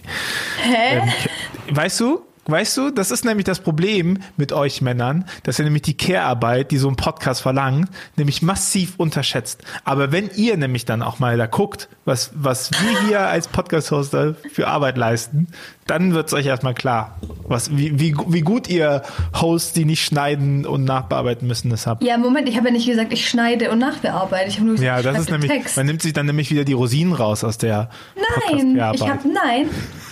Hä? 0.63 0.98
Ähm, 0.98 1.76
weißt 1.76 2.00
du, 2.00 2.25
Weißt 2.48 2.78
du, 2.78 2.92
das 2.92 3.10
ist 3.10 3.26
nämlich 3.26 3.46
das 3.46 3.60
Problem 3.60 4.20
mit 4.38 4.54
euch 4.54 4.82
Männern, 4.82 5.26
dass 5.44 5.58
ihr 5.58 5.66
nämlich 5.66 5.82
die 5.82 5.98
Care-Arbeit, 5.98 6.70
die 6.70 6.78
so 6.78 6.88
ein 6.88 6.96
Podcast 6.96 7.42
verlangt, 7.42 7.90
nämlich 8.18 8.44
massiv 8.44 8.94
unterschätzt. 8.98 9.64
Aber 9.84 10.12
wenn 10.12 10.30
ihr 10.36 10.56
nämlich 10.56 10.86
dann 10.86 11.02
auch 11.02 11.18
mal 11.18 11.38
da 11.38 11.48
guckt, 11.48 11.90
was, 12.06 12.32
was 12.36 12.70
wir 12.72 13.08
hier 13.08 13.22
als 13.22 13.48
Podcast-Hoster 13.48 14.36
für 14.52 14.68
Arbeit 14.68 14.98
leisten, 14.98 15.48
dann 15.88 16.14
wird's 16.14 16.34
euch 16.34 16.46
erstmal 16.46 16.76
klar, 16.76 17.20
was, 17.48 17.76
wie, 17.76 18.00
wie, 18.00 18.16
wie 18.28 18.42
gut 18.42 18.68
ihr 18.70 19.02
Hosts, 19.40 19.74
die 19.74 19.86
nicht 19.86 20.06
schneiden 20.06 20.68
und 20.68 20.84
nachbearbeiten 20.84 21.48
müssen, 21.48 21.70
das 21.72 21.88
habt. 21.88 22.04
Ja, 22.04 22.18
Moment, 22.18 22.48
ich 22.48 22.58
habe 22.58 22.68
ja 22.68 22.74
nicht 22.74 22.86
gesagt, 22.86 23.12
ich 23.12 23.28
schneide 23.28 23.72
und 23.72 23.80
nachbearbeite. 23.80 24.50
Ich 24.50 24.56
habe 24.58 24.66
nur 24.66 24.76
gesagt, 24.76 24.86
Ja, 24.86 25.02
das 25.02 25.22
ist 25.22 25.32
nämlich, 25.32 25.50
Text. 25.50 25.78
man 25.78 25.88
nimmt 25.88 26.02
sich 26.04 26.14
dann 26.14 26.28
nämlich 26.28 26.52
wieder 26.52 26.64
die 26.64 26.74
Rosinen 26.74 27.14
raus 27.14 27.44
aus 27.44 27.58
der 27.58 27.90
Nein, 28.16 28.76
ich 28.94 29.02
habe 29.02 29.28
nein. 29.28 29.70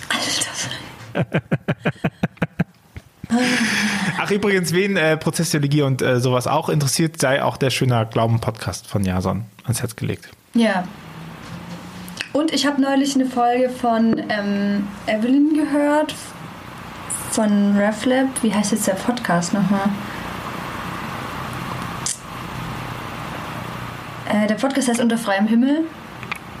Alter. 0.08 0.74
Ach, 4.18 4.30
übrigens, 4.30 4.72
wen 4.72 4.96
äh, 4.96 5.16
Prozesstheologie 5.16 5.82
und 5.82 6.02
äh, 6.02 6.20
sowas 6.20 6.46
auch 6.46 6.68
interessiert, 6.68 7.20
sei 7.20 7.42
auch 7.42 7.56
der 7.56 7.70
Schöner 7.70 8.04
Glauben-Podcast 8.04 8.86
von 8.86 9.04
Jason 9.04 9.44
ans 9.64 9.80
Herz 9.80 9.96
gelegt. 9.96 10.28
Ja. 10.54 10.84
Und 12.32 12.52
ich 12.52 12.66
habe 12.66 12.80
neulich 12.80 13.14
eine 13.14 13.26
Folge 13.26 13.68
von 13.70 14.20
ähm, 14.28 14.86
Evelyn 15.06 15.54
gehört, 15.54 16.14
von 17.30 17.76
RefLab. 17.76 18.42
Wie 18.42 18.52
heißt 18.52 18.72
jetzt 18.72 18.86
der 18.86 18.94
Podcast 18.94 19.52
nochmal? 19.52 19.88
Äh, 24.28 24.46
der 24.46 24.54
Podcast 24.54 24.88
heißt 24.88 25.00
Unter 25.00 25.18
freiem 25.18 25.46
Himmel. 25.46 25.84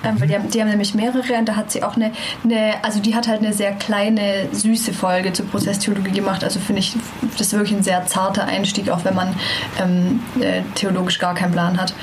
Ähm, 0.04 0.20
weil 0.20 0.28
die, 0.28 0.34
haben, 0.34 0.50
die 0.50 0.60
haben 0.60 0.68
nämlich 0.68 0.94
mehrere 0.94 1.34
und 1.38 1.48
da 1.48 1.56
hat 1.56 1.70
sie 1.70 1.82
auch 1.82 1.96
eine, 1.96 2.12
eine, 2.42 2.74
also 2.82 3.00
die 3.00 3.14
hat 3.14 3.28
halt 3.28 3.40
eine 3.40 3.52
sehr 3.52 3.72
kleine, 3.72 4.48
süße 4.52 4.92
Folge 4.92 5.32
zur 5.32 5.46
Prozesstheologie 5.46 6.12
gemacht. 6.12 6.44
Also 6.44 6.60
finde 6.60 6.80
ich, 6.80 6.94
das 7.32 7.48
ist 7.48 7.52
wirklich 7.52 7.76
ein 7.76 7.82
sehr 7.82 8.06
zarter 8.06 8.44
Einstieg, 8.44 8.90
auch 8.90 9.04
wenn 9.04 9.14
man 9.14 9.34
ähm, 9.80 10.20
äh, 10.40 10.62
theologisch 10.74 11.18
gar 11.18 11.34
keinen 11.34 11.52
Plan 11.52 11.80
hat, 11.80 11.94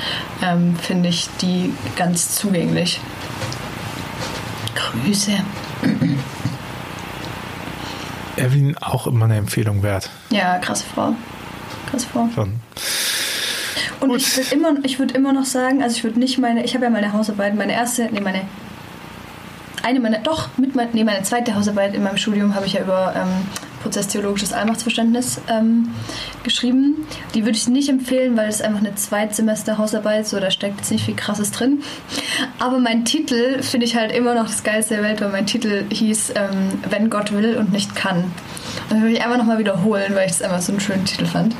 ähm, 0.43 0.75
finde 0.75 1.09
ich 1.09 1.29
die 1.41 1.73
ganz 1.95 2.35
zugänglich. 2.35 2.99
Grüße. 4.75 5.31
Evelyn 8.37 8.77
auch 8.77 9.07
immer 9.07 9.25
eine 9.25 9.37
Empfehlung 9.37 9.83
wert. 9.83 10.09
Ja, 10.29 10.57
krasse 10.57 10.85
Frau. 10.93 11.13
Krasse 11.89 12.07
Frau. 12.07 12.29
Schon. 12.33 12.59
Und 14.01 14.09
Gut. 14.09 14.21
ich 14.21 14.35
würde 14.35 14.55
immer, 14.55 14.73
ich 14.83 14.99
würd 14.99 15.11
immer 15.11 15.31
noch 15.31 15.45
sagen, 15.45 15.81
also 15.81 15.95
ich 15.95 16.03
würde 16.03 16.19
nicht 16.19 16.37
meine, 16.39 16.63
ich 16.65 16.73
habe 16.73 16.85
ja 16.85 16.89
meine 16.89 17.13
Hausarbeit, 17.13 17.55
meine 17.55 17.73
erste, 17.73 18.09
nee, 18.11 18.19
meine, 18.19 18.41
eine 19.83 19.99
meiner, 19.99 20.19
doch, 20.19 20.49
mit 20.57 20.75
mein, 20.75 20.89
nee, 20.93 21.03
meine 21.03 21.23
zweite 21.23 21.55
Hausarbeit 21.55 21.93
in 21.93 22.03
meinem 22.03 22.17
Studium 22.17 22.55
habe 22.55 22.65
ich 22.65 22.73
ja 22.73 22.81
über 22.81 23.13
ähm, 23.15 23.45
prozesstheologisches 23.81 24.53
Allmachtsverständnis 24.53 25.41
ähm, 25.47 25.89
geschrieben. 26.43 27.07
Die 27.33 27.45
würde 27.45 27.57
ich 27.57 27.67
nicht 27.67 27.89
empfehlen, 27.89 28.37
weil 28.37 28.49
es 28.49 28.61
einfach 28.61 28.79
eine 28.79 28.95
Zweitsemester-Hausarbeit, 28.95 30.27
so 30.27 30.39
da 30.39 30.51
steckt 30.51 30.77
jetzt 30.77 30.91
nicht 30.91 31.05
viel 31.05 31.15
Krasses 31.15 31.51
drin. 31.51 31.83
Aber 32.59 32.79
mein 32.79 33.05
Titel 33.05 33.61
finde 33.61 33.85
ich 33.85 33.95
halt 33.95 34.11
immer 34.11 34.35
noch 34.35 34.45
das 34.45 34.63
Geilste 34.63 34.95
der 34.95 35.03
Welt, 35.03 35.21
weil 35.21 35.29
mein 35.29 35.45
Titel 35.45 35.85
hieß 35.91 36.33
ähm, 36.35 36.79
Wenn 36.89 37.09
Gott 37.09 37.31
will 37.31 37.57
und 37.57 37.71
nicht 37.71 37.95
kann. 37.95 38.31
Den 38.91 39.01
will 39.03 39.13
ich 39.13 39.21
einfach 39.23 39.37
nochmal 39.37 39.57
wiederholen, 39.57 40.13
weil 40.15 40.25
ich 40.27 40.33
es 40.33 40.41
einfach 40.41 40.61
so 40.61 40.71
einen 40.73 40.81
schönen 40.81 41.05
Titel 41.05 41.25
fand. 41.25 41.55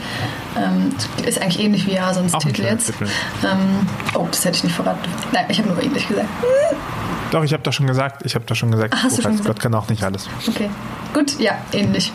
Ähm, 0.57 0.93
ist 1.25 1.41
eigentlich 1.41 1.59
ähnlich 1.63 1.87
wie 1.87 1.93
Jasons 1.93 2.33
Auch 2.33 2.43
ein 2.43 2.53
Titel 2.53 2.63
jetzt. 2.63 2.87
Titel. 2.87 3.07
Ähm, 3.43 3.87
oh, 4.15 4.27
das 4.29 4.43
hätte 4.45 4.57
ich 4.57 4.63
nicht 4.65 4.75
verraten. 4.75 4.99
Nein, 5.31 5.45
ich 5.49 5.57
habe 5.59 5.69
nur 5.69 5.81
ähnlich 5.81 6.07
gesagt. 6.07 6.27
Doch, 7.31 7.43
ich 7.43 7.53
habe 7.53 7.63
doch 7.63 7.71
schon 7.71 7.87
gesagt, 7.87 8.25
ich 8.25 8.35
habe 8.35 8.43
doch 8.45 8.55
schon 8.55 8.71
gesagt, 8.71 8.93
Ach, 8.97 9.03
hast 9.05 9.17
du 9.17 9.21
Gott, 9.21 9.23
schon 9.23 9.31
Gott 9.37 9.45
gesagt? 9.45 9.59
kann 9.61 9.73
auch 9.75 9.87
nicht 9.87 10.03
alles. 10.03 10.27
Okay. 10.47 10.69
Gut, 11.13 11.39
ja, 11.39 11.53
ähnlich. 11.71 12.11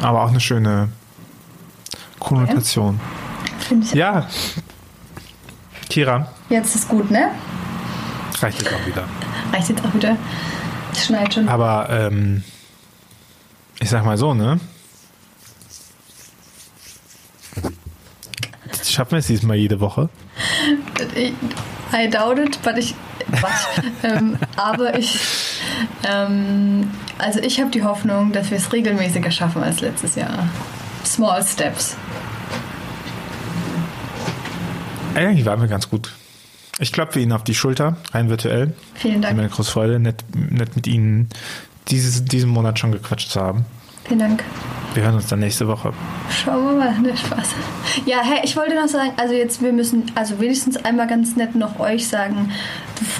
Aber 0.00 0.22
auch 0.24 0.30
eine 0.30 0.40
schöne 0.40 0.88
Konnotation. 2.18 2.98
Finde 3.58 3.86
ich. 3.86 3.92
Ja. 3.92 4.26
Kira, 5.90 6.28
Jetzt 6.48 6.74
ist 6.74 6.88
gut, 6.88 7.10
ne? 7.10 7.30
reicht 8.40 8.62
jetzt 8.62 8.72
auch 8.72 8.86
wieder. 8.86 9.04
Reicht 9.52 9.68
jetzt 9.68 9.84
auch 9.84 9.92
wieder. 9.94 10.16
Es 10.92 11.04
schneit 11.06 11.34
schon. 11.34 11.48
Aber 11.48 11.88
ähm, 11.90 12.42
ich 13.80 13.90
sag 13.90 14.04
mal 14.04 14.16
so, 14.16 14.34
ne? 14.34 14.60
Schaffen 18.84 19.12
wir 19.12 19.18
es 19.18 19.26
diesmal 19.26 19.56
jede 19.56 19.80
Woche? 19.80 20.08
Ich- 21.14 21.32
I 21.92 22.08
doubt 22.08 22.38
it, 22.38 22.62
but 22.62 22.76
ich. 22.78 22.94
Ähm, 24.02 24.38
aber 24.56 24.98
ich. 24.98 25.20
Ähm, 26.04 26.90
also, 27.18 27.38
ich 27.40 27.60
habe 27.60 27.70
die 27.70 27.82
Hoffnung, 27.84 28.32
dass 28.32 28.50
wir 28.50 28.56
es 28.58 28.72
regelmäßiger 28.72 29.30
schaffen 29.30 29.62
als 29.62 29.80
letztes 29.80 30.14
Jahr. 30.16 30.48
Small 31.04 31.44
Steps. 31.44 31.96
Eigentlich 35.14 35.44
waren 35.44 35.60
wir 35.60 35.68
ganz 35.68 35.88
gut. 35.90 36.12
Ich 36.78 36.92
klopfe 36.92 37.20
Ihnen 37.20 37.32
auf 37.32 37.44
die 37.44 37.54
Schulter, 37.54 37.96
rein 38.12 38.30
virtuell. 38.30 38.74
Vielen 38.94 39.16
Mir 39.16 39.20
Dank. 39.20 39.38
eine 39.38 39.48
große 39.48 39.70
Freude, 39.70 39.98
nett, 40.00 40.24
nett 40.34 40.74
mit 40.76 40.86
Ihnen 40.86 41.28
dieses, 41.90 42.24
diesen 42.24 42.50
Monat 42.50 42.78
schon 42.78 42.92
gequatscht 42.92 43.30
zu 43.30 43.40
haben. 43.40 43.64
Vielen 44.04 44.20
Dank. 44.20 44.44
Wir 44.94 45.04
hören 45.04 45.14
uns 45.14 45.28
dann 45.28 45.38
nächste 45.38 45.68
Woche. 45.68 45.92
Schauen 46.30 46.64
wir 46.64 46.84
mal, 46.84 46.98
ne 46.98 47.16
Spaß. 47.16 47.50
Ja, 48.06 48.22
hey, 48.24 48.40
ich 48.42 48.56
wollte 48.56 48.74
noch 48.74 48.88
sagen, 48.88 49.12
also 49.16 49.34
jetzt, 49.34 49.62
wir 49.62 49.72
müssen, 49.72 50.10
also 50.16 50.40
wenigstens 50.40 50.76
einmal 50.84 51.06
ganz 51.06 51.36
nett 51.36 51.54
noch 51.54 51.78
euch 51.78 52.08
sagen, 52.08 52.50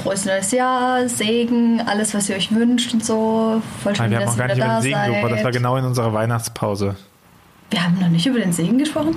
frohes 0.03 0.25
neues 0.25 0.51
Jahr, 0.51 1.09
Segen, 1.09 1.81
alles, 1.87 2.13
was 2.13 2.29
ihr 2.29 2.35
euch 2.35 2.53
wünscht 2.53 2.93
und 2.93 3.05
so. 3.05 3.63
Voll 3.83 3.95
schön, 3.95 4.11
Nein, 4.11 4.11
wir 4.11 4.21
haben 4.21 4.29
auch 4.29 4.37
gar 4.37 4.49
nicht 4.49 4.57
über 4.57 4.67
den 4.67 4.83
Segen 4.83 5.13
gesprochen. 5.13 5.35
Das 5.35 5.45
war 5.45 5.53
genau 5.53 5.77
in 5.77 5.85
unserer 5.85 6.13
Weihnachtspause. 6.13 6.97
Wir 7.71 7.85
haben 7.85 7.99
noch 8.01 8.09
nicht 8.09 8.27
über 8.27 8.41
den 8.41 8.53
Segen 8.53 8.79
gesprochen? 8.79 9.17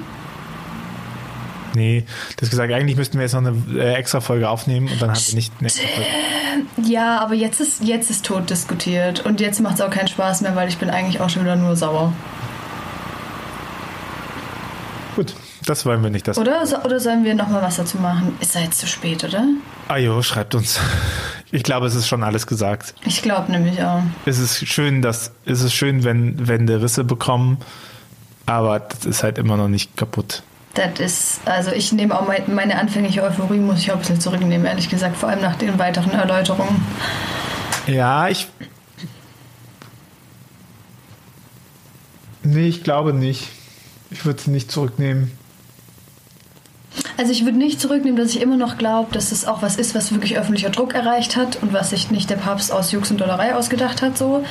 Nee, 1.76 2.06
das 2.38 2.50
gesagt, 2.50 2.72
eigentlich 2.72 2.98
müssten 2.98 3.18
wir 3.18 3.24
jetzt 3.24 3.34
noch 3.34 3.46
eine 3.46 3.56
äh, 3.76 3.94
extra 3.96 4.22
Folge 4.22 4.50
aufnehmen 4.50 4.88
und 4.88 5.02
dann 5.02 5.10
haben 5.10 5.20
wir 5.20 5.36
nicht 5.36 5.54
eine 5.60 5.68
extra 5.68 5.88
Folge. 5.88 6.10
Ja, 6.90 7.20
aber 7.20 7.34
jetzt 7.34 7.60
ist, 7.62 7.84
jetzt 7.84 8.10
ist 8.10 8.26
tot 8.26 8.50
diskutiert 8.50 9.26
und 9.26 9.40
jetzt 9.42 9.60
macht 9.60 9.76
es 9.76 9.82
auch 9.82 9.90
keinen 9.90 10.08
Spaß 10.08 10.42
mehr, 10.42 10.56
weil 10.56 10.70
ich 10.70 10.78
bin 10.78 10.90
eigentlich 10.90 11.20
auch 11.22 11.30
schon 11.30 11.44
wieder 11.44 11.56
nur 11.56 11.76
sauer. 11.76 12.14
Gut, 15.16 15.34
das 15.66 15.86
wollen 15.86 16.02
wir 16.04 16.10
nicht. 16.10 16.28
Das 16.28 16.38
Oder, 16.38 16.66
so, 16.66 16.78
oder 16.80 17.00
sollen 17.00 17.24
wir 17.24 17.36
nochmal 17.36 17.62
was 17.62 17.78
dazu 17.78 17.98
machen? 17.98 18.36
Ist 18.40 18.56
da 18.56 18.60
jetzt 18.60 18.80
zu 18.80 18.88
spät, 18.88 19.24
oder? 19.24 19.46
Ajo, 19.88 20.22
schreibt 20.22 20.56
uns. 20.56 20.80
Ich 21.52 21.64
glaube, 21.64 21.86
es 21.86 21.94
ist 21.94 22.08
schon 22.08 22.24
alles 22.24 22.48
gesagt. 22.48 22.96
Ich 23.06 23.22
glaube 23.22 23.52
nämlich 23.52 23.84
auch. 23.84 24.02
Es 24.26 24.40
ist 24.40 24.68
schön, 24.68 25.04
dass 25.04 25.32
es 25.46 25.62
ist 25.62 25.74
schön, 25.74 26.04
wenn 26.04 26.48
Wände 26.48 26.82
Risse 26.82 27.04
bekommen, 27.04 27.58
aber 28.48 28.80
das 28.80 29.06
ist 29.06 29.24
halt 29.24 29.38
immer 29.38 29.56
noch 29.56 29.68
nicht 29.68 29.96
kaputt. 29.96 30.42
Das 30.74 31.00
ist, 31.00 31.42
also 31.46 31.72
ich 31.72 31.92
nehme 31.92 32.20
auch 32.20 32.28
mein, 32.28 32.44
meine 32.54 32.80
anfängliche 32.80 33.22
Euphorie, 33.22 33.60
muss 33.60 33.80
ich 33.80 33.92
auch 33.92 33.96
ein 33.96 34.00
bisschen 34.00 34.20
zurücknehmen, 34.20 34.66
ehrlich 34.66 34.90
gesagt, 34.90 35.16
vor 35.16 35.30
allem 35.30 35.42
nach 35.42 35.56
den 35.56 35.78
weiteren 35.78 36.12
Erläuterungen. 36.12 36.84
Ja, 37.86 38.28
ich. 38.28 38.48
Nee, 42.42 42.68
ich 42.68 42.84
glaube 42.84 43.14
nicht. 43.14 43.50
Ich 44.10 44.26
würde 44.26 44.42
sie 44.42 44.52
nicht 44.52 44.72
zurücknehmen. 44.72 45.32
Also 47.18 47.32
ich 47.32 47.46
würde 47.46 47.58
nicht 47.58 47.80
zurücknehmen, 47.80 48.18
dass 48.18 48.32
ich 48.32 48.42
immer 48.42 48.58
noch 48.58 48.78
glaube, 48.78 49.12
dass 49.14 49.32
es 49.32 49.46
auch 49.46 49.62
was 49.62 49.76
ist, 49.76 49.96
was 49.96 50.12
wirklich 50.12 50.38
öffentlicher 50.38 50.70
Druck 50.70 50.94
erreicht 50.94 51.36
hat 51.36 51.62
und 51.62 51.74
was 51.74 51.92
sich 51.92 52.12
nicht 52.12 52.30
der 52.30 52.36
Papst 52.36 52.72
aus 52.72 52.92
Jux 52.92 53.12
und 53.12 53.22
Dollerei 53.22 53.56
ausgedacht 53.56 54.02
hat. 54.02 54.18
So. 54.18 54.44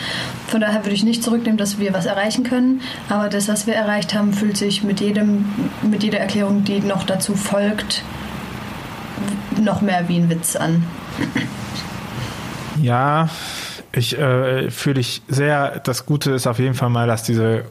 Von 0.48 0.60
daher 0.60 0.84
würde 0.84 0.94
ich 0.94 1.04
nicht 1.04 1.22
zurücknehmen, 1.22 1.56
dass 1.56 1.78
wir 1.78 1.92
was 1.92 2.06
erreichen 2.06 2.44
können. 2.44 2.80
Aber 3.08 3.28
das, 3.28 3.48
was 3.48 3.66
wir 3.66 3.74
erreicht 3.74 4.14
haben, 4.14 4.32
fühlt 4.32 4.56
sich 4.56 4.82
mit 4.82 5.00
jedem, 5.00 5.44
mit 5.82 6.02
jeder 6.02 6.18
Erklärung, 6.18 6.64
die 6.64 6.80
noch 6.80 7.04
dazu 7.04 7.34
folgt, 7.34 8.02
noch 9.60 9.80
mehr 9.80 10.08
wie 10.08 10.16
ein 10.16 10.30
Witz 10.30 10.56
an. 10.56 10.84
Ja, 12.80 13.28
ich 13.92 14.18
äh, 14.18 14.70
fühle 14.70 15.00
ich 15.00 15.22
sehr. 15.28 15.80
Das 15.80 16.06
Gute 16.06 16.32
ist 16.32 16.46
auf 16.46 16.58
jeden 16.58 16.74
Fall 16.74 16.88
mal, 16.88 17.06
dass 17.06 17.22
diese 17.22 17.64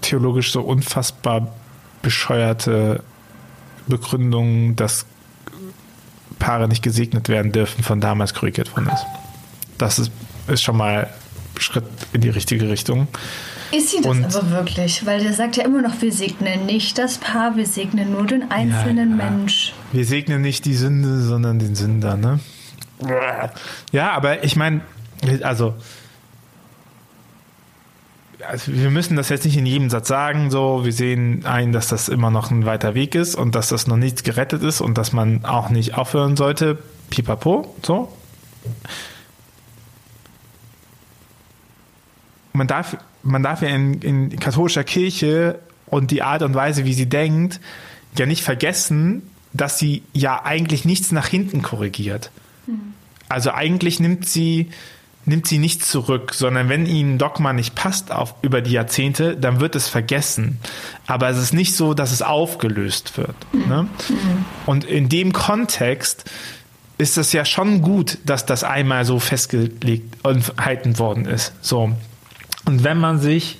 theologisch 0.00 0.50
so 0.50 0.62
unfassbar 0.62 1.48
bescheuerte 2.04 3.02
Begründung, 3.88 4.76
dass 4.76 5.06
Paare 6.38 6.68
nicht 6.68 6.82
gesegnet 6.82 7.28
werden 7.28 7.50
dürfen, 7.52 7.82
von 7.82 8.00
damals 8.00 8.34
korrigiert 8.34 8.70
worden 8.76 8.88
ist. 8.92 9.04
Das 9.78 9.98
ist, 9.98 10.12
ist 10.46 10.62
schon 10.62 10.76
mal 10.76 11.08
ein 11.56 11.60
Schritt 11.60 11.84
in 12.12 12.20
die 12.20 12.28
richtige 12.30 12.68
Richtung. 12.68 13.08
Ist 13.72 13.90
sie 13.90 13.96
das 14.02 14.06
Und- 14.06 14.24
aber 14.36 14.50
wirklich? 14.50 15.04
Weil 15.04 15.22
der 15.22 15.32
sagt 15.32 15.56
ja 15.56 15.64
immer 15.64 15.82
noch, 15.82 16.00
wir 16.00 16.12
segnen 16.12 16.66
nicht 16.66 16.96
das 16.98 17.18
Paar, 17.18 17.56
wir 17.56 17.66
segnen 17.66 18.12
nur 18.12 18.26
den 18.26 18.50
einzelnen 18.50 19.18
Ja, 19.18 19.24
ja. 19.24 19.30
Mensch. 19.30 19.72
Wir 19.92 20.04
segnen 20.04 20.42
nicht 20.42 20.64
die 20.64 20.74
Sünde, 20.74 21.20
sondern 21.22 21.58
den 21.58 21.74
Sünder, 21.74 22.16
ne? 22.16 22.38
Ja, 23.90 24.12
aber 24.12 24.44
ich 24.44 24.54
meine, 24.54 24.82
also, 25.42 25.74
also 28.48 28.72
wir 28.72 28.90
müssen 28.90 29.16
das 29.16 29.28
jetzt 29.28 29.44
nicht 29.44 29.56
in 29.56 29.66
jedem 29.66 29.90
Satz 29.90 30.08
sagen, 30.08 30.50
so, 30.50 30.84
wir 30.84 30.92
sehen 30.92 31.44
ein, 31.44 31.72
dass 31.72 31.88
das 31.88 32.08
immer 32.08 32.30
noch 32.30 32.50
ein 32.50 32.66
weiter 32.66 32.94
Weg 32.94 33.14
ist 33.14 33.34
und 33.34 33.54
dass 33.54 33.68
das 33.68 33.86
noch 33.86 33.96
nichts 33.96 34.22
gerettet 34.22 34.62
ist 34.62 34.80
und 34.80 34.98
dass 34.98 35.12
man 35.12 35.44
auch 35.44 35.70
nicht 35.70 35.96
aufhören 35.96 36.36
sollte, 36.36 36.78
pipapo, 37.10 37.74
so. 37.82 38.12
man 42.54 42.66
darf, 42.66 42.96
man 43.22 43.42
darf 43.42 43.62
ja 43.62 43.68
in, 43.68 44.00
in 44.00 44.38
katholischer 44.38 44.84
Kirche 44.84 45.58
und 45.86 46.10
die 46.10 46.22
Art 46.22 46.42
und 46.42 46.54
Weise, 46.54 46.84
wie 46.84 46.94
sie 46.94 47.08
denkt, 47.08 47.60
ja 48.16 48.26
nicht 48.26 48.42
vergessen, 48.42 49.22
dass 49.52 49.78
sie 49.78 50.02
ja 50.12 50.44
eigentlich 50.44 50.84
nichts 50.84 51.12
nach 51.12 51.26
hinten 51.26 51.62
korrigiert. 51.62 52.30
Also 53.28 53.50
eigentlich 53.50 54.00
nimmt 54.00 54.26
sie, 54.26 54.70
nimmt 55.26 55.46
sie 55.46 55.58
nichts 55.58 55.90
zurück, 55.90 56.34
sondern 56.34 56.68
wenn 56.68 56.86
ihnen 56.86 57.18
Dogma 57.18 57.52
nicht 57.52 57.74
passt 57.74 58.12
auf, 58.12 58.34
über 58.42 58.60
die 58.60 58.72
Jahrzehnte, 58.72 59.36
dann 59.36 59.60
wird 59.60 59.74
es 59.74 59.88
vergessen. 59.88 60.58
Aber 61.06 61.28
es 61.28 61.38
ist 61.38 61.54
nicht 61.54 61.74
so, 61.74 61.94
dass 61.94 62.12
es 62.12 62.22
aufgelöst 62.22 63.16
wird. 63.16 63.36
Ne? 63.52 63.88
Und 64.66 64.84
in 64.84 65.08
dem 65.08 65.32
Kontext 65.32 66.30
ist 66.98 67.18
es 67.18 67.32
ja 67.32 67.44
schon 67.44 67.82
gut, 67.82 68.18
dass 68.24 68.46
das 68.46 68.64
einmal 68.64 69.04
so 69.04 69.18
festgelegt 69.18 70.24
und 70.24 70.52
halten 70.58 70.98
worden 70.98 71.26
ist. 71.26 71.52
So. 71.60 71.92
Und 72.66 72.84
wenn 72.84 72.98
man 72.98 73.18
sich 73.18 73.58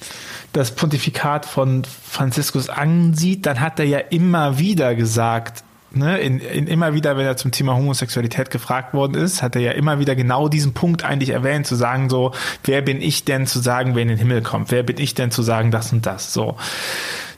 das 0.52 0.70
Pontifikat 0.74 1.46
von 1.46 1.82
Franziskus 1.84 2.68
ansieht, 2.68 3.44
dann 3.44 3.60
hat 3.60 3.80
er 3.80 3.86
ja 3.86 3.98
immer 3.98 4.58
wieder 4.58 4.94
gesagt, 4.94 5.64
ne, 5.96 6.18
in, 6.18 6.40
in 6.40 6.66
immer 6.66 6.94
wieder, 6.94 7.16
wenn 7.16 7.26
er 7.26 7.36
zum 7.36 7.50
Thema 7.50 7.74
Homosexualität 7.74 8.50
gefragt 8.50 8.94
worden 8.94 9.14
ist, 9.14 9.42
hat 9.42 9.56
er 9.56 9.62
ja 9.62 9.72
immer 9.72 9.98
wieder 9.98 10.14
genau 10.14 10.48
diesen 10.48 10.74
Punkt 10.74 11.04
eigentlich 11.04 11.30
erwähnt, 11.30 11.66
zu 11.66 11.74
sagen 11.74 12.10
so, 12.10 12.32
wer 12.64 12.82
bin 12.82 13.00
ich 13.00 13.24
denn 13.24 13.46
zu 13.46 13.60
sagen, 13.60 13.94
wer 13.94 14.02
in 14.02 14.08
den 14.08 14.18
Himmel 14.18 14.42
kommt? 14.42 14.70
Wer 14.70 14.82
bin 14.82 14.98
ich 14.98 15.14
denn 15.14 15.30
zu 15.30 15.42
sagen 15.42 15.70
das 15.70 15.92
und 15.92 16.06
das? 16.06 16.32
So. 16.32 16.56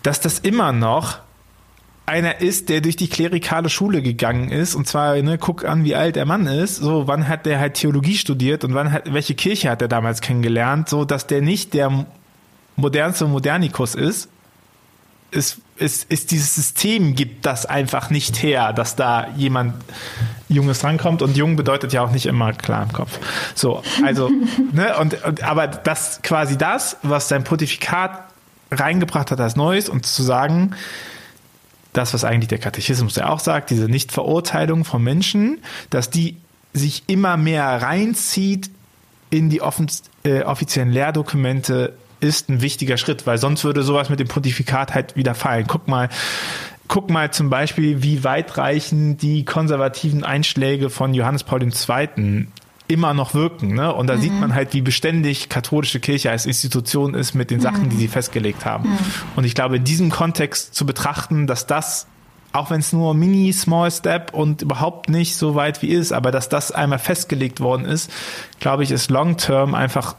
Dass 0.02 0.20
das 0.20 0.38
immer 0.38 0.72
noch 0.72 1.18
einer 2.07 2.40
ist, 2.40 2.68
der 2.68 2.80
durch 2.80 2.96
die 2.96 3.09
klerikale 3.09 3.68
Schule 3.68 4.00
gegangen 4.00 4.50
ist 4.50 4.74
und 4.74 4.86
zwar, 4.86 5.16
ne, 5.16 5.38
guck 5.38 5.64
an, 5.64 5.84
wie 5.84 5.96
alt 5.96 6.16
der 6.16 6.24
Mann 6.24 6.46
ist, 6.46 6.76
so, 6.76 7.09
wann 7.09 7.26
hat 7.26 7.46
der 7.46 7.59
halt 7.59 7.74
Theologie 7.74 8.14
studiert 8.16 8.64
und 8.64 8.74
wann 8.74 8.92
hat, 8.92 9.12
welche 9.12 9.34
Kirche 9.34 9.70
hat 9.70 9.82
er 9.82 9.88
damals 9.88 10.20
kennengelernt, 10.20 10.88
so, 10.88 11.04
dass 11.04 11.26
der 11.26 11.42
nicht 11.42 11.74
der 11.74 12.07
modernste 12.76 13.26
Modernikus 13.26 13.94
ist, 13.94 14.28
ist, 15.31 15.59
ist, 15.77 16.11
ist 16.11 16.31
dieses 16.31 16.55
System 16.55 17.14
gibt 17.14 17.47
das 17.47 17.66
einfach 17.66 18.11
nicht 18.11 18.43
her, 18.43 18.72
dass 18.72 18.97
da 18.97 19.29
jemand 19.37 19.74
Junges 20.49 20.85
rankommt 20.85 21.22
und 21.22 21.37
jung 21.37 21.57
bedeutet 21.57 21.93
ja 21.93 22.03
auch 22.03 22.12
nicht 22.12 22.27
immer 22.27 22.53
klar 22.53 22.85
im 22.85 22.93
Kopf. 22.93 23.18
So, 23.55 23.83
also, 24.05 24.31
ne, 24.72 24.97
und, 24.99 25.22
und 25.24 25.43
aber 25.43 25.66
das 25.66 26.20
quasi 26.22 26.57
das, 26.57 26.97
was 27.03 27.29
sein 27.29 27.45
Pontifikat 27.45 28.24
reingebracht 28.70 29.31
hat 29.31 29.41
als 29.41 29.57
Neues 29.57 29.89
und 29.89 30.07
zu 30.07 30.22
sagen, 30.22 30.74
das, 31.93 32.14
was 32.14 32.24
eigentlich 32.24 32.49
der 32.49 32.59
Katechismus 32.59 33.16
ja 33.16 33.29
auch 33.29 33.41
sagt, 33.41 33.70
diese 33.70 33.87
Nichtverurteilung 33.87 34.85
von 34.85 35.03
Menschen, 35.03 35.61
dass 35.91 36.11
die 36.11 36.37
sich 36.72 37.05
immer 37.07 37.37
mehr 37.37 37.83
reinzieht 37.83 38.70
in 39.31 39.49
die 39.49 39.62
offen, 39.62 39.91
äh, 40.24 40.43
offiziellen 40.43 40.93
Lehrdokumente, 40.93 41.95
ist 42.27 42.49
ein 42.49 42.61
wichtiger 42.61 42.97
Schritt, 42.97 43.27
weil 43.27 43.39
sonst 43.39 43.64
würde 43.64 43.83
sowas 43.83 44.11
mit 44.11 44.20
dem 44.20 44.29
Pontifikat 44.29 44.95
halt 44.95 45.16
wieder 45.16 45.35
fallen. 45.35 45.66
Guck 45.66 45.89
mal, 45.89 46.09
guck 46.89 47.11
mal 47.11 47.33
zum 47.33 47.51
Beispiel, 47.51 48.03
wie 48.03 48.24
weitreichend 48.24 49.22
die 49.22 49.45
konservativen 49.45 50.24
Einschläge 50.24 50.91
von 50.91 51.14
Johannes 51.14 51.45
Paul 51.45 51.62
II. 51.62 52.47
immer 52.89 53.14
noch 53.14 53.35
wirken. 53.35 53.74
Ne? 53.74 53.93
Und 53.93 54.09
da 54.09 54.16
mhm. 54.16 54.20
sieht 54.20 54.41
man 54.41 54.55
halt, 54.55 54.74
wie 54.74 54.83
beständig 54.83 55.49
katholische 55.49 56.01
Kirche 56.01 56.31
als 56.31 56.47
Institution 56.47 57.14
ist 57.14 57.35
mit 57.35 57.51
den 57.51 57.61
Sachen, 57.61 57.85
mhm. 57.85 57.89
die 57.91 57.97
sie 57.97 58.09
festgelegt 58.09 58.64
haben. 58.64 58.91
Mhm. 58.91 58.99
Und 59.37 59.45
ich 59.45 59.55
glaube, 59.55 59.77
in 59.77 59.85
diesem 59.85 60.11
Kontext 60.11 60.74
zu 60.74 60.87
betrachten, 60.87 61.47
dass 61.47 61.66
das 61.66 62.07
auch 62.57 62.70
wenn 62.70 62.81
es 62.81 62.93
nur 62.93 63.12
mini 63.12 63.53
small 63.53 63.91
step 63.91 64.33
und 64.33 64.62
überhaupt 64.62 65.11
nicht 65.11 65.37
so 65.37 65.55
weit 65.55 65.83
wie 65.83 65.89
ist, 65.89 66.12
aber 66.12 66.31
dass 66.31 66.49
das 66.49 66.72
einmal 66.72 66.99
festgelegt 66.99 67.61
worden 67.61 67.85
ist, 67.85 68.11
glaube 68.61 68.83
ich, 68.83 68.91
ist 68.91 69.11
long 69.11 69.37
term 69.37 69.74
einfach 69.74 70.16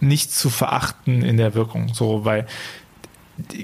nicht 0.00 0.32
zu 0.32 0.50
verachten 0.50 1.22
in 1.22 1.36
der 1.36 1.54
Wirkung. 1.54 1.92
So, 1.94 2.24
weil 2.24 2.46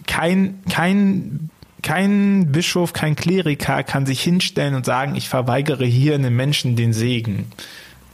kein, 0.06 0.62
kein, 0.70 1.50
kein 1.82 2.52
Bischof, 2.52 2.92
kein 2.92 3.16
Kleriker 3.16 3.82
kann 3.82 4.06
sich 4.06 4.22
hinstellen 4.22 4.74
und 4.74 4.86
sagen, 4.86 5.14
ich 5.14 5.28
verweigere 5.28 5.84
hier 5.84 6.14
einem 6.14 6.34
Menschen 6.36 6.76
den 6.76 6.92
Segen. 6.92 7.50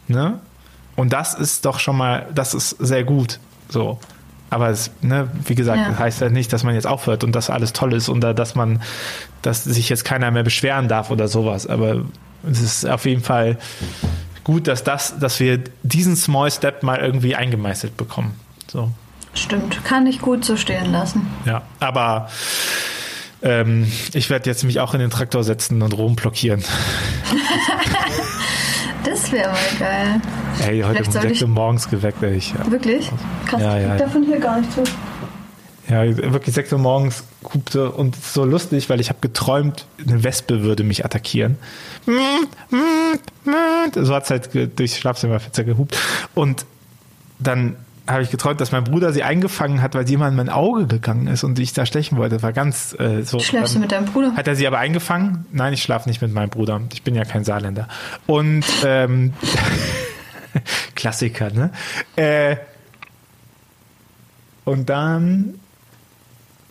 Ne? 0.08 0.40
Und 0.96 1.12
das 1.12 1.34
ist 1.34 1.64
doch 1.64 1.78
schon 1.78 1.96
mal, 1.96 2.26
das 2.34 2.54
ist 2.54 2.70
sehr 2.70 3.04
gut. 3.04 3.38
So. 3.68 3.98
Aber 4.50 4.68
es, 4.68 4.90
ne, 5.00 5.30
wie 5.46 5.54
gesagt, 5.54 5.78
ja. 5.78 5.88
das 5.88 5.98
heißt 5.98 6.20
ja 6.20 6.28
nicht, 6.28 6.52
dass 6.52 6.62
man 6.62 6.74
jetzt 6.74 6.86
aufhört 6.86 7.24
und 7.24 7.32
das 7.32 7.48
alles 7.48 7.72
toll 7.72 7.94
ist 7.94 8.10
und 8.10 8.20
dass 8.20 8.54
man, 8.54 8.82
dass 9.40 9.64
sich 9.64 9.88
jetzt 9.88 10.04
keiner 10.04 10.30
mehr 10.30 10.42
beschweren 10.42 10.88
darf 10.88 11.10
oder 11.10 11.26
sowas. 11.26 11.66
Aber 11.66 12.02
es 12.50 12.60
ist 12.60 12.86
auf 12.86 13.06
jeden 13.06 13.22
Fall 13.22 13.56
gut, 14.44 14.68
dass 14.68 14.84
das, 14.84 15.18
dass 15.18 15.40
wir 15.40 15.62
diesen 15.82 16.16
Small 16.16 16.50
Step 16.50 16.82
mal 16.82 16.98
irgendwie 16.98 17.36
eingemeißelt 17.36 17.96
bekommen. 17.96 18.38
So. 18.70 18.90
Stimmt, 19.34 19.84
kann 19.84 20.06
ich 20.06 20.20
gut 20.20 20.44
so 20.44 20.56
stehen 20.56 20.92
lassen. 20.92 21.26
Ja, 21.46 21.62
aber 21.80 22.28
ähm, 23.42 23.90
ich 24.12 24.30
werde 24.30 24.48
jetzt 24.48 24.62
mich 24.62 24.80
auch 24.80 24.94
in 24.94 25.00
den 25.00 25.10
Traktor 25.10 25.42
setzen 25.42 25.82
und 25.82 25.96
Rom 25.96 26.16
blockieren. 26.16 26.62
das 29.04 29.32
wäre 29.32 29.50
mal 29.50 29.58
geil. 29.78 30.20
Hey, 30.58 30.82
heute 30.82 31.04
um 31.04 31.10
6 31.10 31.42
Uhr 31.42 31.48
morgens 31.48 31.88
geweckt. 31.88 32.22
Ey. 32.22 32.38
Ja. 32.38 32.70
Wirklich? 32.70 33.10
Krass, 33.46 33.60
ja, 33.60 33.78
ja. 33.78 33.94
ich 33.94 34.02
davon 34.02 34.24
hier 34.24 34.38
gar 34.38 34.60
nicht 34.60 34.72
zu. 34.72 34.84
Ja, 35.88 36.04
wirklich 36.32 36.54
6 36.54 36.72
Uhr 36.74 36.78
morgens 36.78 37.24
hupte 37.52 37.90
und 37.90 38.16
so 38.16 38.44
lustig, 38.44 38.88
weil 38.88 39.00
ich 39.00 39.08
habe 39.08 39.18
geträumt, 39.20 39.86
eine 40.06 40.22
Wespe 40.22 40.62
würde 40.62 40.84
mich 40.84 41.04
attackieren. 41.04 41.58
So 43.94 44.14
hat 44.14 44.24
es 44.24 44.30
halt 44.30 44.78
durchs 44.78 44.98
Schlafzimmerfenster 44.98 45.64
gehupt. 45.64 45.98
Und 46.34 46.66
dann 47.38 47.76
habe 48.08 48.22
ich 48.22 48.30
geträumt, 48.30 48.60
dass 48.60 48.72
mein 48.72 48.84
Bruder 48.84 49.12
sie 49.12 49.22
eingefangen 49.22 49.80
hat, 49.80 49.94
weil 49.94 50.06
sie 50.06 50.14
immer 50.14 50.28
in 50.28 50.34
mein 50.34 50.48
Auge 50.48 50.86
gegangen 50.86 51.28
ist 51.28 51.44
und 51.44 51.58
ich 51.58 51.72
da 51.72 51.86
stechen 51.86 52.18
wollte. 52.18 52.36
Das 52.36 52.42
war 52.42 52.52
ganz 52.52 52.96
äh, 52.98 53.22
so. 53.22 53.38
Schläfst 53.38 53.74
du 53.74 53.78
mit 53.78 53.92
deinem 53.92 54.06
Bruder? 54.06 54.34
Hat 54.34 54.48
er 54.48 54.56
sie 54.56 54.66
aber 54.66 54.78
eingefangen? 54.78 55.46
Nein, 55.52 55.72
ich 55.72 55.82
schlafe 55.82 56.08
nicht 56.08 56.20
mit 56.20 56.32
meinem 56.32 56.50
Bruder. 56.50 56.80
Ich 56.92 57.02
bin 57.02 57.14
ja 57.14 57.24
kein 57.24 57.44
Saarländer. 57.44 57.88
Und 58.26 58.64
ähm, 58.84 59.34
Klassiker, 60.94 61.50
ne? 61.50 61.70
Äh, 62.16 62.56
und 64.64 64.88
dann 64.88 65.54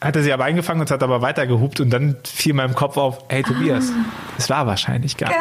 hat 0.02 0.16
er 0.16 0.24
sie 0.24 0.34
aber 0.34 0.46
eingefangen 0.46 0.82
und 0.82 0.92
hat 0.92 1.04
aber 1.04 1.22
weiter 1.22 1.46
gehupt 1.46 1.80
und 1.80 1.92
dann 1.92 2.18
fiel 2.24 2.54
meinem 2.54 2.74
Kopf 2.74 2.98
auf, 2.98 3.26
hey 3.30 3.44
Tobias, 3.44 3.92
ah. 3.92 4.06
es 4.38 4.50
war 4.50 4.66
wahrscheinlich 4.66 5.16
gar 5.16 5.32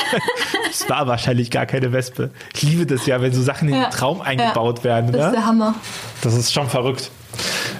Es 0.70 0.88
war 0.88 1.06
wahrscheinlich 1.06 1.50
gar 1.50 1.66
keine 1.66 1.92
Wespe. 1.92 2.30
Ich 2.54 2.62
liebe 2.62 2.86
das 2.86 3.06
ja, 3.06 3.20
wenn 3.20 3.32
so 3.32 3.42
Sachen 3.42 3.68
in 3.68 3.74
den 3.74 3.90
Traum 3.90 4.20
eingebaut 4.20 4.78
ja, 4.78 4.84
werden. 4.84 5.12
Das 5.12 5.20
ne? 5.20 5.26
ist 5.26 5.34
der 5.34 5.46
Hammer. 5.46 5.74
Das 6.22 6.34
ist 6.34 6.52
schon 6.52 6.68
verrückt. 6.68 7.10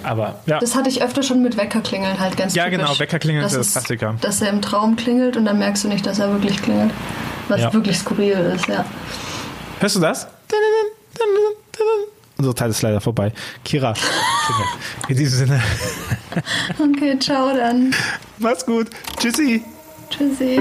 Aber 0.02 0.40
ja. 0.46 0.58
Das 0.58 0.74
hatte 0.74 0.88
ich 0.88 1.02
öfter 1.02 1.22
schon 1.22 1.42
mit 1.42 1.56
Weckerklingeln 1.56 2.18
halt 2.18 2.36
ganz 2.36 2.54
Ja, 2.54 2.64
typisch. 2.64 2.78
genau, 2.78 2.98
Weckerklingeln 2.98 3.42
das 3.42 3.54
ist 3.54 3.76
das 3.76 3.84
Klassiker. 3.84 4.16
Dass 4.20 4.40
er 4.40 4.50
im 4.50 4.62
Traum 4.62 4.96
klingelt 4.96 5.36
und 5.36 5.44
dann 5.44 5.58
merkst 5.58 5.84
du 5.84 5.88
nicht, 5.88 6.06
dass 6.06 6.18
er 6.18 6.30
wirklich 6.30 6.62
klingelt. 6.62 6.92
Was 7.48 7.60
ja. 7.60 7.72
wirklich 7.72 7.98
skurril 7.98 8.52
ist, 8.54 8.66
ja. 8.68 8.84
Hörst 9.80 9.96
du 9.96 10.00
das? 10.00 10.26
Unsere 12.36 12.54
Zeit 12.54 12.70
ist 12.70 12.82
leider 12.82 13.00
vorbei. 13.00 13.32
Kira, 13.64 13.94
in 15.08 15.16
diesem 15.16 15.46
Sinne. 15.46 15.62
Okay, 16.78 17.18
ciao 17.18 17.52
dann. 17.56 17.92
Mach's 18.38 18.64
gut. 18.64 18.88
Tschüssi. 19.18 19.64
Tschüssi. 20.08 20.60